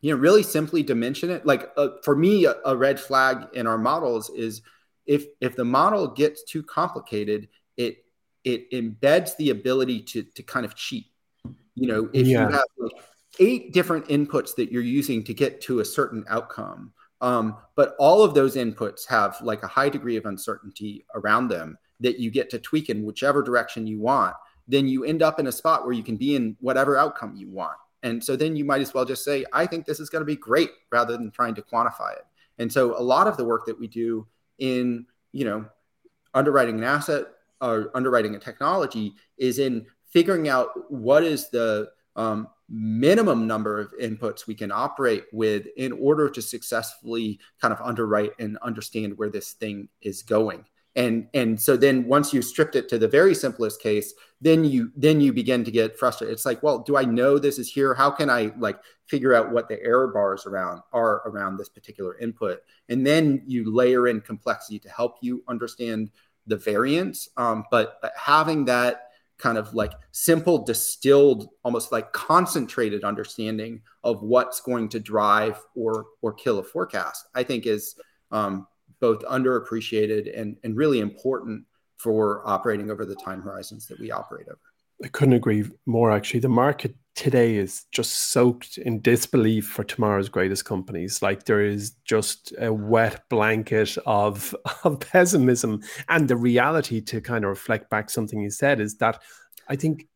you 0.00 0.12
know, 0.12 0.20
really 0.20 0.42
simply 0.42 0.82
dimension 0.82 1.30
it. 1.30 1.46
Like 1.46 1.70
uh, 1.76 1.88
for 2.02 2.14
me, 2.14 2.44
a, 2.44 2.56
a 2.66 2.76
red 2.76 3.00
flag 3.00 3.48
in 3.54 3.66
our 3.66 3.78
models 3.78 4.30
is 4.30 4.62
if 5.06 5.24
if 5.40 5.56
the 5.56 5.64
model 5.64 6.08
gets 6.08 6.44
too 6.44 6.62
complicated, 6.62 7.48
it 7.76 8.04
it 8.42 8.70
embeds 8.72 9.36
the 9.36 9.50
ability 9.50 10.02
to 10.02 10.22
to 10.22 10.42
kind 10.42 10.66
of 10.66 10.74
cheat. 10.74 11.06
You 11.74 11.88
know, 11.88 12.10
if 12.12 12.26
yeah. 12.26 12.46
you 12.46 12.52
have 12.52 12.64
like 12.78 12.92
eight 13.40 13.72
different 13.72 14.06
inputs 14.08 14.54
that 14.56 14.70
you're 14.70 14.82
using 14.82 15.24
to 15.24 15.34
get 15.34 15.60
to 15.62 15.80
a 15.80 15.84
certain 15.84 16.24
outcome, 16.28 16.92
um, 17.20 17.56
but 17.74 17.96
all 17.98 18.22
of 18.22 18.34
those 18.34 18.56
inputs 18.56 19.06
have 19.08 19.40
like 19.40 19.62
a 19.62 19.66
high 19.66 19.88
degree 19.88 20.16
of 20.16 20.26
uncertainty 20.26 21.06
around 21.14 21.48
them 21.48 21.78
that 22.04 22.20
you 22.20 22.30
get 22.30 22.50
to 22.50 22.58
tweak 22.58 22.90
in 22.90 23.02
whichever 23.02 23.42
direction 23.42 23.86
you 23.86 23.98
want, 23.98 24.36
then 24.68 24.86
you 24.86 25.04
end 25.04 25.22
up 25.22 25.40
in 25.40 25.46
a 25.46 25.52
spot 25.52 25.84
where 25.84 25.94
you 25.94 26.02
can 26.02 26.16
be 26.16 26.36
in 26.36 26.56
whatever 26.60 26.96
outcome 26.96 27.34
you 27.34 27.48
want. 27.48 27.76
And 28.02 28.22
so 28.22 28.36
then 28.36 28.54
you 28.54 28.64
might 28.64 28.82
as 28.82 28.92
well 28.92 29.06
just 29.06 29.24
say, 29.24 29.46
I 29.52 29.66
think 29.66 29.86
this 29.86 29.98
is 29.98 30.10
going 30.10 30.20
to 30.20 30.26
be 30.26 30.36
great 30.36 30.70
rather 30.92 31.16
than 31.16 31.30
trying 31.30 31.54
to 31.54 31.62
quantify 31.62 32.12
it. 32.12 32.26
And 32.58 32.70
so 32.70 32.98
a 32.98 33.00
lot 33.00 33.26
of 33.26 33.38
the 33.38 33.44
work 33.44 33.64
that 33.66 33.80
we 33.80 33.88
do 33.88 34.26
in, 34.58 35.06
you 35.32 35.46
know, 35.46 35.64
underwriting 36.34 36.78
an 36.78 36.84
asset 36.84 37.24
or 37.62 37.90
underwriting 37.94 38.34
a 38.34 38.38
technology 38.38 39.14
is 39.38 39.58
in 39.58 39.86
figuring 40.10 40.48
out 40.48 40.68
what 40.90 41.24
is 41.24 41.48
the 41.48 41.88
um, 42.14 42.48
minimum 42.68 43.46
number 43.46 43.80
of 43.80 43.94
inputs 44.00 44.46
we 44.46 44.54
can 44.54 44.70
operate 44.70 45.24
with 45.32 45.66
in 45.78 45.92
order 45.92 46.28
to 46.28 46.42
successfully 46.42 47.40
kind 47.60 47.72
of 47.72 47.80
underwrite 47.80 48.32
and 48.38 48.58
understand 48.58 49.16
where 49.16 49.30
this 49.30 49.52
thing 49.52 49.88
is 50.02 50.22
going 50.22 50.64
and 50.96 51.26
and 51.34 51.60
so 51.60 51.76
then 51.76 52.06
once 52.06 52.32
you 52.32 52.40
stripped 52.40 52.76
it 52.76 52.88
to 52.88 52.98
the 52.98 53.08
very 53.08 53.34
simplest 53.34 53.80
case 53.80 54.14
then 54.40 54.64
you 54.64 54.92
then 54.96 55.20
you 55.20 55.32
begin 55.32 55.64
to 55.64 55.70
get 55.70 55.98
frustrated. 55.98 56.32
It's 56.32 56.46
like 56.46 56.62
well 56.62 56.78
do 56.78 56.96
i 56.96 57.04
know 57.04 57.38
this 57.38 57.58
is 57.58 57.70
here? 57.70 57.94
How 57.94 58.10
can 58.10 58.30
i 58.30 58.52
like 58.58 58.78
figure 59.06 59.34
out 59.34 59.52
what 59.52 59.68
the 59.68 59.82
error 59.82 60.08
bars 60.08 60.46
around 60.46 60.82
are 60.92 61.28
around 61.28 61.56
this 61.56 61.68
particular 61.68 62.18
input? 62.18 62.60
And 62.88 63.06
then 63.06 63.42
you 63.46 63.74
layer 63.74 64.08
in 64.08 64.20
complexity 64.20 64.78
to 64.80 64.88
help 64.88 65.16
you 65.20 65.42
understand 65.48 66.10
the 66.46 66.56
variance. 66.56 67.28
Um, 67.36 67.64
but 67.70 67.98
having 68.16 68.66
that 68.66 69.08
kind 69.38 69.58
of 69.58 69.74
like 69.74 69.92
simple 70.12 70.58
distilled 70.58 71.48
almost 71.64 71.90
like 71.90 72.12
concentrated 72.12 73.02
understanding 73.02 73.82
of 74.04 74.22
what's 74.22 74.60
going 74.60 74.88
to 74.88 75.00
drive 75.00 75.60
or 75.74 76.06
or 76.22 76.32
kill 76.32 76.60
a 76.60 76.62
forecast 76.62 77.26
i 77.34 77.42
think 77.42 77.66
is 77.66 77.96
um, 78.30 78.66
both 79.04 79.22
underappreciated 79.24 80.32
and, 80.34 80.56
and 80.64 80.78
really 80.78 81.00
important 81.00 81.62
for 81.98 82.40
operating 82.48 82.90
over 82.90 83.04
the 83.04 83.14
time 83.16 83.42
horizons 83.42 83.86
that 83.86 84.00
we 84.00 84.10
operate 84.10 84.46
over. 84.48 84.58
I 85.04 85.08
couldn't 85.08 85.34
agree 85.34 85.64
more, 85.84 86.10
actually. 86.10 86.40
The 86.40 86.48
market 86.48 86.94
today 87.14 87.56
is 87.56 87.84
just 87.92 88.12
soaked 88.32 88.78
in 88.78 89.02
disbelief 89.02 89.66
for 89.66 89.84
tomorrow's 89.84 90.30
greatest 90.30 90.64
companies. 90.64 91.20
Like 91.20 91.44
there 91.44 91.60
is 91.60 91.96
just 92.06 92.54
a 92.58 92.72
wet 92.72 93.28
blanket 93.28 93.94
of, 94.06 94.56
of 94.84 95.00
pessimism. 95.00 95.82
And 96.08 96.26
the 96.26 96.36
reality, 96.36 97.02
to 97.02 97.20
kind 97.20 97.44
of 97.44 97.50
reflect 97.50 97.90
back 97.90 98.08
something 98.08 98.40
you 98.40 98.48
said, 98.48 98.80
is 98.80 98.96
that 98.98 99.20
I 99.68 99.76
think 99.76 100.08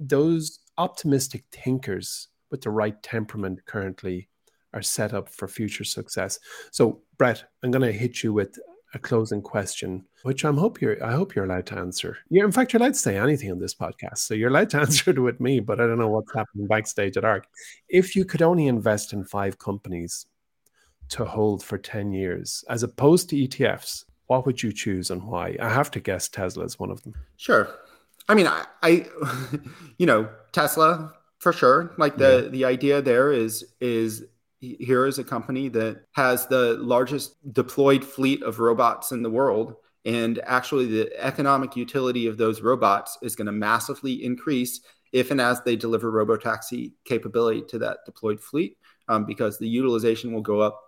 those 0.00 0.58
optimistic 0.78 1.44
thinkers 1.52 2.26
with 2.50 2.62
the 2.62 2.70
right 2.70 3.00
temperament 3.04 3.60
currently 3.66 4.28
are 4.72 4.82
set 4.82 5.14
up 5.14 5.28
for 5.28 5.48
future 5.48 5.84
success. 5.84 6.38
So, 6.70 7.00
Brett, 7.18 7.44
I'm 7.62 7.70
going 7.70 7.82
to 7.82 7.96
hit 7.96 8.22
you 8.22 8.32
with 8.32 8.58
a 8.94 8.98
closing 8.98 9.40
question, 9.40 10.04
which 10.22 10.44
I'm 10.44 10.56
hope 10.56 10.80
you're 10.80 11.02
I 11.04 11.12
hope 11.12 11.34
you're 11.34 11.46
allowed 11.46 11.66
to 11.66 11.78
answer. 11.78 12.18
You're 12.28 12.44
in 12.44 12.52
fact 12.52 12.72
you're 12.72 12.82
allowed 12.82 12.94
to 12.94 12.98
say 12.98 13.16
anything 13.16 13.50
on 13.50 13.58
this 13.58 13.74
podcast, 13.74 14.18
so 14.18 14.34
you're 14.34 14.50
allowed 14.50 14.70
to 14.70 14.78
answer 14.80 15.10
it 15.10 15.18
with 15.18 15.40
me. 15.40 15.60
But 15.60 15.80
I 15.80 15.86
don't 15.86 15.98
know 15.98 16.08
what's 16.08 16.34
happening 16.34 16.66
backstage 16.66 17.16
at 17.16 17.24
ARK. 17.24 17.46
If 17.88 18.14
you 18.14 18.24
could 18.24 18.42
only 18.42 18.66
invest 18.66 19.12
in 19.12 19.24
five 19.24 19.58
companies 19.58 20.26
to 21.10 21.24
hold 21.24 21.64
for 21.64 21.78
ten 21.78 22.12
years, 22.12 22.64
as 22.68 22.82
opposed 22.82 23.30
to 23.30 23.36
ETFs, 23.36 24.04
what 24.26 24.46
would 24.46 24.62
you 24.62 24.72
choose 24.72 25.10
and 25.10 25.22
why? 25.22 25.56
I 25.60 25.68
have 25.68 25.90
to 25.92 26.00
guess 26.00 26.28
Tesla 26.28 26.64
is 26.64 26.78
one 26.78 26.90
of 26.90 27.02
them. 27.02 27.14
Sure. 27.36 27.68
I 28.28 28.34
mean, 28.34 28.46
I, 28.46 28.64
I 28.82 29.06
you 29.98 30.06
know, 30.06 30.28
Tesla 30.52 31.12
for 31.38 31.52
sure. 31.52 31.92
Like 31.96 32.18
the 32.18 32.42
yeah. 32.44 32.48
the 32.50 32.64
idea 32.66 33.02
there 33.02 33.32
is 33.32 33.64
is 33.80 34.26
here 34.62 35.06
is 35.06 35.18
a 35.18 35.24
company 35.24 35.68
that 35.70 36.04
has 36.12 36.46
the 36.46 36.74
largest 36.74 37.34
deployed 37.52 38.04
fleet 38.04 38.42
of 38.42 38.60
robots 38.60 39.10
in 39.10 39.22
the 39.22 39.30
world. 39.30 39.74
And 40.04 40.40
actually, 40.44 40.86
the 40.86 41.12
economic 41.18 41.76
utility 41.76 42.26
of 42.26 42.38
those 42.38 42.60
robots 42.60 43.18
is 43.22 43.36
going 43.36 43.46
to 43.46 43.52
massively 43.52 44.24
increase 44.24 44.80
if 45.12 45.30
and 45.30 45.40
as 45.40 45.60
they 45.62 45.76
deliver 45.76 46.10
robotaxi 46.10 46.92
capability 47.04 47.62
to 47.68 47.78
that 47.80 47.98
deployed 48.06 48.40
fleet, 48.40 48.78
um, 49.08 49.26
because 49.26 49.58
the 49.58 49.68
utilization 49.68 50.32
will 50.32 50.40
go 50.40 50.60
up 50.60 50.80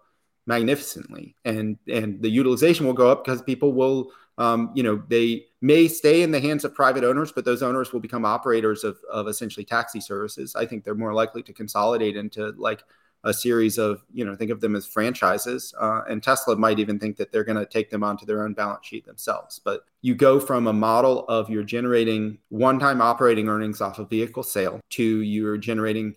magnificently, 0.47 1.37
and 1.45 1.77
and 1.89 2.22
the 2.22 2.31
utilization 2.31 2.87
will 2.87 2.95
go 2.95 3.11
up 3.11 3.25
because 3.25 3.43
people 3.43 3.72
will, 3.72 4.11
um, 4.39 4.72
you 4.75 4.83
know, 4.83 5.03
they 5.09 5.45
may 5.61 5.89
stay 5.89 6.22
in 6.22 6.31
the 6.31 6.41
hands 6.41 6.64
of 6.64 6.75
private 6.75 7.05
owners, 7.05 7.33
but 7.33 7.45
those 7.45 7.62
owners 7.62 7.93
will 7.93 8.01
become 8.01 8.25
operators 8.25 8.83
of 8.83 8.99
of 9.12 9.29
essentially 9.29 9.64
taxi 9.64 10.01
services. 10.01 10.57
I 10.57 10.64
think 10.64 10.85
they're 10.85 10.95
more 10.95 11.14
likely 11.14 11.43
to 11.43 11.53
consolidate 11.53 12.16
into 12.16 12.53
like 12.57 12.83
a 13.25 13.35
series 13.35 13.79
of, 13.79 14.05
you 14.12 14.25
know, 14.25 14.37
think 14.37 14.51
of 14.51 14.61
them 14.61 14.77
as 14.77 14.87
franchises. 14.87 15.75
Uh, 15.81 16.03
and 16.09 16.22
Tesla 16.22 16.55
might 16.57 16.79
even 16.79 16.99
think 16.99 17.16
that 17.16 17.33
they're 17.33 17.45
going 17.45 17.59
to 17.59 17.66
take 17.66 17.91
them 17.91 18.05
onto 18.05 18.25
their 18.27 18.45
own 18.45 18.55
balance 18.55 18.87
sheet 18.87 19.07
themselves. 19.07 19.61
But 19.64 19.85
you 20.03 20.14
go 20.14 20.39
from 20.39 20.66
a 20.66 20.72
model 20.72 21.27
of 21.29 21.51
you're 21.51 21.64
generating 21.64 22.39
one 22.51 22.79
time 22.79 23.01
operating 23.01 23.49
earnings 23.49 23.81
off 23.81 23.99
a 23.99 24.05
vehicle 24.05 24.43
sale 24.43 24.81
to 24.91 25.03
you're 25.03 25.57
generating 25.57 26.16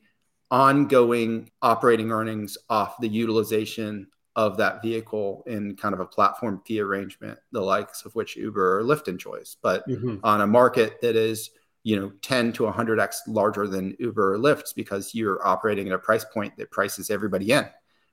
ongoing 0.52 1.50
operating 1.62 2.12
earnings 2.12 2.58
off 2.70 3.00
the 3.00 3.08
utilization 3.08 4.08
of 4.36 4.58
that 4.58 4.82
vehicle 4.84 5.44
in 5.48 5.76
kind 5.76 5.94
of 5.94 6.00
a 6.00 6.06
platform 6.06 6.62
fee 6.66 6.80
arrangement, 6.80 7.40
the 7.52 7.62
likes 7.62 8.06
of 8.06 8.14
which 8.14 8.36
Uber 8.36 8.80
or 8.80 8.84
Lyft 8.84 9.08
enjoys. 9.08 9.58
But 9.64 9.88
mm-hmm. 9.90 10.18
on 10.24 10.42
a 10.42 10.48
market 10.48 11.02
that 11.02 11.16
is 11.16 11.50
you 11.88 11.98
know 11.98 12.12
10 12.22 12.52
to 12.52 12.64
100x 12.64 13.16
larger 13.28 13.66
than 13.66 13.96
uber 13.98 14.34
or 14.34 14.38
lyft 14.38 14.76
because 14.76 15.16
you're 15.16 15.46
operating 15.48 15.88
at 15.88 15.94
a 15.94 15.98
price 15.98 16.26
point 16.26 16.54
that 16.58 16.70
prices 16.70 17.10
everybody 17.10 17.54
in 17.54 17.66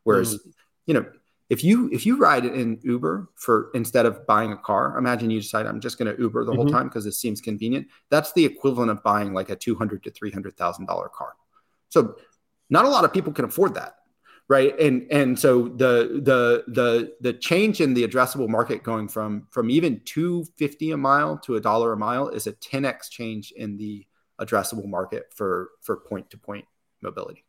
whereas 0.04 0.36
mm. 0.36 0.52
you 0.86 0.94
know 0.94 1.04
if 1.50 1.64
you 1.64 1.90
if 1.92 2.06
you 2.06 2.16
ride 2.16 2.44
in 2.44 2.78
uber 2.84 3.28
for 3.34 3.72
instead 3.74 4.06
of 4.06 4.24
buying 4.28 4.52
a 4.52 4.56
car 4.56 4.96
imagine 4.96 5.28
you 5.28 5.40
decide 5.40 5.66
i'm 5.66 5.80
just 5.80 5.98
going 5.98 6.14
to 6.14 6.22
uber 6.22 6.44
the 6.44 6.52
mm-hmm. 6.52 6.60
whole 6.60 6.70
time 6.70 6.86
because 6.86 7.04
it 7.04 7.14
seems 7.14 7.40
convenient 7.40 7.88
that's 8.10 8.32
the 8.34 8.44
equivalent 8.44 8.92
of 8.92 9.02
buying 9.02 9.34
like 9.34 9.50
a 9.50 9.56
200 9.56 10.04
to 10.04 10.10
300 10.12 10.56
thousand 10.56 10.86
dollar 10.86 11.08
car 11.08 11.32
so 11.88 12.14
not 12.70 12.84
a 12.84 12.88
lot 12.88 13.04
of 13.04 13.12
people 13.12 13.32
can 13.32 13.44
afford 13.44 13.74
that 13.74 13.96
right? 14.48 14.78
And 14.78 15.06
and 15.10 15.38
so 15.38 15.68
the 15.68 16.20
the 16.22 16.64
the 16.68 17.14
the 17.20 17.32
change 17.32 17.80
in 17.80 17.94
the 17.94 18.06
addressable 18.06 18.48
market 18.48 18.82
going 18.82 19.08
from 19.08 19.46
from 19.50 19.70
even 19.70 20.00
250 20.04 20.90
a 20.90 20.96
mile 20.96 21.38
to 21.38 21.56
a 21.56 21.60
dollar 21.60 21.92
a 21.92 21.96
mile 21.96 22.28
is 22.28 22.46
a 22.46 22.52
10x 22.52 23.10
change 23.10 23.52
in 23.52 23.76
the 23.76 24.06
addressable 24.40 24.86
market 24.86 25.32
for 25.34 25.70
for 25.82 25.96
point 25.96 26.30
to 26.30 26.38
point 26.38 26.64
mobility 27.00 27.43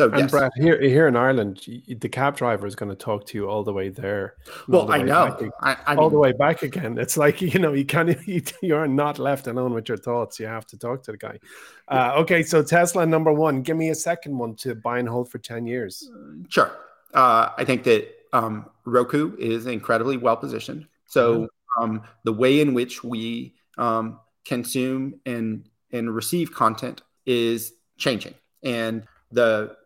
So 0.00 0.08
and 0.08 0.20
yes. 0.20 0.30
Brett, 0.30 0.52
here 0.56 0.80
here 0.80 1.08
in 1.08 1.14
Ireland, 1.14 1.60
the 1.86 2.08
cab 2.08 2.34
driver 2.34 2.66
is 2.66 2.74
going 2.74 2.88
to 2.88 2.96
talk 2.96 3.26
to 3.26 3.36
you 3.36 3.50
all 3.50 3.62
the 3.62 3.74
way 3.74 3.90
there. 3.90 4.36
Well, 4.66 4.86
the 4.86 4.94
I 4.94 5.02
know. 5.02 5.50
I, 5.60 5.76
I 5.86 5.94
all 5.94 6.04
mean, 6.04 6.12
the 6.12 6.18
way 6.18 6.32
back 6.32 6.62
again. 6.62 6.96
It's 6.96 7.18
like 7.18 7.42
you 7.42 7.58
know 7.58 7.74
you 7.74 7.84
can't 7.84 8.16
you, 8.26 8.40
you're 8.62 8.88
not 8.88 9.18
left 9.18 9.46
alone 9.46 9.74
with 9.74 9.90
your 9.90 9.98
thoughts. 9.98 10.40
You 10.40 10.46
have 10.46 10.64
to 10.68 10.78
talk 10.78 11.02
to 11.02 11.10
the 11.12 11.18
guy. 11.18 11.38
Uh, 11.86 12.14
okay, 12.16 12.42
so 12.42 12.62
Tesla 12.62 13.04
number 13.04 13.30
one. 13.30 13.60
Give 13.60 13.76
me 13.76 13.90
a 13.90 13.94
second 13.94 14.38
one 14.38 14.54
to 14.56 14.74
buy 14.74 15.00
and 15.00 15.06
hold 15.06 15.30
for 15.30 15.36
ten 15.36 15.66
years. 15.66 16.10
Sure. 16.48 16.72
Uh, 17.12 17.50
I 17.58 17.66
think 17.66 17.84
that 17.84 18.08
um, 18.32 18.70
Roku 18.86 19.36
is 19.36 19.66
incredibly 19.66 20.16
well 20.16 20.38
positioned. 20.38 20.86
So 21.04 21.46
um, 21.78 22.04
the 22.24 22.32
way 22.32 22.62
in 22.62 22.72
which 22.72 23.04
we 23.04 23.54
um, 23.76 24.18
consume 24.46 25.20
and 25.26 25.68
and 25.92 26.14
receive 26.14 26.54
content 26.54 27.02
is 27.26 27.74
changing, 27.98 28.32
and 28.62 29.04
the 29.30 29.76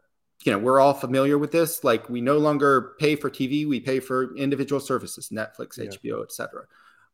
you 0.44 0.52
know 0.52 0.58
we're 0.58 0.80
all 0.80 0.94
familiar 0.94 1.38
with 1.38 1.50
this. 1.50 1.82
Like 1.82 2.08
we 2.08 2.20
no 2.20 2.38
longer 2.38 2.94
pay 3.00 3.16
for 3.16 3.30
TV; 3.30 3.66
we 3.66 3.80
pay 3.80 3.98
for 4.00 4.34
individual 4.36 4.80
services, 4.80 5.30
Netflix, 5.30 5.78
Yeah. 5.78 5.90
HBO, 5.90 6.22
etc. 6.22 6.64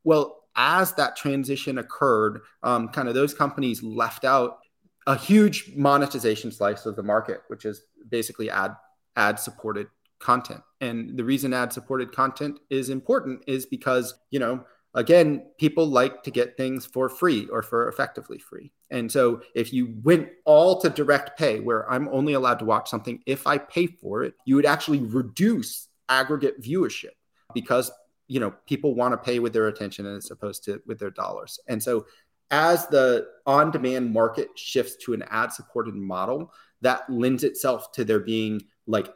Well, 0.05 0.45
as 0.57 0.93
that 0.95 1.16
transition 1.16 1.78
occurred, 1.78 2.41
um, 2.62 2.89
kind 2.89 3.09
of 3.09 3.14
those 3.14 3.33
companies 3.33 3.83
left 3.83 4.24
out 4.24 4.59
a 5.07 5.16
huge 5.16 5.72
monetization 5.76 6.51
slice 6.51 6.87
of 6.87 6.97
the 6.97 7.03
market, 7.03 7.43
which 7.49 7.64
is 7.64 7.83
basically 8.09 8.51
ad 8.51 8.76
ad 9.16 9.39
supported 9.39 9.87
content. 10.18 10.62
And 10.81 11.16
the 11.16 11.24
reason 11.24 11.53
ad 11.53 11.72
supported 11.72 12.12
content 12.12 12.59
is 12.68 12.91
important 12.91 13.43
is 13.47 13.66
because, 13.66 14.14
you 14.31 14.39
know, 14.39 14.64
again, 14.95 15.47
people 15.59 15.87
like 15.87 16.22
to 16.24 16.31
get 16.31 16.57
things 16.57 16.85
for 16.85 17.09
free 17.09 17.49
or 17.49 17.62
for 17.62 17.89
effectively 17.89 18.39
free. 18.39 18.72
And 18.91 19.11
so 19.11 19.43
if 19.55 19.72
you 19.72 19.95
went 20.03 20.28
all 20.45 20.80
to 20.80 20.91
direct 20.91 21.38
pay, 21.38 21.61
where 21.61 21.91
I'm 21.91 22.09
only 22.09 22.32
allowed 22.32 22.59
to 22.59 22.64
watch 22.64 22.88
something 22.88 23.22
if 23.26 23.47
I 23.47 23.59
pay 23.59 23.86
for 23.86 24.24
it, 24.24 24.34
you 24.45 24.57
would 24.57 24.66
actually 24.66 24.99
reduce 25.01 25.88
aggregate 26.09 26.61
viewership 26.61 27.14
because, 27.55 27.91
you 28.26 28.41
know, 28.41 28.53
people 28.66 28.95
want 28.95 29.12
to 29.12 29.18
pay 29.18 29.38
with 29.38 29.53
their 29.53 29.68
attention 29.68 30.07
as 30.07 30.30
opposed 30.30 30.64
to 30.64 30.82
with 30.86 30.99
their 30.99 31.11
dollars. 31.11 31.61
And 31.68 31.82
so 31.82 32.07
as 32.51 32.88
the 32.88 33.28
on 33.47 33.70
demand 33.70 34.12
market 34.12 34.49
shifts 34.57 34.97
to 35.05 35.14
an 35.14 35.22
ad 35.30 35.53
supported 35.53 35.95
model, 35.95 36.53
that 36.80 37.09
lends 37.09 37.45
itself 37.45 37.93
to 37.93 38.05
there 38.05 38.20
being 38.20 38.62
like 38.86 39.12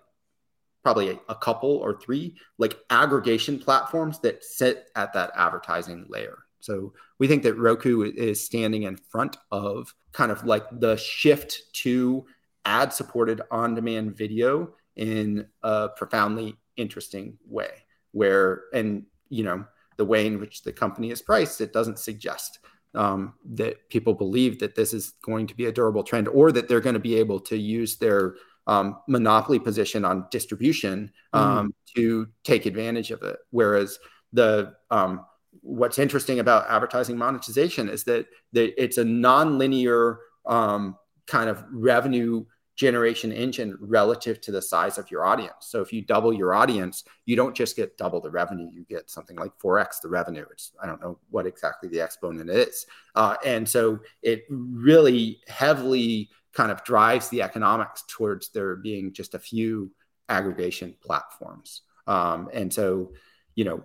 probably 0.85 1.11
a, 1.11 1.19
a 1.29 1.35
couple 1.35 1.71
or 1.71 1.99
three 1.99 2.37
like 2.59 2.79
aggregation 2.91 3.59
platforms 3.59 4.21
that 4.21 4.45
sit 4.45 4.89
at 4.95 5.13
that 5.15 5.33
advertising 5.35 6.07
layer. 6.09 6.44
So 6.65 6.95
we 7.19 7.29
think 7.29 7.43
that 7.43 7.55
Roku 7.55 8.03
is 8.03 8.45
standing 8.45 8.85
in 8.85 8.97
front 8.97 9.37
of 9.51 9.95
kind 10.13 10.33
of 10.33 10.45
like 10.45 10.65
the 10.81 10.97
shift 10.97 11.61
to 11.75 12.25
ad 12.65 12.93
supported 12.93 13.43
on 13.51 13.75
demand 13.75 14.17
video 14.17 14.75
in 14.97 15.47
a 15.63 15.91
profoundly 15.91 16.57
interesting 16.77 17.39
way 17.47 17.71
where 18.13 18.63
and 18.73 19.05
you 19.29 19.45
know 19.45 19.65
the 19.97 20.05
way 20.05 20.27
in 20.27 20.41
which 20.41 20.63
the 20.63 20.73
company 20.73 21.11
is 21.11 21.21
priced 21.21 21.61
it 21.61 21.73
doesn't 21.73 21.99
suggest 21.99 22.61
um, 22.95 23.35
that 23.45 23.89
people 23.91 24.15
believe 24.15 24.59
that 24.61 24.75
this 24.75 24.95
is 24.95 25.15
going 25.23 25.47
to 25.47 25.55
be 25.55 25.67
a 25.67 25.73
durable 25.73 26.03
trend 26.03 26.29
or 26.29 26.53
that 26.53 26.69
they're 26.69 26.81
going 26.81 26.95
to 26.95 27.01
be 27.01 27.17
able 27.17 27.41
to 27.41 27.57
use 27.57 27.97
their 27.97 28.35
um, 28.67 28.99
monopoly 29.09 29.59
position 29.59 30.05
on 30.05 30.27
distribution 30.31 31.13
um, 31.33 31.75
to 31.97 32.29
take 32.45 32.67
advantage 32.67 33.11
of 33.11 33.23
it. 33.23 33.37
Whereas 33.51 33.99
the 34.33 34.75
um, 34.91 35.25
what's 35.65 35.99
interesting 35.99 36.41
about 36.41 36.69
advertising 36.69 37.17
monetization 37.17 37.89
is 37.89 38.05
that, 38.05 38.27
it's 38.53 38.99
a 38.99 39.05
non-linear 39.05 40.21
um, 40.47 40.97
kind 41.27 41.51
of 41.51 41.65
revenue 41.73 42.45
generation 42.77 43.33
engine 43.33 43.77
relative 43.81 44.41
to 44.43 44.53
the 44.53 44.61
size 44.61 44.99
of 44.99 45.11
your 45.11 45.25
audience. 45.25 45.55
So 45.61 45.81
if 45.81 45.93
you 45.93 46.03
double 46.03 46.33
your 46.33 46.55
audience, 46.55 47.05
you 47.25 47.35
don't 47.35 47.55
just 47.55 47.77
get 47.77 47.97
double 47.97 48.21
the 48.21 48.31
revenue, 48.31 48.69
you 48.71 48.85
get 48.89 49.11
something 49.11 49.37
like 49.37 49.53
4x 49.59 50.01
the 50.03 50.09
revenue. 50.09 50.45
It's 50.51 50.73
I 50.83 50.87
don't 50.87 51.01
know 51.01 51.19
what 51.31 51.47
exactly 51.47 51.89
the 51.89 52.01
exponent 52.01 52.51
is. 52.51 52.87
Uh, 53.15 53.37
and 53.45 53.69
so 53.69 54.01
it 54.23 54.45
really 54.51 55.41
heavily 55.49 56.31
kind 56.53 56.71
of 56.71 56.85
drives 56.85 57.29
the 57.29 57.43
economics 57.43 58.05
towards 58.09 58.49
there 58.51 58.77
being 58.77 59.13
just 59.13 59.35
a 59.35 59.39
few 59.39 59.91
aggregation 60.29 60.95
platforms. 61.01 61.83
Um, 62.07 62.51
and 62.53 62.73
so, 62.73 63.13
you 63.55 63.65
know, 63.65 63.85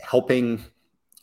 helping 0.00 0.62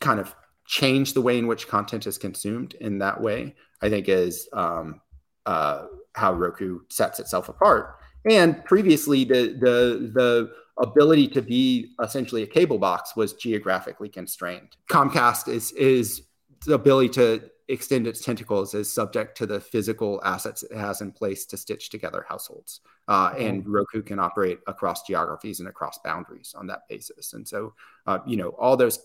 kind 0.00 0.20
of 0.20 0.34
change 0.66 1.12
the 1.12 1.20
way 1.20 1.38
in 1.38 1.46
which 1.46 1.68
content 1.68 2.06
is 2.06 2.18
consumed 2.18 2.74
in 2.74 2.98
that 2.98 3.20
way, 3.20 3.54
I 3.82 3.88
think 3.90 4.08
is 4.08 4.48
um, 4.52 5.00
uh, 5.46 5.86
how 6.14 6.32
Roku 6.32 6.80
sets 6.88 7.20
itself 7.20 7.48
apart. 7.48 7.96
And 8.28 8.64
previously, 8.64 9.24
the 9.24 9.56
the 9.60 10.10
the 10.14 10.52
ability 10.82 11.28
to 11.28 11.42
be 11.42 11.94
essentially 12.02 12.42
a 12.42 12.46
cable 12.46 12.78
box 12.78 13.14
was 13.14 13.34
geographically 13.34 14.08
constrained. 14.08 14.76
Comcast 14.90 15.48
is 15.48 15.72
is 15.72 16.22
the 16.66 16.74
ability 16.74 17.10
to 17.10 17.50
extend 17.68 18.06
its 18.06 18.22
tentacles 18.22 18.74
is 18.74 18.92
subject 18.92 19.36
to 19.38 19.46
the 19.46 19.60
physical 19.60 20.20
assets 20.24 20.62
it 20.62 20.76
has 20.76 21.00
in 21.00 21.10
place 21.10 21.46
to 21.46 21.56
stitch 21.56 21.88
together 21.88 22.24
households. 22.28 22.80
Uh, 23.08 23.32
and 23.38 23.66
Roku 23.66 24.02
can 24.02 24.18
operate 24.18 24.58
across 24.66 25.06
geographies 25.06 25.60
and 25.60 25.68
across 25.68 25.98
boundaries 25.98 26.54
on 26.56 26.66
that 26.66 26.82
basis. 26.88 27.32
And 27.32 27.46
so, 27.46 27.74
uh, 28.06 28.18
you 28.26 28.36
know, 28.36 28.50
all 28.50 28.76
those 28.76 28.98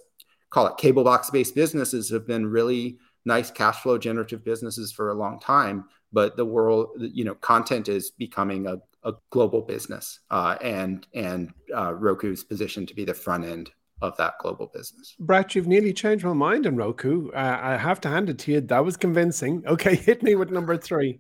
call 0.50 0.68
it 0.68 0.78
cable 0.78 1.04
box 1.04 1.30
based 1.30 1.56
businesses 1.56 2.10
have 2.10 2.28
been 2.28 2.48
really 2.48 2.98
nice 3.26 3.52
cash 3.52 3.82
flow 3.82 3.98
generative 3.98 4.44
businesses 4.44 4.92
for 4.92 5.10
a 5.10 5.14
long 5.14 5.40
time. 5.40 5.86
But 6.12 6.38
the 6.38 6.46
world, 6.46 6.90
you 6.98 7.24
know, 7.24 7.36
content 7.36 7.88
is 7.88 8.12
becoming 8.12 8.66
a, 8.66 8.78
a 9.04 9.14
global 9.30 9.62
business, 9.62 10.20
uh, 10.32 10.58
and 10.62 11.06
and 11.14 11.54
uh, 11.76 11.94
Roku's 11.94 12.44
positioned 12.44 12.88
to 12.88 12.96
be 12.96 13.06
the 13.06 13.14
front 13.14 13.46
end 13.46 13.70
of 14.02 14.18
that 14.18 14.34
global 14.40 14.68
business. 14.74 15.16
Brett, 15.20 15.54
you've 15.54 15.68
nearly 15.68 15.94
changed 15.94 16.26
my 16.26 16.34
mind 16.34 16.66
on 16.66 16.76
Roku. 16.76 17.30
Uh, 17.32 17.60
I 17.62 17.78
have 17.78 18.02
to 18.02 18.10
hand 18.10 18.30
it 18.30 18.40
to 18.40 18.54
you. 18.54 18.62
That 18.62 18.84
was 18.84 18.98
convincing. 18.98 19.64
Okay, 19.68 19.96
hit 20.08 20.24
me 20.24 20.36
with 20.36 20.52
number 20.52 20.78
three. 20.78 21.20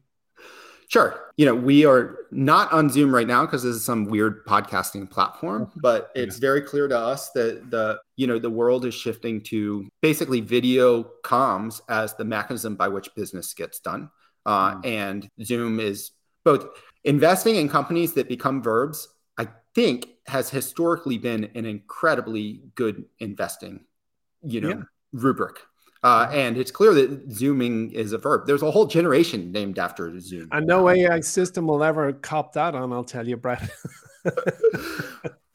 Sure. 0.90 1.32
You 1.38 1.46
know, 1.46 1.54
we 1.54 1.86
are 1.86 2.18
not 2.32 2.74
on 2.74 2.90
Zoom 2.90 3.14
right 3.14 3.28
now 3.28 3.46
because 3.46 3.62
this 3.62 3.76
is 3.76 3.86
some 3.86 4.06
weird 4.06 4.44
podcasting 4.46 5.10
platform, 5.10 5.72
but 5.82 6.10
it's 6.16 6.38
very 6.40 6.62
clear 6.62 6.88
to 6.88 6.98
us 6.98 7.30
that 7.32 7.70
the, 7.70 8.00
you 8.18 8.26
know, 8.26 8.40
the 8.40 8.50
world 8.50 8.86
is 8.86 8.96
shifting 8.96 9.40
to 9.44 9.88
basically 10.02 10.42
video 10.42 11.04
comms 11.24 11.80
as 11.90 12.16
the 12.16 12.26
mechanism 12.26 12.76
by 12.76 12.88
which 12.88 13.14
business 13.16 13.54
gets 13.54 13.80
done. 13.80 14.10
Uh, 14.46 14.76
Mm. 14.78 14.86
And 14.86 15.30
Zoom 15.44 15.80
is 15.80 16.12
both 16.44 16.66
investing 17.04 17.56
in 17.58 17.70
companies 17.70 18.14
that 18.14 18.28
become 18.28 18.64
verbs, 18.64 19.08
I 19.38 19.48
think 19.76 20.08
has 20.26 20.50
historically 20.50 21.20
been 21.20 21.52
an 21.54 21.66
incredibly 21.66 22.62
good 22.74 23.06
investing, 23.20 23.86
you 24.42 24.62
know, 24.62 24.70
Yeah. 24.70 24.82
rubric. 25.14 25.58
Uh, 26.02 26.30
and 26.32 26.58
it's 26.58 26.72
clear 26.72 26.94
that 26.94 27.30
zooming 27.32 27.92
is 27.92 28.14
a 28.14 28.18
verb. 28.18 28.48
There's 28.48 28.64
a 28.64 28.72
whole 28.72 28.86
generation 28.86 29.52
named 29.52 29.78
after 29.78 30.18
Zoom. 30.20 30.48
And 30.52 30.66
no 30.66 30.90
AI 30.90 31.20
system 31.20 31.68
will 31.68 31.84
ever 31.84 32.14
cop 32.14 32.54
that 32.54 32.74
on, 32.74 32.94
I'll 32.94 33.04
tell 33.04 33.28
you, 33.28 33.36
Brett. 33.36 33.70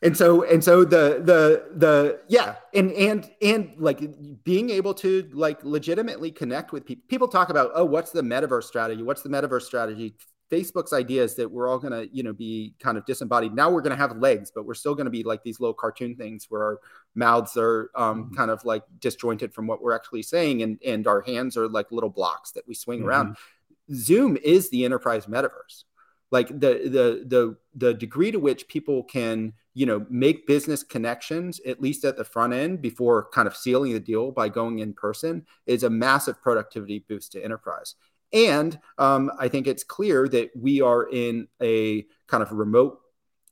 and 0.04 0.14
so 0.14 0.44
and 0.44 0.62
so 0.62 0.84
the 0.84 1.22
the 1.24 1.64
the 1.76 2.20
yeah 2.28 2.56
and 2.74 2.92
and 2.92 3.30
and 3.40 3.72
like 3.78 4.00
being 4.44 4.68
able 4.68 4.92
to 4.92 5.28
like 5.32 5.64
legitimately 5.64 6.30
connect 6.30 6.72
with 6.72 6.84
people 6.84 7.04
people 7.08 7.26
talk 7.26 7.48
about 7.48 7.70
oh 7.74 7.84
what's 7.84 8.10
the 8.10 8.22
metaverse 8.22 8.64
strategy 8.64 9.02
what's 9.02 9.22
the 9.22 9.28
metaverse 9.28 9.62
strategy 9.62 10.14
facebook's 10.50 10.92
idea 10.92 11.22
is 11.22 11.34
that 11.34 11.50
we're 11.50 11.68
all 11.68 11.78
going 11.78 11.92
to 11.92 12.06
you 12.14 12.22
know 12.22 12.34
be 12.34 12.74
kind 12.78 12.98
of 12.98 13.04
disembodied 13.06 13.54
now 13.54 13.70
we're 13.70 13.80
going 13.80 13.96
to 13.96 13.96
have 13.96 14.16
legs 14.18 14.52
but 14.54 14.66
we're 14.66 14.74
still 14.74 14.94
going 14.94 15.06
to 15.06 15.10
be 15.10 15.22
like 15.22 15.42
these 15.42 15.58
little 15.58 15.74
cartoon 15.74 16.14
things 16.16 16.46
where 16.50 16.62
our 16.62 16.78
mouths 17.14 17.56
are 17.56 17.90
um, 17.94 18.32
kind 18.34 18.50
of 18.50 18.64
like 18.64 18.82
disjointed 18.98 19.54
from 19.54 19.66
what 19.66 19.82
we're 19.82 19.94
actually 19.94 20.22
saying 20.22 20.62
and 20.62 20.78
and 20.84 21.06
our 21.06 21.20
hands 21.20 21.56
are 21.56 21.68
like 21.68 21.92
little 21.92 22.10
blocks 22.10 22.52
that 22.52 22.66
we 22.66 22.74
swing 22.74 23.02
around. 23.02 23.36
Zoom 23.92 24.36
is 24.42 24.70
the 24.70 24.84
enterprise 24.84 25.26
metaverse. 25.26 25.84
Like 26.30 26.48
the 26.48 26.88
the 26.88 27.24
the 27.26 27.56
the 27.74 27.94
degree 27.94 28.30
to 28.32 28.38
which 28.38 28.66
people 28.66 29.04
can 29.04 29.52
you 29.74 29.86
know 29.86 30.04
make 30.10 30.46
business 30.46 30.82
connections 30.82 31.60
at 31.66 31.80
least 31.80 32.04
at 32.04 32.16
the 32.16 32.24
front 32.24 32.52
end 32.52 32.80
before 32.82 33.28
kind 33.32 33.46
of 33.46 33.56
sealing 33.56 33.92
the 33.92 34.00
deal 34.00 34.32
by 34.32 34.48
going 34.48 34.80
in 34.80 34.94
person 34.94 35.46
is 35.66 35.82
a 35.82 35.90
massive 35.90 36.40
productivity 36.42 37.04
boost 37.08 37.32
to 37.32 37.44
enterprise. 37.44 37.94
And 38.32 38.78
um, 38.98 39.30
i 39.38 39.46
think 39.48 39.68
it's 39.68 39.84
clear 39.84 40.26
that 40.28 40.50
we 40.56 40.80
are 40.80 41.08
in 41.08 41.46
a 41.62 42.04
kind 42.26 42.42
of 42.42 42.50
remote 42.50 42.98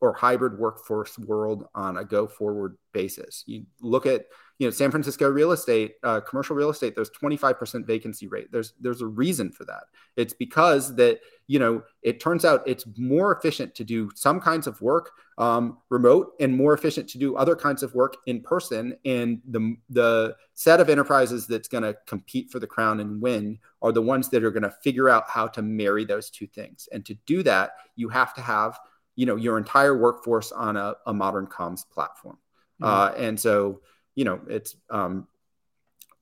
or 0.02 0.12
hybrid 0.12 0.58
workforce 0.58 1.16
world 1.16 1.64
on 1.76 1.96
a 1.96 2.04
go 2.04 2.26
forward 2.26 2.76
basis. 2.92 3.44
You 3.46 3.64
look 3.80 4.04
at 4.04 4.26
you 4.58 4.66
know 4.66 4.72
San 4.72 4.90
Francisco 4.90 5.28
real 5.28 5.52
estate, 5.52 5.94
uh, 6.02 6.20
commercial 6.20 6.56
real 6.56 6.70
estate. 6.70 6.96
There's 6.96 7.10
25% 7.10 7.86
vacancy 7.86 8.26
rate. 8.26 8.50
There's 8.50 8.74
there's 8.80 9.00
a 9.00 9.06
reason 9.06 9.52
for 9.52 9.64
that. 9.66 9.84
It's 10.16 10.34
because 10.34 10.96
that 10.96 11.20
you 11.46 11.60
know 11.60 11.82
it 12.02 12.18
turns 12.18 12.44
out 12.44 12.64
it's 12.66 12.84
more 12.98 13.34
efficient 13.34 13.76
to 13.76 13.84
do 13.84 14.10
some 14.16 14.40
kinds 14.40 14.66
of 14.66 14.80
work 14.82 15.12
um, 15.38 15.78
remote 15.88 16.32
and 16.40 16.54
more 16.54 16.74
efficient 16.74 17.08
to 17.10 17.18
do 17.18 17.36
other 17.36 17.54
kinds 17.54 17.84
of 17.84 17.94
work 17.94 18.16
in 18.26 18.40
person. 18.42 18.96
And 19.04 19.40
the 19.48 19.76
the 19.88 20.36
set 20.54 20.80
of 20.80 20.90
enterprises 20.90 21.46
that's 21.46 21.68
going 21.68 21.84
to 21.84 21.96
compete 22.08 22.50
for 22.50 22.58
the 22.58 22.66
crown 22.66 22.98
and 22.98 23.22
win 23.22 23.60
are 23.82 23.92
the 23.92 24.02
ones 24.02 24.30
that 24.30 24.42
are 24.42 24.50
going 24.50 24.64
to 24.64 24.74
figure 24.82 25.08
out 25.08 25.30
how 25.30 25.46
to 25.46 25.62
marry 25.62 26.04
those 26.04 26.28
two 26.28 26.48
things. 26.48 26.88
And 26.92 27.06
to 27.06 27.14
do 27.24 27.44
that, 27.44 27.74
you 27.94 28.08
have 28.08 28.34
to 28.34 28.40
have 28.40 28.78
you 29.16 29.26
know 29.26 29.36
your 29.36 29.58
entire 29.58 29.96
workforce 29.96 30.52
on 30.52 30.76
a, 30.76 30.94
a 31.06 31.12
modern 31.12 31.46
comms 31.46 31.88
platform. 31.88 32.38
Mm-hmm. 32.80 32.84
Uh, 32.84 33.24
and 33.24 33.38
so 33.38 33.80
you 34.14 34.24
know 34.24 34.40
it's 34.48 34.76
um, 34.90 35.26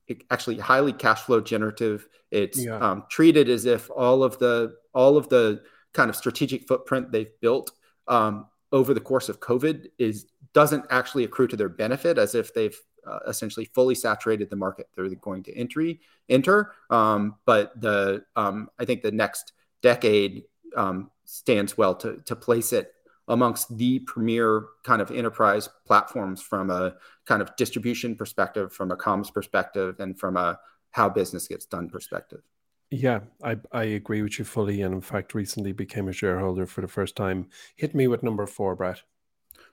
it 0.07 0.23
actually 0.29 0.57
highly 0.57 0.93
cash 0.93 1.21
flow 1.21 1.41
generative. 1.41 2.07
It's 2.31 2.63
yeah. 2.63 2.77
um, 2.77 3.05
treated 3.09 3.49
as 3.49 3.65
if 3.65 3.89
all 3.89 4.23
of 4.23 4.37
the 4.39 4.75
all 4.93 5.17
of 5.17 5.29
the 5.29 5.63
kind 5.93 6.09
of 6.09 6.15
strategic 6.15 6.67
footprint 6.67 7.11
they've 7.11 7.39
built 7.41 7.71
um, 8.07 8.47
over 8.71 8.93
the 8.93 8.99
course 8.99 9.29
of 9.29 9.39
COVID 9.39 9.87
is 9.97 10.27
doesn't 10.53 10.85
actually 10.89 11.23
accrue 11.23 11.47
to 11.47 11.55
their 11.55 11.69
benefit, 11.69 12.17
as 12.17 12.35
if 12.35 12.53
they've 12.53 12.77
uh, 13.07 13.19
essentially 13.27 13.65
fully 13.65 13.95
saturated 13.95 14.49
the 14.49 14.55
market 14.55 14.87
they're 14.95 15.09
going 15.15 15.43
to 15.43 15.57
entry 15.57 16.01
enter. 16.29 16.73
Um, 16.89 17.35
but 17.45 17.79
the 17.79 18.23
um, 18.35 18.69
I 18.79 18.85
think 18.85 19.01
the 19.01 19.11
next 19.11 19.53
decade 19.81 20.43
um, 20.75 21.09
stands 21.31 21.77
well 21.77 21.95
to 21.95 22.17
to 22.25 22.35
place 22.35 22.73
it 22.73 22.93
amongst 23.27 23.77
the 23.77 23.99
premier 23.99 24.65
kind 24.83 25.01
of 25.01 25.09
enterprise 25.09 25.69
platforms 25.85 26.41
from 26.41 26.69
a 26.69 26.95
kind 27.25 27.41
of 27.41 27.55
distribution 27.55 28.15
perspective, 28.15 28.73
from 28.73 28.91
a 28.91 28.97
comms 28.97 29.33
perspective, 29.33 29.99
and 29.99 30.19
from 30.19 30.35
a 30.35 30.59
how 30.91 31.07
business 31.07 31.47
gets 31.47 31.65
done 31.65 31.89
perspective. 31.89 32.41
Yeah, 32.89 33.21
I, 33.41 33.57
I 33.71 33.83
agree 33.83 34.21
with 34.21 34.37
you 34.37 34.43
fully. 34.43 34.81
And 34.81 34.93
in 34.93 34.99
fact, 34.99 35.33
recently 35.33 35.71
became 35.71 36.09
a 36.09 36.13
shareholder 36.13 36.65
for 36.65 36.81
the 36.81 36.89
first 36.89 37.15
time. 37.15 37.47
Hit 37.77 37.95
me 37.95 38.07
with 38.07 38.21
number 38.21 38.45
four, 38.45 38.75
Brett. 38.75 39.01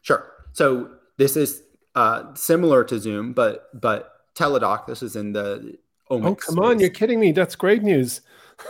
Sure. 0.03 0.31
So 0.53 0.93
this 1.17 1.37
is 1.37 1.65
uh, 1.97 2.33
similar 2.35 2.85
to 2.85 3.01
Zoom, 3.01 3.33
but 3.33 3.69
but 3.75 4.13
Teladoc. 4.37 4.87
This 4.87 5.03
is 5.03 5.17
in 5.17 5.33
the 5.33 5.77
oh 6.09 6.21
come 6.21 6.37
space. 6.39 6.59
on, 6.59 6.79
you're 6.79 6.91
kidding 6.91 7.19
me. 7.19 7.33
That's 7.33 7.57
great 7.57 7.83
news. 7.83 8.21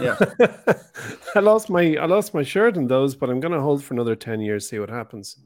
Yeah, 0.01 0.17
I 1.35 1.41
lost 1.41 1.71
my 1.71 1.97
I 1.97 2.07
lost 2.07 2.35
my 2.35 2.43
shirt 2.43 2.77
in 2.77 2.87
those, 2.87 3.15
but 3.15 3.31
I'm 3.31 3.41
going 3.41 3.53
to 3.53 3.61
hold 3.61 3.83
for 3.83 3.95
another 3.95 4.17
ten 4.17 4.41
years, 4.41 4.69
see 4.69 4.79
what 4.79 4.91
happens. 4.91 5.37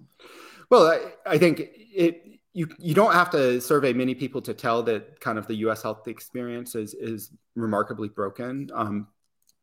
Well, 0.70 0.86
I, 0.86 1.32
I 1.34 1.38
think 1.38 1.60
it 1.60 2.32
you 2.54 2.68
you 2.78 2.94
don't 2.94 3.12
have 3.12 3.30
to 3.30 3.60
survey 3.60 3.92
many 3.92 4.14
people 4.14 4.42
to 4.42 4.54
tell 4.54 4.82
that 4.84 5.20
kind 5.20 5.38
of 5.38 5.46
the 5.46 5.54
U.S. 5.56 5.82
health 5.82 6.08
experience 6.08 6.74
is 6.74 6.94
is 6.94 7.30
remarkably 7.54 8.08
broken. 8.08 8.70
Um, 8.74 9.08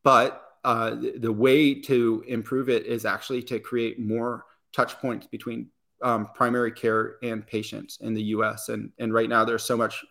but 0.03 0.43
uh, 0.63 0.91
the, 0.91 1.17
the, 1.17 1.31
way 1.31 1.73
to 1.73 2.23
improve 2.27 2.69
it 2.69 2.85
is 2.85 3.05
actually 3.05 3.41
to 3.43 3.59
create 3.59 3.99
more 3.99 4.45
touch 4.73 4.97
points 4.99 5.25
between 5.27 5.69
um, 6.03 6.27
primary 6.33 6.71
care 6.71 7.15
and 7.23 7.45
patients 7.45 7.97
in 8.01 8.13
the 8.13 8.23
U.S. 8.23 8.69
and 8.69 8.91
and 8.97 9.13
right 9.13 9.29
now 9.29 9.45
there's 9.45 9.63
so 9.63 9.77
much 9.77 10.03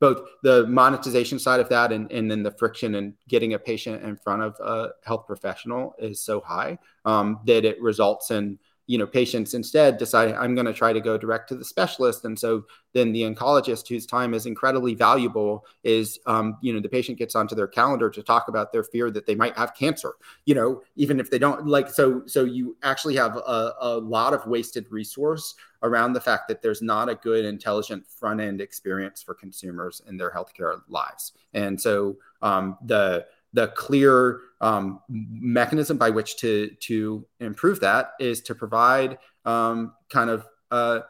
both 0.00 0.20
the 0.42 0.66
monetization 0.66 1.38
side 1.38 1.60
of 1.60 1.68
that 1.68 1.92
and, 1.92 2.10
and 2.12 2.30
then 2.30 2.42
the 2.42 2.50
friction 2.50 2.96
and 2.96 3.14
getting 3.28 3.54
a 3.54 3.58
patient 3.58 4.02
in 4.04 4.16
front 4.16 4.42
of 4.42 4.56
a 4.60 4.90
health 5.04 5.26
professional 5.26 5.94
is 5.98 6.20
so 6.20 6.40
high 6.40 6.78
um, 7.04 7.40
that 7.46 7.64
it 7.64 7.80
results 7.80 8.30
in 8.30 8.58
you 8.86 8.98
know 8.98 9.06
patients 9.06 9.54
instead 9.54 9.98
decide 9.98 10.32
i'm 10.34 10.54
going 10.54 10.66
to 10.66 10.72
try 10.72 10.92
to 10.92 11.00
go 11.00 11.18
direct 11.18 11.48
to 11.48 11.56
the 11.56 11.64
specialist. 11.64 12.24
And 12.24 12.38
so 12.38 12.64
then 12.92 13.12
the 13.12 13.22
oncologist 13.22 13.88
whose 13.88 14.06
time 14.06 14.32
is 14.32 14.46
incredibly 14.46 14.94
valuable 14.94 15.66
is 15.84 16.18
um, 16.26 16.56
you 16.60 16.72
know 16.72 16.80
the 16.80 16.88
patient 16.88 17.18
gets 17.18 17.34
onto 17.34 17.54
their 17.54 17.66
calendar 17.66 18.10
to 18.10 18.22
talk 18.22 18.48
about 18.48 18.72
their 18.72 18.84
fear 18.84 19.10
that 19.10 19.26
they 19.26 19.34
might 19.34 19.56
have 19.56 19.74
cancer 19.74 20.12
you 20.44 20.54
know 20.54 20.82
even 20.96 21.20
if 21.20 21.30
they 21.30 21.38
don't 21.38 21.66
like 21.66 21.88
so 21.88 22.22
so 22.26 22.44
you 22.44 22.76
actually 22.82 23.16
have 23.16 23.36
a, 23.36 23.74
a 23.80 23.98
lot 23.98 24.32
of 24.32 24.46
wasted 24.46 24.86
resource 24.90 25.54
around 25.82 26.12
the 26.12 26.20
fact 26.20 26.48
that 26.48 26.62
there's 26.62 26.82
not 26.82 27.08
a 27.08 27.14
good 27.14 27.44
intelligent 27.44 28.06
front 28.06 28.40
end 28.40 28.60
experience 28.60 29.22
for 29.22 29.34
consumers 29.34 30.02
in 30.08 30.16
their 30.16 30.30
healthcare 30.30 30.80
lives. 30.88 31.32
And 31.54 31.80
so 31.80 32.16
um, 32.42 32.76
the 32.84 33.26
the 33.56 33.68
clear 33.68 34.40
um, 34.60 35.00
mechanism 35.08 35.96
by 35.96 36.10
which 36.10 36.36
to 36.36 36.70
to 36.80 37.26
improve 37.40 37.80
that 37.80 38.12
is 38.20 38.42
to 38.42 38.54
provide 38.54 39.18
um, 39.44 39.94
kind 40.10 40.30
of 40.30 40.46
uh, 40.70 41.00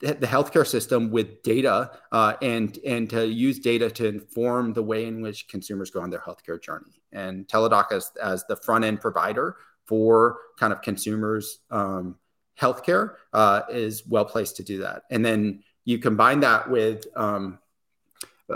the 0.00 0.26
healthcare 0.26 0.66
system 0.66 1.10
with 1.10 1.42
data 1.42 1.90
uh, 2.12 2.34
and 2.40 2.78
and 2.86 3.10
to 3.10 3.26
use 3.26 3.58
data 3.58 3.90
to 3.90 4.06
inform 4.06 4.72
the 4.72 4.82
way 4.82 5.04
in 5.04 5.20
which 5.20 5.48
consumers 5.48 5.90
go 5.90 6.00
on 6.00 6.10
their 6.10 6.20
healthcare 6.20 6.62
journey. 6.62 7.02
And 7.12 7.46
Teladoc 7.48 7.92
as 7.92 8.12
as 8.22 8.44
the 8.46 8.56
front 8.56 8.84
end 8.84 9.00
provider 9.00 9.56
for 9.86 10.38
kind 10.58 10.72
of 10.72 10.80
consumers 10.80 11.58
um, 11.70 12.16
healthcare 12.58 13.14
uh, 13.32 13.62
is 13.68 14.06
well 14.06 14.24
placed 14.24 14.56
to 14.56 14.62
do 14.62 14.78
that. 14.78 15.02
And 15.10 15.24
then 15.24 15.64
you 15.84 15.98
combine 15.98 16.40
that 16.40 16.70
with 16.70 17.04
um, 17.16 17.58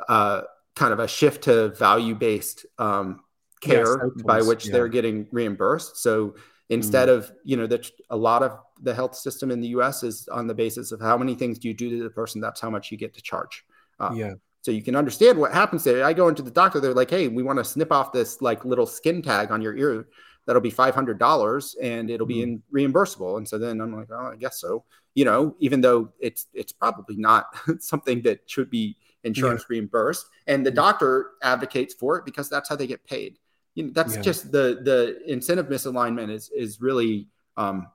uh, 0.09 0.43
kind 0.76 0.93
of 0.93 1.01
a 1.01 1.09
shift 1.09 1.45
to 1.45 1.70
value 1.70 2.14
based 2.14 2.66
um, 2.78 3.24
care 3.64 4.10
yes, 4.16 4.22
by 4.24 4.42
which 4.42 4.66
yeah. 4.66 4.72
they're 4.72 4.88
getting 4.88 5.26
reimbursed. 5.32 5.96
So 5.96 6.34
instead 6.68 7.08
mm. 7.08 7.16
of 7.16 7.32
you 7.44 7.56
know 7.56 7.66
that 7.66 7.90
a 8.10 8.16
lot 8.16 8.42
of 8.42 8.58
the 8.82 8.94
health 8.94 9.14
system 9.14 9.50
in 9.50 9.60
the 9.60 9.68
U.S. 9.68 10.02
is 10.02 10.28
on 10.28 10.46
the 10.46 10.54
basis 10.54 10.92
of 10.92 11.00
how 11.00 11.16
many 11.16 11.34
things 11.34 11.58
do 11.58 11.68
you 11.68 11.74
do 11.74 11.90
to 11.98 12.02
the 12.02 12.10
person. 12.10 12.40
That's 12.40 12.60
how 12.60 12.70
much 12.70 12.90
you 12.90 12.98
get 12.98 13.14
to 13.14 13.22
charge. 13.22 13.64
Uh, 13.98 14.12
yeah. 14.14 14.34
So 14.62 14.70
you 14.70 14.82
can 14.82 14.96
understand 14.96 15.38
what 15.38 15.52
happens 15.52 15.84
there. 15.84 16.04
I 16.04 16.14
go 16.14 16.28
into 16.28 16.42
the 16.42 16.50
doctor. 16.50 16.80
They're 16.80 16.94
like, 16.94 17.10
"Hey, 17.10 17.28
we 17.28 17.42
want 17.42 17.58
to 17.58 17.64
snip 17.64 17.92
off 17.92 18.12
this 18.12 18.40
like 18.40 18.64
little 18.64 18.86
skin 18.86 19.22
tag 19.22 19.50
on 19.50 19.60
your 19.60 19.76
ear. 19.76 20.06
That'll 20.46 20.62
be 20.62 20.70
five 20.70 20.94
hundred 20.94 21.18
dollars, 21.18 21.76
and 21.80 22.10
it'll 22.10 22.26
be 22.26 22.36
mm. 22.36 22.42
in 22.44 22.62
reimbursable." 22.74 23.36
And 23.36 23.48
so 23.48 23.58
then 23.58 23.80
I'm 23.80 23.94
like, 23.94 24.08
"Oh, 24.10 24.30
I 24.32 24.36
guess 24.36 24.60
so." 24.60 24.84
You 25.14 25.26
know, 25.26 25.54
even 25.60 25.80
though 25.80 26.12
it's 26.18 26.46
it's 26.54 26.72
probably 26.72 27.16
not 27.16 27.46
something 27.80 28.22
that 28.22 28.40
should 28.46 28.70
be 28.70 28.96
insurance 29.22 29.62
yeah. 29.62 29.76
reimbursed, 29.76 30.26
and 30.46 30.64
the 30.64 30.70
doctor 30.70 31.32
advocates 31.42 31.94
for 31.94 32.16
it 32.16 32.24
because 32.24 32.48
that's 32.48 32.68
how 32.68 32.76
they 32.76 32.86
get 32.86 33.04
paid 33.04 33.38
you 33.75 33.85
know, 33.85 33.91
that's 33.93 34.16
yeah. 34.16 34.22
just 34.22 34.53
the 34.53 34.81
the 34.83 35.20
incentive 35.31 35.66
misalignment 35.66 36.31
is 36.31 36.51
is 36.51 36.81
really 36.81 37.29
um, 37.57 37.89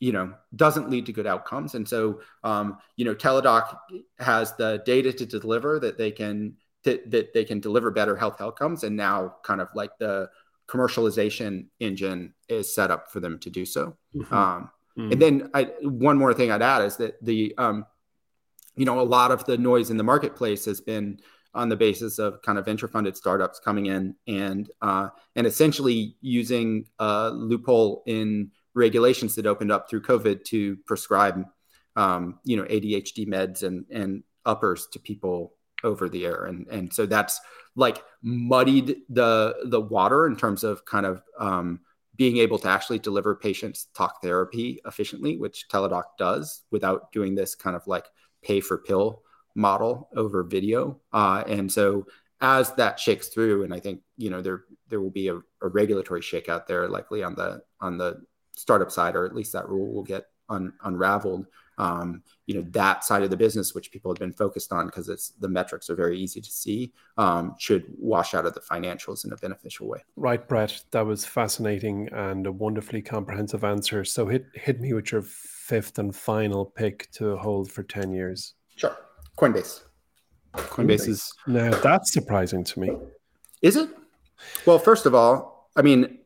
you 0.00 0.12
know 0.12 0.32
doesn't 0.54 0.90
lead 0.90 1.06
to 1.06 1.12
good 1.12 1.26
outcomes 1.26 1.74
and 1.74 1.88
so 1.88 2.20
um, 2.44 2.78
you 2.96 3.04
know 3.04 3.14
teladoc 3.14 3.76
has 4.18 4.54
the 4.56 4.82
data 4.86 5.12
to 5.12 5.26
deliver 5.26 5.80
that 5.80 5.98
they 5.98 6.10
can 6.10 6.56
that, 6.84 7.10
that 7.10 7.34
they 7.34 7.44
can 7.44 7.60
deliver 7.60 7.90
better 7.90 8.16
health 8.16 8.40
outcomes 8.40 8.84
and 8.84 8.96
now 8.96 9.34
kind 9.42 9.60
of 9.60 9.68
like 9.74 9.90
the 9.98 10.28
commercialization 10.68 11.66
engine 11.80 12.34
is 12.48 12.72
set 12.74 12.90
up 12.90 13.10
for 13.10 13.20
them 13.20 13.38
to 13.38 13.50
do 13.50 13.64
so 13.64 13.96
mm-hmm. 14.14 14.34
Um, 14.34 14.70
mm-hmm. 14.96 15.12
and 15.12 15.22
then 15.22 15.50
I, 15.54 15.64
one 15.82 16.16
more 16.16 16.34
thing 16.34 16.52
i'd 16.52 16.62
add 16.62 16.82
is 16.82 16.96
that 16.98 17.22
the 17.24 17.54
um, 17.58 17.84
you 18.76 18.84
know 18.84 19.00
a 19.00 19.02
lot 19.02 19.32
of 19.32 19.44
the 19.46 19.58
noise 19.58 19.90
in 19.90 19.96
the 19.96 20.04
marketplace 20.04 20.64
has 20.66 20.80
been 20.80 21.18
on 21.54 21.68
the 21.68 21.76
basis 21.76 22.18
of 22.18 22.40
kind 22.42 22.58
of 22.58 22.64
venture 22.64 22.88
funded 22.88 23.16
startups 23.16 23.58
coming 23.58 23.86
in 23.86 24.14
and 24.26 24.70
uh, 24.82 25.08
and 25.34 25.46
essentially 25.46 26.16
using 26.20 26.86
a 26.98 27.30
loophole 27.30 28.02
in 28.06 28.50
regulations 28.74 29.34
that 29.34 29.46
opened 29.46 29.72
up 29.72 29.88
through 29.88 30.02
COVID 30.02 30.44
to 30.44 30.76
prescribe 30.86 31.44
um, 31.96 32.38
you 32.44 32.56
know 32.56 32.64
ADHD 32.64 33.26
meds 33.26 33.62
and 33.62 33.86
and 33.90 34.22
uppers 34.44 34.86
to 34.92 34.98
people 34.98 35.54
over 35.84 36.08
the 36.08 36.26
air. 36.26 36.44
And 36.44 36.66
and 36.68 36.92
so 36.92 37.06
that's 37.06 37.40
like 37.76 38.02
muddied 38.22 38.96
the 39.08 39.56
the 39.64 39.80
water 39.80 40.26
in 40.26 40.36
terms 40.36 40.64
of 40.64 40.84
kind 40.84 41.06
of 41.06 41.22
um, 41.38 41.80
being 42.16 42.38
able 42.38 42.58
to 42.58 42.68
actually 42.68 42.98
deliver 42.98 43.34
patients 43.36 43.86
talk 43.94 44.20
therapy 44.20 44.80
efficiently 44.84 45.36
which 45.36 45.66
teladoc 45.70 46.02
does 46.18 46.64
without 46.72 47.12
doing 47.12 47.34
this 47.34 47.54
kind 47.54 47.76
of 47.76 47.86
like 47.86 48.06
pay 48.42 48.60
for 48.60 48.78
pill 48.78 49.22
model 49.54 50.08
over 50.16 50.42
video. 50.42 51.00
Uh, 51.12 51.44
and 51.46 51.70
so 51.70 52.06
as 52.40 52.72
that 52.74 53.00
shakes 53.00 53.28
through, 53.28 53.64
and 53.64 53.74
I 53.74 53.80
think 53.80 54.00
you 54.16 54.30
know 54.30 54.42
there 54.42 54.64
there 54.88 55.00
will 55.00 55.10
be 55.10 55.28
a, 55.28 55.36
a, 55.36 55.68
regulatory 55.68 56.22
shake 56.22 56.48
out 56.48 56.66
there, 56.66 56.88
likely 56.88 57.22
on 57.22 57.34
the 57.34 57.62
on 57.80 57.98
the 57.98 58.22
startup 58.56 58.90
side, 58.90 59.16
or 59.16 59.26
at 59.26 59.34
least 59.34 59.52
that 59.52 59.68
rule 59.68 59.92
will 59.92 60.04
get 60.04 60.26
un, 60.48 60.72
unraveled. 60.84 61.46
Um, 61.78 62.22
you 62.46 62.54
know 62.54 62.66
that 62.70 63.04
side 63.04 63.22
of 63.22 63.30
the 63.30 63.36
business, 63.36 63.74
which 63.74 63.90
people 63.90 64.10
have 64.10 64.18
been 64.18 64.32
focused 64.32 64.72
on 64.72 64.86
because 64.86 65.08
it's 65.08 65.30
the 65.40 65.48
metrics 65.48 65.90
are 65.90 65.96
very 65.96 66.18
easy 66.18 66.40
to 66.40 66.50
see, 66.50 66.92
um, 67.16 67.54
should 67.58 67.86
wash 67.98 68.34
out 68.34 68.46
of 68.46 68.54
the 68.54 68.60
financials 68.60 69.24
in 69.24 69.32
a 69.32 69.36
beneficial 69.36 69.88
way. 69.88 70.00
Right, 70.16 70.46
Brett. 70.46 70.82
That 70.92 71.06
was 71.06 71.24
fascinating 71.24 72.08
and 72.12 72.46
a 72.46 72.52
wonderfully 72.52 73.02
comprehensive 73.02 73.64
answer. 73.64 74.04
So 74.04 74.26
hit 74.26 74.46
hit 74.54 74.80
me 74.80 74.92
with 74.92 75.10
your 75.10 75.22
fifth 75.22 75.98
and 75.98 76.14
final 76.14 76.64
pick 76.64 77.10
to 77.12 77.36
hold 77.36 77.70
for 77.70 77.82
ten 77.82 78.12
years. 78.12 78.54
Sure. 78.76 78.96
Coinbase. 79.38 79.82
Coinbase 80.54 81.08
is 81.08 81.32
now 81.46 81.70
that's 81.70 82.12
surprising 82.12 82.64
to 82.64 82.80
me. 82.80 82.90
Is 83.62 83.76
it? 83.76 83.88
Well, 84.66 84.78
first 84.78 85.06
of 85.06 85.14
all, 85.14 85.70
I 85.76 85.82
mean, 85.82 86.18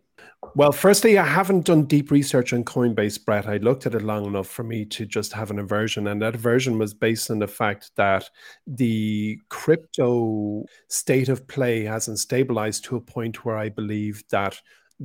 Well, 0.55 0.73
firstly, 0.73 1.19
I 1.19 1.25
haven't 1.25 1.67
done 1.67 1.85
deep 1.85 2.11
research 2.11 2.53
on 2.53 2.65
Coinbase, 2.65 3.25
Brett. 3.25 3.47
I 3.47 3.59
looked 3.59 3.87
at 3.87 3.95
it 3.95 4.03
long 4.03 4.27
enough 4.27 4.49
for 4.49 4.65
me 4.65 4.85
to 4.87 5.07
just 5.07 5.33
have 5.33 5.51
an 5.51 5.59
aversion. 5.59 6.09
And 6.09 6.21
that 6.21 6.35
aversion 6.35 6.79
was 6.79 6.93
based 6.93 7.31
on 7.31 7.39
the 7.39 7.47
fact 7.47 7.93
that 7.97 8.29
the 8.67 9.39
crypto 9.49 10.65
state 10.89 11.29
of 11.29 11.47
play 11.47 11.85
hasn't 11.85 12.19
stabilized 12.19 12.85
to 12.85 12.97
a 12.97 13.01
point 13.01 13.45
where 13.45 13.57
I 13.57 13.69
believe 13.69 14.25
that 14.31 14.61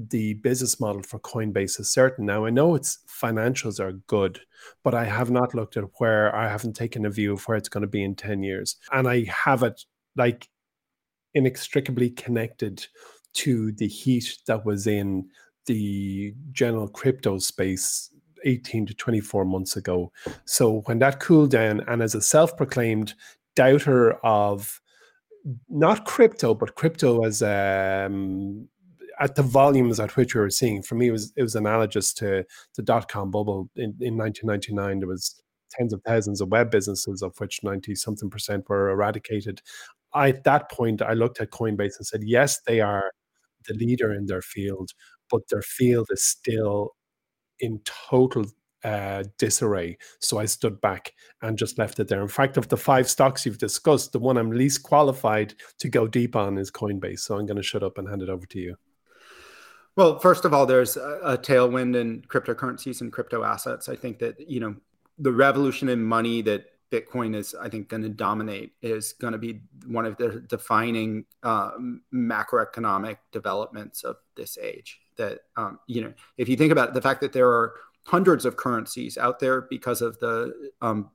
the 0.09 0.35
business 0.35 0.79
model 0.79 1.01
for 1.01 1.19
Coinbase 1.19 1.79
is 1.79 1.89
certain. 1.89 2.25
Now, 2.25 2.45
I 2.45 2.51
know 2.51 2.75
its 2.75 2.99
financials 3.09 3.79
are 3.79 3.93
good, 3.93 4.39
but 4.83 4.93
I 4.93 5.05
have 5.05 5.31
not 5.31 5.55
looked 5.55 5.75
at 5.75 5.85
where 5.97 6.35
I 6.35 6.47
haven't 6.47 6.75
taken 6.75 7.05
a 7.05 7.09
view 7.09 7.33
of 7.33 7.43
where 7.47 7.57
it's 7.57 7.69
going 7.69 7.81
to 7.81 7.87
be 7.87 8.03
in 8.03 8.15
10 8.15 8.43
years. 8.43 8.75
And 8.91 9.07
I 9.07 9.23
have 9.23 9.63
it 9.63 9.83
like 10.15 10.47
inextricably 11.33 12.11
connected 12.11 12.85
to 13.33 13.71
the 13.73 13.87
heat 13.87 14.37
that 14.47 14.65
was 14.65 14.85
in 14.85 15.29
the 15.65 16.33
general 16.51 16.87
crypto 16.87 17.39
space 17.39 18.11
18 18.45 18.85
to 18.85 18.93
24 18.93 19.45
months 19.45 19.77
ago. 19.77 20.11
So 20.45 20.81
when 20.85 20.99
that 20.99 21.19
cooled 21.19 21.51
down, 21.51 21.81
and 21.87 22.03
as 22.03 22.13
a 22.13 22.21
self 22.21 22.55
proclaimed 22.55 23.15
doubter 23.55 24.13
of 24.23 24.79
not 25.69 26.05
crypto, 26.05 26.53
but 26.53 26.75
crypto 26.75 27.25
as 27.25 27.41
um, 27.41 28.67
at 29.19 29.35
the 29.35 29.43
volumes 29.43 29.99
at 29.99 30.15
which 30.15 30.35
we 30.35 30.41
were 30.41 30.49
seeing, 30.49 30.81
for 30.81 30.95
me, 30.95 31.07
it 31.07 31.11
was 31.11 31.33
it 31.35 31.43
was 31.43 31.55
analogous 31.55 32.13
to 32.15 32.45
the 32.75 32.81
dot 32.83 33.09
com 33.09 33.31
bubble 33.31 33.69
in, 33.75 33.95
in 33.99 34.17
1999. 34.17 34.99
There 34.99 35.07
was 35.07 35.41
tens 35.71 35.93
of 35.93 36.01
thousands 36.03 36.41
of 36.41 36.49
web 36.49 36.71
businesses, 36.71 37.21
of 37.21 37.37
which 37.39 37.63
90 37.63 37.95
something 37.95 38.29
percent 38.29 38.67
were 38.69 38.89
eradicated. 38.89 39.61
I, 40.13 40.29
at 40.29 40.43
that 40.45 40.71
point, 40.71 41.01
I 41.01 41.13
looked 41.13 41.41
at 41.41 41.51
Coinbase 41.51 41.97
and 41.97 42.07
said, 42.07 42.21
yes, 42.23 42.61
they 42.65 42.79
are 42.81 43.11
the 43.67 43.73
leader 43.73 44.13
in 44.13 44.25
their 44.27 44.41
field, 44.41 44.91
but 45.29 45.41
their 45.49 45.61
field 45.61 46.07
is 46.11 46.23
still 46.23 46.95
in 47.59 47.81
total 48.09 48.45
uh, 48.83 49.23
disarray. 49.37 49.97
So 50.19 50.37
I 50.39 50.45
stood 50.45 50.79
back 50.79 51.13
and 51.41 51.57
just 51.57 51.77
left 51.77 51.99
it 51.99 52.07
there. 52.07 52.21
In 52.21 52.27
fact, 52.27 52.57
of 52.57 52.69
the 52.69 52.77
five 52.77 53.09
stocks 53.09 53.45
you've 53.45 53.57
discussed, 53.57 54.13
the 54.13 54.19
one 54.19 54.37
I'm 54.37 54.51
least 54.51 54.83
qualified 54.83 55.53
to 55.79 55.89
go 55.89 56.07
deep 56.07 56.35
on 56.35 56.57
is 56.57 56.71
Coinbase. 56.71 57.19
So 57.19 57.37
I'm 57.37 57.45
going 57.45 57.57
to 57.57 57.63
shut 57.63 57.83
up 57.83 57.97
and 57.97 58.07
hand 58.07 58.21
it 58.21 58.29
over 58.29 58.45
to 58.45 58.59
you. 58.59 58.75
Well, 59.97 60.19
first 60.19 60.45
of 60.45 60.53
all, 60.53 60.67
there's 60.67 60.95
a, 60.95 61.39
tailwind 61.41 61.95
in 61.95 62.21
cryptocurrencies 62.21 63.01
and 63.01 63.11
crypto 63.11 63.43
assets. 63.43 63.89
I 63.89 63.95
think 63.95 64.19
that 64.19 64.39
you 64.39 64.59
know 64.59 64.75
the 65.17 65.31
revolution 65.31 65.89
in 65.89 66.03
money 66.03 66.43
that 66.43 66.65
Bitcoin 66.91 67.35
is, 67.35 67.55
I 67.59 67.67
think, 67.67 67.89
going 67.89 68.03
to 68.03 68.09
dominate 68.09 68.73
is 68.83 69.13
going 69.13 69.33
to 69.33 69.39
be 69.39 69.61
one 69.87 70.05
of 70.05 70.15
the 70.17 70.45
defining 70.47 71.25
uh, 71.41 71.71
macroeconomic 72.13 73.17
developments 73.31 74.03
of 74.03 74.17
this 74.35 74.59
age. 74.59 74.99
That 75.17 75.39
um, 75.57 75.79
you 75.87 76.01
know, 76.01 76.13
if 76.37 76.47
you 76.47 76.55
think 76.55 76.71
about 76.71 76.89
it, 76.89 76.93
the 76.93 77.01
fact 77.01 77.19
that 77.21 77.33
there 77.33 77.49
are 77.49 77.73
hundreds 78.03 78.45
of 78.45 78.55
currencies 78.55 79.17
out 79.17 79.39
there 79.39 79.61
because 79.61 80.03
of 80.03 80.19
the 80.19 80.71
um, 80.79 81.09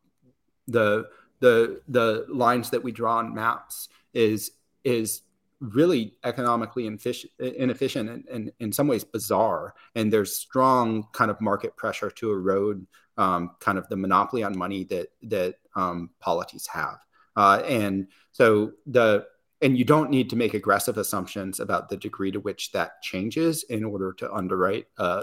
the 0.67 1.09
the 1.39 1.83
the 1.87 2.27
lines 2.29 2.71
that 2.71 2.83
we 2.83 2.91
draw 2.91 3.19
on 3.19 3.33
maps 3.33 3.89
is 4.13 4.51
is 4.83 5.23
really 5.63 6.15
economically 6.25 6.87
inefficient 6.87 8.11
and, 8.11 8.25
and, 8.29 8.53
in 8.59 8.73
some 8.73 8.89
ways 8.89 9.05
bizarre. 9.05 9.75
And 9.95 10.13
there's 10.13 10.37
strong 10.37 11.07
kind 11.13 11.31
of 11.31 11.41
market 11.41 11.77
pressure 11.77 12.11
to 12.11 12.33
erode 12.33 12.87
um, 13.17 13.53
kind 13.61 13.79
of 13.79 13.89
the 13.89 13.97
monopoly 13.97 14.43
on 14.43 14.59
money 14.59 14.85
that 14.85 15.09
that 15.23 15.57
um, 15.77 16.11
polities 16.21 16.67
have. 16.67 16.99
Uh, 17.37 17.63
and 17.67 18.09
so 18.33 18.73
the 18.87 19.27
and 19.61 19.79
you 19.79 19.85
don't 19.85 20.11
need 20.11 20.29
to 20.31 20.37
make 20.37 20.55
aggressive 20.55 20.99
assumptions 20.99 21.61
about 21.61 21.89
the 21.89 21.97
degree 21.97 22.33
to 22.33 22.41
which 22.41 22.73
that 22.73 23.01
changes 23.01 23.63
in 23.65 23.85
order 23.85 24.13
to 24.15 24.33
underwrite 24.33 24.87
a 24.99 25.23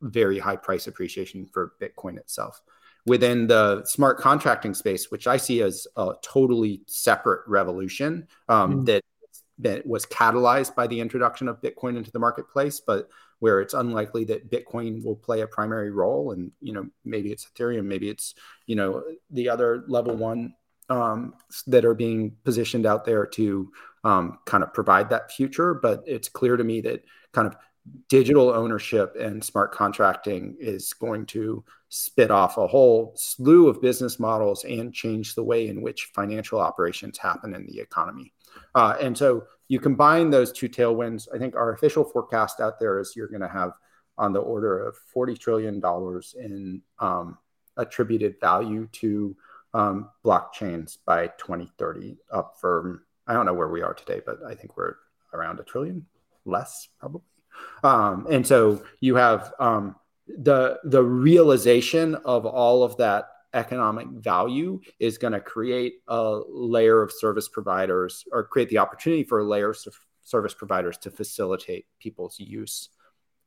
very 0.00 0.38
high 0.38 0.56
price 0.56 0.86
appreciation 0.86 1.46
for 1.46 1.72
Bitcoin 1.80 2.16
itself. 2.16 2.62
Within 3.04 3.48
the 3.48 3.84
smart 3.84 4.18
contracting 4.18 4.74
space, 4.74 5.10
which 5.10 5.26
I 5.26 5.36
see 5.36 5.60
as 5.62 5.88
a 5.96 6.12
totally 6.22 6.82
separate 6.86 7.40
revolution 7.48 8.28
um, 8.48 8.82
mm. 8.82 8.86
that 8.86 9.02
that 9.62 9.86
was 9.86 10.06
catalyzed 10.06 10.74
by 10.74 10.86
the 10.86 11.00
introduction 11.00 11.48
of 11.48 11.60
Bitcoin 11.60 11.96
into 11.96 12.10
the 12.10 12.18
marketplace, 12.18 12.80
but 12.80 13.08
where 13.38 13.60
it's 13.60 13.74
unlikely 13.74 14.24
that 14.24 14.50
Bitcoin 14.50 15.04
will 15.04 15.16
play 15.16 15.40
a 15.40 15.46
primary 15.46 15.90
role. 15.90 16.32
And 16.32 16.52
you 16.60 16.72
know, 16.72 16.86
maybe 17.04 17.32
it's 17.32 17.46
Ethereum, 17.46 17.84
maybe 17.84 18.08
it's 18.08 18.34
you 18.66 18.76
know 18.76 19.02
the 19.30 19.48
other 19.48 19.84
level 19.88 20.16
one 20.16 20.54
um, 20.88 21.34
that 21.66 21.84
are 21.84 21.94
being 21.94 22.36
positioned 22.44 22.86
out 22.86 23.04
there 23.04 23.26
to 23.26 23.72
um, 24.04 24.38
kind 24.44 24.62
of 24.62 24.74
provide 24.74 25.10
that 25.10 25.32
future. 25.32 25.74
But 25.74 26.02
it's 26.06 26.28
clear 26.28 26.56
to 26.56 26.64
me 26.64 26.80
that 26.82 27.04
kind 27.32 27.46
of 27.46 27.56
digital 28.08 28.50
ownership 28.50 29.16
and 29.18 29.42
smart 29.42 29.72
contracting 29.72 30.56
is 30.60 30.92
going 30.92 31.26
to 31.26 31.64
spit 31.88 32.30
off 32.30 32.56
a 32.56 32.66
whole 32.66 33.12
slew 33.16 33.68
of 33.68 33.82
business 33.82 34.18
models 34.18 34.64
and 34.64 34.94
change 34.94 35.34
the 35.34 35.42
way 35.42 35.68
in 35.68 35.82
which 35.82 36.10
financial 36.14 36.60
operations 36.60 37.18
happen 37.18 37.54
in 37.54 37.66
the 37.66 37.80
economy. 37.80 38.32
Uh, 38.74 38.96
and 39.00 39.16
so 39.16 39.44
you 39.68 39.80
combine 39.80 40.30
those 40.30 40.52
two 40.52 40.68
tailwinds. 40.68 41.28
I 41.34 41.38
think 41.38 41.54
our 41.56 41.72
official 41.72 42.04
forecast 42.04 42.60
out 42.60 42.78
there 42.78 42.98
is 42.98 43.14
you're 43.16 43.28
going 43.28 43.40
to 43.42 43.48
have 43.48 43.72
on 44.18 44.32
the 44.32 44.40
order 44.40 44.86
of 44.86 44.96
$40 45.14 45.38
trillion 45.38 45.82
in 46.38 46.82
um, 46.98 47.38
attributed 47.76 48.38
value 48.40 48.88
to 48.92 49.36
um, 49.74 50.10
blockchains 50.24 50.98
by 51.06 51.28
2030, 51.38 52.18
up 52.30 52.56
from, 52.60 53.02
I 53.26 53.32
don't 53.32 53.46
know 53.46 53.54
where 53.54 53.68
we 53.68 53.82
are 53.82 53.94
today, 53.94 54.20
but 54.24 54.38
I 54.46 54.54
think 54.54 54.76
we're 54.76 54.96
around 55.32 55.60
a 55.60 55.62
trillion, 55.62 56.04
less 56.44 56.88
probably. 57.00 57.22
Um, 57.82 58.26
and 58.30 58.46
so 58.46 58.82
you 59.00 59.16
have 59.16 59.52
um, 59.58 59.96
the 60.26 60.78
the 60.84 61.02
realization 61.02 62.14
of 62.14 62.46
all 62.46 62.82
of 62.82 62.96
that 62.98 63.28
economic 63.54 64.06
value 64.08 64.80
is 64.98 65.18
going 65.18 65.32
to 65.32 65.40
create 65.40 65.94
a 66.08 66.40
layer 66.48 67.02
of 67.02 67.12
service 67.12 67.48
providers 67.48 68.24
or 68.32 68.44
create 68.44 68.68
the 68.68 68.78
opportunity 68.78 69.24
for 69.24 69.40
a 69.40 69.44
layer 69.44 69.70
of 69.70 69.96
service 70.22 70.54
providers 70.54 70.96
to 70.98 71.10
facilitate 71.10 71.86
people's 71.98 72.38
use 72.38 72.88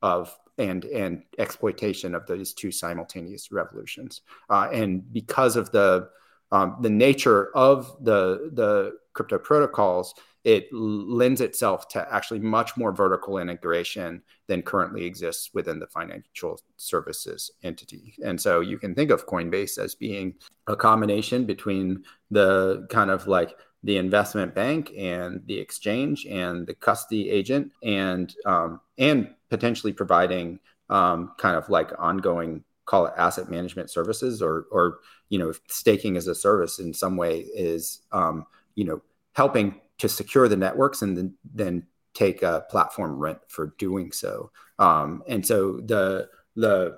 of 0.02 0.38
and 0.58 0.86
and 0.86 1.24
exploitation 1.38 2.16
of 2.16 2.26
those 2.28 2.54
two 2.54 2.72
simultaneous 2.72 3.52
revolutions. 3.52 4.22
Uh, 4.50 4.70
and 4.72 5.12
because 5.12 5.56
of 5.56 5.72
the 5.72 6.10
um, 6.52 6.78
the 6.82 6.90
nature 6.90 7.56
of 7.56 7.96
the 8.02 8.52
the 8.54 8.94
crypto 9.14 9.38
protocols 9.38 10.14
it 10.46 10.72
lends 10.72 11.42
itself 11.42 11.88
to 11.90 12.08
actually 12.14 12.40
much 12.40 12.78
more 12.78 12.92
vertical 12.92 13.40
integration 13.40 14.22
than 14.46 14.62
currently 14.62 15.04
exists 15.04 15.50
within 15.56 15.80
the 15.80 15.88
financial 15.88 16.62
services 16.78 17.50
entity. 17.64 18.14
And 18.24 18.40
so 18.40 18.62
you 18.62 18.78
can 18.78 18.94
think 18.94 19.10
of 19.10 19.26
Coinbase 19.26 19.80
as 19.80 19.96
being 19.96 20.36
a 20.68 20.76
combination 20.76 21.46
between 21.46 22.04
the 22.30 22.86
kind 22.92 23.10
of 23.10 23.28
like 23.28 23.58
the 23.84 23.98
investment 23.98 24.54
bank 24.54 24.92
and 24.96 25.42
the 25.48 25.58
exchange 25.60 26.28
and 26.28 26.68
the 26.68 26.76
custody 26.76 27.32
agent 27.32 27.72
and 27.82 28.36
um, 28.46 28.80
and 29.00 29.34
potentially 29.50 29.94
providing 29.94 30.60
um, 30.92 31.32
kind 31.40 31.56
of 31.56 31.70
like 31.70 31.92
ongoing 31.98 32.64
call 32.86 33.08
it 33.08 33.14
asset 33.18 33.50
management 33.50 33.90
services 33.90 34.44
or 34.44 34.68
or 34.70 35.00
you 35.30 35.40
know 35.40 35.52
staking 35.70 36.18
as 36.18 36.28
a 36.28 36.36
service 36.36 36.78
in 36.78 36.94
some 36.94 37.18
way 37.18 37.40
is 37.40 38.02
um, 38.12 38.46
you 38.76 38.84
know 38.84 39.02
helping 39.34 39.82
to 40.00 40.10
secure 40.10 40.48
the 40.48 40.58
networks 40.58 41.02
and 41.02 41.18
then, 41.18 41.34
then 41.54 41.88
take 42.14 42.44
a 42.44 42.66
platform 42.70 43.18
rent 43.18 43.40
for 43.48 43.76
doing 43.78 44.12
so. 44.12 44.52
Um, 44.80 45.24
and 45.28 45.46
so 45.46 45.82
the 45.82 46.30
the 46.56 46.98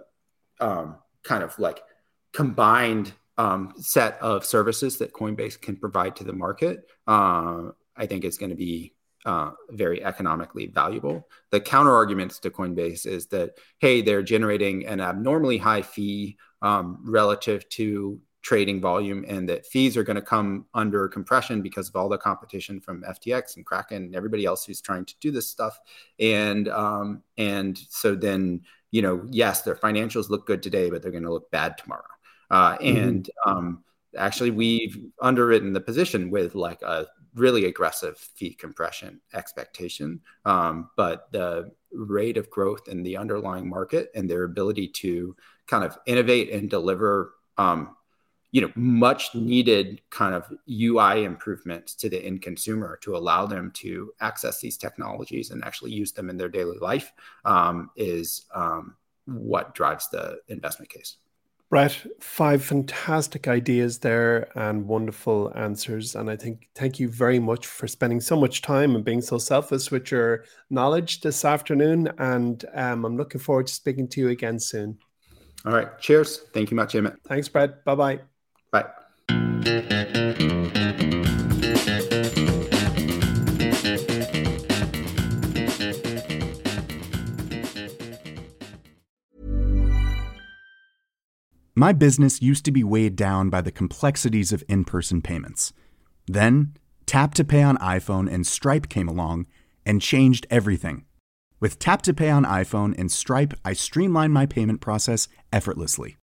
um, 0.59 0.97
kind 1.23 1.43
of 1.43 1.57
like 1.59 1.81
combined 2.33 3.11
um, 3.37 3.73
set 3.77 4.19
of 4.21 4.45
services 4.45 4.97
that 4.97 5.13
Coinbase 5.13 5.59
can 5.59 5.75
provide 5.75 6.15
to 6.15 6.23
the 6.23 6.33
market, 6.33 6.87
uh, 7.07 7.69
I 7.95 8.05
think 8.05 8.23
is 8.23 8.37
going 8.37 8.51
to 8.51 8.55
be 8.55 8.93
uh, 9.25 9.51
very 9.69 10.03
economically 10.03 10.67
valuable. 10.67 11.27
The 11.51 11.59
counter 11.59 11.93
arguments 11.93 12.39
to 12.39 12.49
Coinbase 12.49 13.05
is 13.05 13.27
that 13.27 13.57
hey, 13.79 14.01
they're 14.01 14.23
generating 14.23 14.85
an 14.85 15.01
abnormally 15.01 15.57
high 15.57 15.81
fee 15.81 16.37
um, 16.61 16.99
relative 17.03 17.67
to 17.69 18.19
trading 18.41 18.79
volume 18.79 19.25
and 19.27 19.49
that 19.49 19.65
fees 19.65 19.97
are 19.97 20.03
going 20.03 20.15
to 20.15 20.21
come 20.21 20.65
under 20.73 21.07
compression 21.07 21.61
because 21.61 21.89
of 21.89 21.95
all 21.95 22.07
the 22.07 22.17
competition 22.17 22.79
from 22.79 23.03
FTX 23.03 23.57
and 23.57 23.65
Kraken 23.65 24.03
and 24.03 24.15
everybody 24.15 24.45
else 24.45 24.65
who's 24.65 24.81
trying 24.81 25.05
to 25.05 25.15
do 25.19 25.31
this 25.31 25.49
stuff. 25.49 25.79
And 26.19 26.67
um, 26.69 27.23
and 27.37 27.77
so 27.89 28.15
then 28.15 28.61
you 28.91 29.01
know 29.01 29.25
yes, 29.29 29.61
their 29.63 29.75
financials 29.75 30.29
look 30.29 30.47
good 30.47 30.63
today, 30.63 30.89
but 30.89 31.01
they're 31.01 31.11
going 31.11 31.23
to 31.23 31.33
look 31.33 31.51
bad 31.51 31.77
tomorrow. 31.77 32.03
Uh, 32.49 32.77
mm-hmm. 32.77 32.97
and 32.97 33.29
um, 33.45 33.83
actually, 34.17 34.51
we've 34.51 34.97
underwritten 35.21 35.73
the 35.73 35.81
position 35.81 36.29
with 36.29 36.55
like 36.55 36.81
a 36.81 37.07
really 37.35 37.65
aggressive 37.65 38.17
fee 38.17 38.53
compression 38.53 39.19
expectation, 39.33 40.21
um, 40.45 40.89
but 40.95 41.31
the 41.31 41.71
rate 41.91 42.37
of 42.37 42.49
growth 42.49 42.87
in 42.87 43.03
the 43.03 43.17
underlying 43.17 43.69
market 43.69 44.09
and 44.15 44.29
their 44.29 44.43
ability 44.43 44.87
to 44.87 45.35
kind 45.67 45.83
of 45.83 45.97
innovate 46.05 46.51
and 46.51 46.69
deliver 46.69 47.33
um, 47.57 47.95
you 48.57 48.61
know 48.61 48.71
much 48.73 49.35
needed 49.35 50.01
kind 50.09 50.33
of 50.33 50.51
ui 50.67 51.23
improvements 51.23 51.93
to 51.93 52.09
the 52.09 52.17
end 52.25 52.41
consumer 52.41 52.97
to 53.03 53.15
allow 53.15 53.45
them 53.45 53.69
to 53.69 54.11
access 54.19 54.59
these 54.59 54.77
technologies 54.77 55.51
and 55.51 55.63
actually 55.63 55.91
use 55.91 56.11
them 56.11 56.27
in 56.27 56.37
their 56.37 56.49
daily 56.49 56.79
life 56.79 57.13
um, 57.45 57.91
is 57.95 58.47
um, 58.55 58.95
what 59.25 59.75
drives 59.75 60.09
the 60.09 60.39
investment 60.47 60.89
case 60.89 61.17
Brett, 61.69 62.03
five 62.19 62.63
fantastic 62.63 63.47
ideas 63.47 63.99
there 63.99 64.49
and 64.57 64.87
wonderful 64.87 65.51
answers. 65.53 66.15
And 66.15 66.29
I 66.29 66.37
think 66.37 66.69
thank 66.73 66.97
you 66.97 67.09
very 67.09 67.39
much 67.39 67.67
for 67.67 67.87
spending 67.89 68.21
so 68.21 68.39
much 68.39 68.61
time 68.61 68.95
and 68.95 69.03
being 69.03 69.19
so 69.21 69.37
selfless 69.37 69.91
with 69.91 70.09
your 70.09 70.45
knowledge 70.69 71.19
this 71.19 71.43
afternoon. 71.43 72.09
And 72.19 72.63
um, 72.73 73.03
I'm 73.03 73.17
looking 73.17 73.41
forward 73.41 73.67
to 73.67 73.73
speaking 73.73 74.07
to 74.07 74.21
you 74.21 74.29
again 74.29 74.59
soon. 74.59 74.97
All 75.65 75.73
right. 75.73 75.99
Cheers. 75.99 76.43
Thank 76.53 76.71
you 76.71 76.77
much, 76.77 76.95
Emmett. 76.95 77.15
Thanks, 77.27 77.49
Brett. 77.49 77.83
Bye 77.83 77.95
bye. 77.95 78.19
Bye. 78.71 78.85
My 91.79 91.93
business 91.93 92.41
used 92.41 92.65
to 92.65 92.71
be 92.71 92.83
weighed 92.83 93.15
down 93.15 93.51
by 93.51 93.61
the 93.61 93.71
complexities 93.71 94.51
of 94.51 94.63
in 94.67 94.83
person 94.83 95.21
payments. 95.21 95.73
Then, 96.25 96.73
Tap 97.05 97.35
to 97.35 97.43
Pay 97.43 97.61
on 97.61 97.77
iPhone 97.77 98.27
and 98.33 98.47
Stripe 98.47 98.89
came 98.89 99.07
along 99.07 99.45
and 99.85 100.01
changed 100.01 100.47
everything. 100.49 101.05
With 101.59 101.77
Tap 101.77 102.01
to 102.01 102.15
Pay 102.15 102.31
on 102.31 102.45
iPhone 102.45 102.97
and 102.97 103.11
Stripe, 103.11 103.53
I 103.63 103.73
streamlined 103.73 104.33
my 104.33 104.47
payment 104.47 104.81
process 104.81 105.27
effortlessly. 105.53 106.17